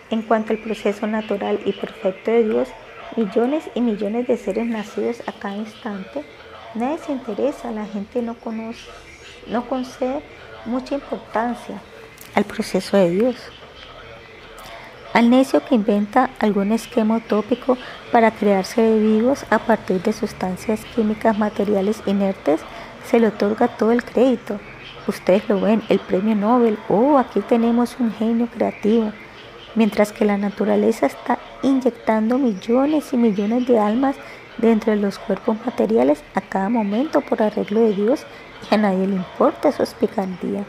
[0.08, 2.70] En cuanto al proceso natural y perfecto de Dios,
[3.16, 6.24] millones y millones de seres nacidos a cada instante,
[6.74, 8.88] nadie se interesa, la gente no conoce,
[9.46, 10.22] no concede
[10.66, 11.80] mucha importancia
[12.34, 13.36] al proceso de Dios.
[15.12, 17.76] Al necio que inventa algún esquema utópico
[18.12, 22.60] para crear seres vivos a partir de sustancias químicas materiales inertes,
[23.04, 24.60] se le otorga todo el crédito.
[25.08, 26.78] Ustedes lo ven, el premio Nobel.
[26.88, 29.12] Oh, aquí tenemos un genio creativo.
[29.74, 34.16] Mientras que la naturaleza está inyectando millones y millones de almas
[34.58, 38.24] dentro de los cuerpos materiales a cada momento por arreglo de Dios
[38.70, 40.64] y a nadie le importa su picardía.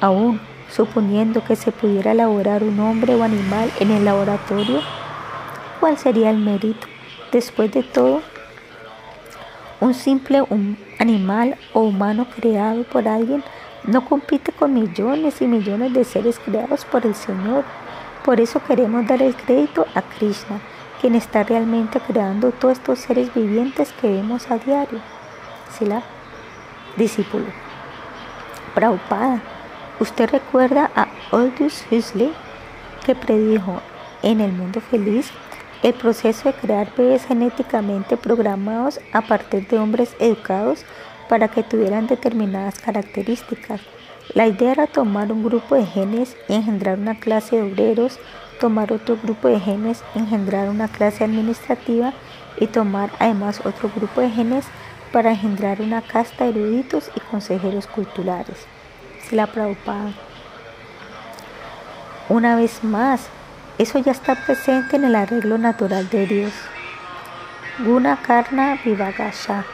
[0.00, 0.40] Aún
[0.70, 4.80] suponiendo que se pudiera elaborar un hombre o animal en el laboratorio,
[5.80, 6.86] ¿cuál sería el mérito?
[7.30, 8.22] Después de todo,
[9.80, 10.42] un simple
[10.98, 13.42] animal o humano creado por alguien
[13.84, 17.64] no compite con millones y millones de seres creados por el Señor.
[18.24, 20.60] Por eso queremos dar el crédito a Krishna,
[21.00, 25.00] quien está realmente creando todos estos seres vivientes que vemos a diario.
[25.76, 26.02] Sila,
[26.96, 27.46] discípulo.
[28.74, 29.42] Prabhupada
[30.02, 32.32] ¿Usted recuerda a Aldous Huxley
[33.06, 33.80] que predijo
[34.22, 35.30] en el mundo feliz
[35.82, 40.84] el proceso de crear bebés genéticamente programados a partir de hombres educados
[41.28, 43.80] para que tuvieran determinadas características?
[44.34, 48.18] La idea era tomar un grupo de genes y engendrar una clase de obreros,
[48.60, 52.12] tomar otro grupo de genes, engendrar una clase administrativa
[52.58, 54.64] y tomar además otro grupo de genes
[55.12, 58.66] para engendrar una casta de eruditos y consejeros culturales
[59.32, 60.12] la Prabhupada.
[62.28, 63.28] Una vez más,
[63.78, 66.52] eso ya está presente en el arreglo natural de Dios.
[67.78, 69.64] Guna Karna Vivagasha,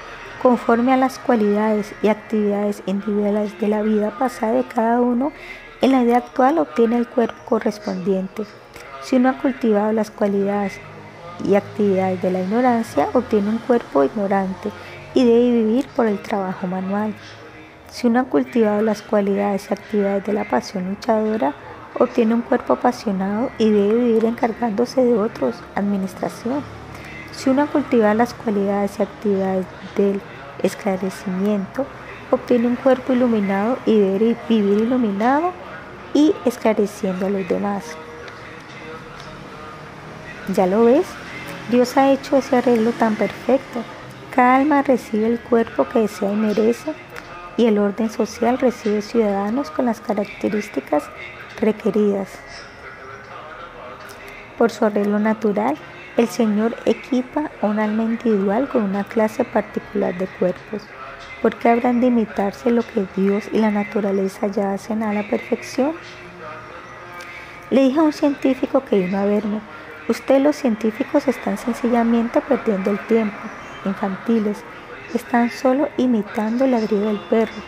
[0.43, 5.33] conforme a las cualidades y actividades individuales de la vida pasada de cada uno,
[5.81, 8.45] en la vida actual obtiene el cuerpo correspondiente.
[9.03, 10.81] Si uno ha cultivado las cualidades
[11.45, 14.71] y actividades de la ignorancia, obtiene un cuerpo ignorante
[15.15, 17.15] y debe vivir por el trabajo manual.
[17.91, 21.55] Si uno ha cultivado las cualidades y actividades de la pasión luchadora,
[21.99, 26.63] obtiene un cuerpo apasionado y debe vivir encargándose de otros, administración.
[27.39, 29.65] Si uno ha cultivado las cualidades y actividades
[29.97, 30.21] del
[30.61, 31.87] esclarecimiento,
[32.33, 35.53] obtiene un cuerpo iluminado y debe vivir iluminado
[36.15, 37.85] y esclareciendo a los demás.
[40.53, 41.07] ¿Ya lo ves?
[41.71, 43.85] Dios ha hecho ese arreglo tan perfecto.
[44.35, 46.93] Cada alma recibe el cuerpo que desea y merece
[47.57, 51.05] y el orden social recibe ciudadanos con las características
[51.61, 52.31] requeridas.
[54.57, 55.77] Por su arreglo natural,
[56.19, 60.83] el Señor equipa un alma individual con una clase particular de cuerpos,
[61.41, 65.93] porque habrán de imitarse lo que Dios y la naturaleza ya hacen a la perfección.
[67.71, 69.61] Le dije a un científico que vino a verme,
[70.09, 73.39] usted los científicos están sencillamente perdiendo el tiempo,
[73.85, 74.65] infantiles,
[75.15, 77.63] están solo imitando el ladrido del perro.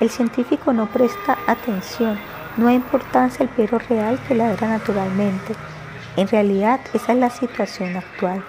[0.00, 2.18] El científico no presta atención,
[2.56, 5.54] no hay importancia el perro real que ladra naturalmente.
[6.16, 8.44] En realidad, esa es la situación actual.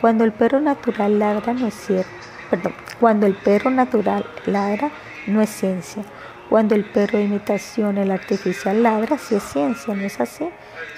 [0.00, 2.10] Cuando el perro natural ladra no es cierto.
[2.50, 4.90] Perdón, cuando el perro natural ladra
[5.26, 6.04] no es ciencia.
[6.50, 10.48] Cuando el perro de imitación, el artificial ladra, sí es ciencia, ¿no es así?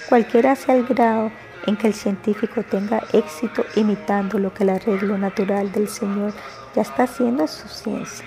[0.09, 1.31] Cualquiera sea el grado
[1.67, 6.33] en que el científico tenga éxito imitando lo que el arreglo natural del Señor
[6.75, 8.27] ya está haciendo su ciencia.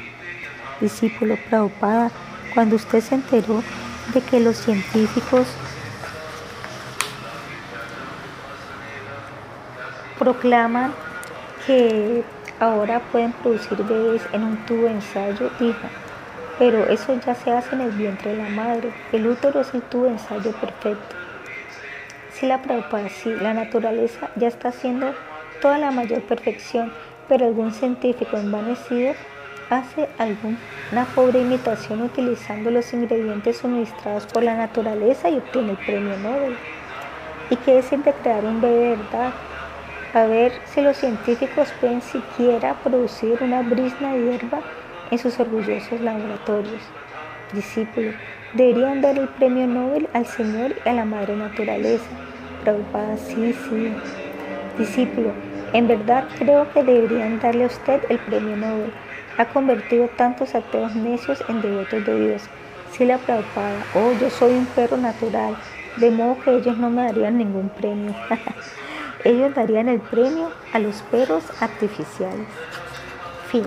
[0.80, 2.10] Discípulo Prabhupada,
[2.54, 3.62] cuando usted se enteró
[4.14, 5.48] de que los científicos
[10.22, 10.94] proclaman
[11.66, 12.24] que
[12.60, 15.80] ahora pueden producir bebés en un tubo de ensayo, dijo,
[16.60, 18.94] pero eso ya se hace en el vientre de la madre.
[19.12, 21.16] El útero es el tubo de ensayo perfecto.
[22.34, 22.60] Si la
[23.10, 25.12] sí, la naturaleza ya está haciendo
[25.60, 26.94] toda la mayor perfección,
[27.28, 29.16] pero algún científico envanecido
[29.72, 36.16] hace alguna pobre imitación utilizando los ingredientes suministrados por la naturaleza y obtiene el premio
[36.18, 36.58] Nobel.
[37.50, 39.34] ¿Y qué decir de crear un bebé verdad?
[40.14, 44.60] A ver si los científicos pueden siquiera producir una brisna de hierba
[45.10, 46.82] en sus orgullosos laboratorios.
[47.54, 48.12] Discípulo,
[48.54, 52.10] deberían dar el premio Nobel al Señor y a la Madre Naturaleza.
[52.62, 53.94] Prabhupada, sí, sí.
[54.78, 55.32] Discípulo,
[55.72, 58.92] en verdad creo que deberían darle a usted el premio Nobel.
[59.38, 62.50] Ha convertido tantos ateos necios en devotos de Dios.
[62.92, 65.56] Si la Prabhupada, oh, yo soy un perro natural,
[65.96, 68.14] de modo que ellos no me darían ningún premio.
[69.24, 72.48] ellos darían el premio a los perros artificiales.
[73.50, 73.66] Fin.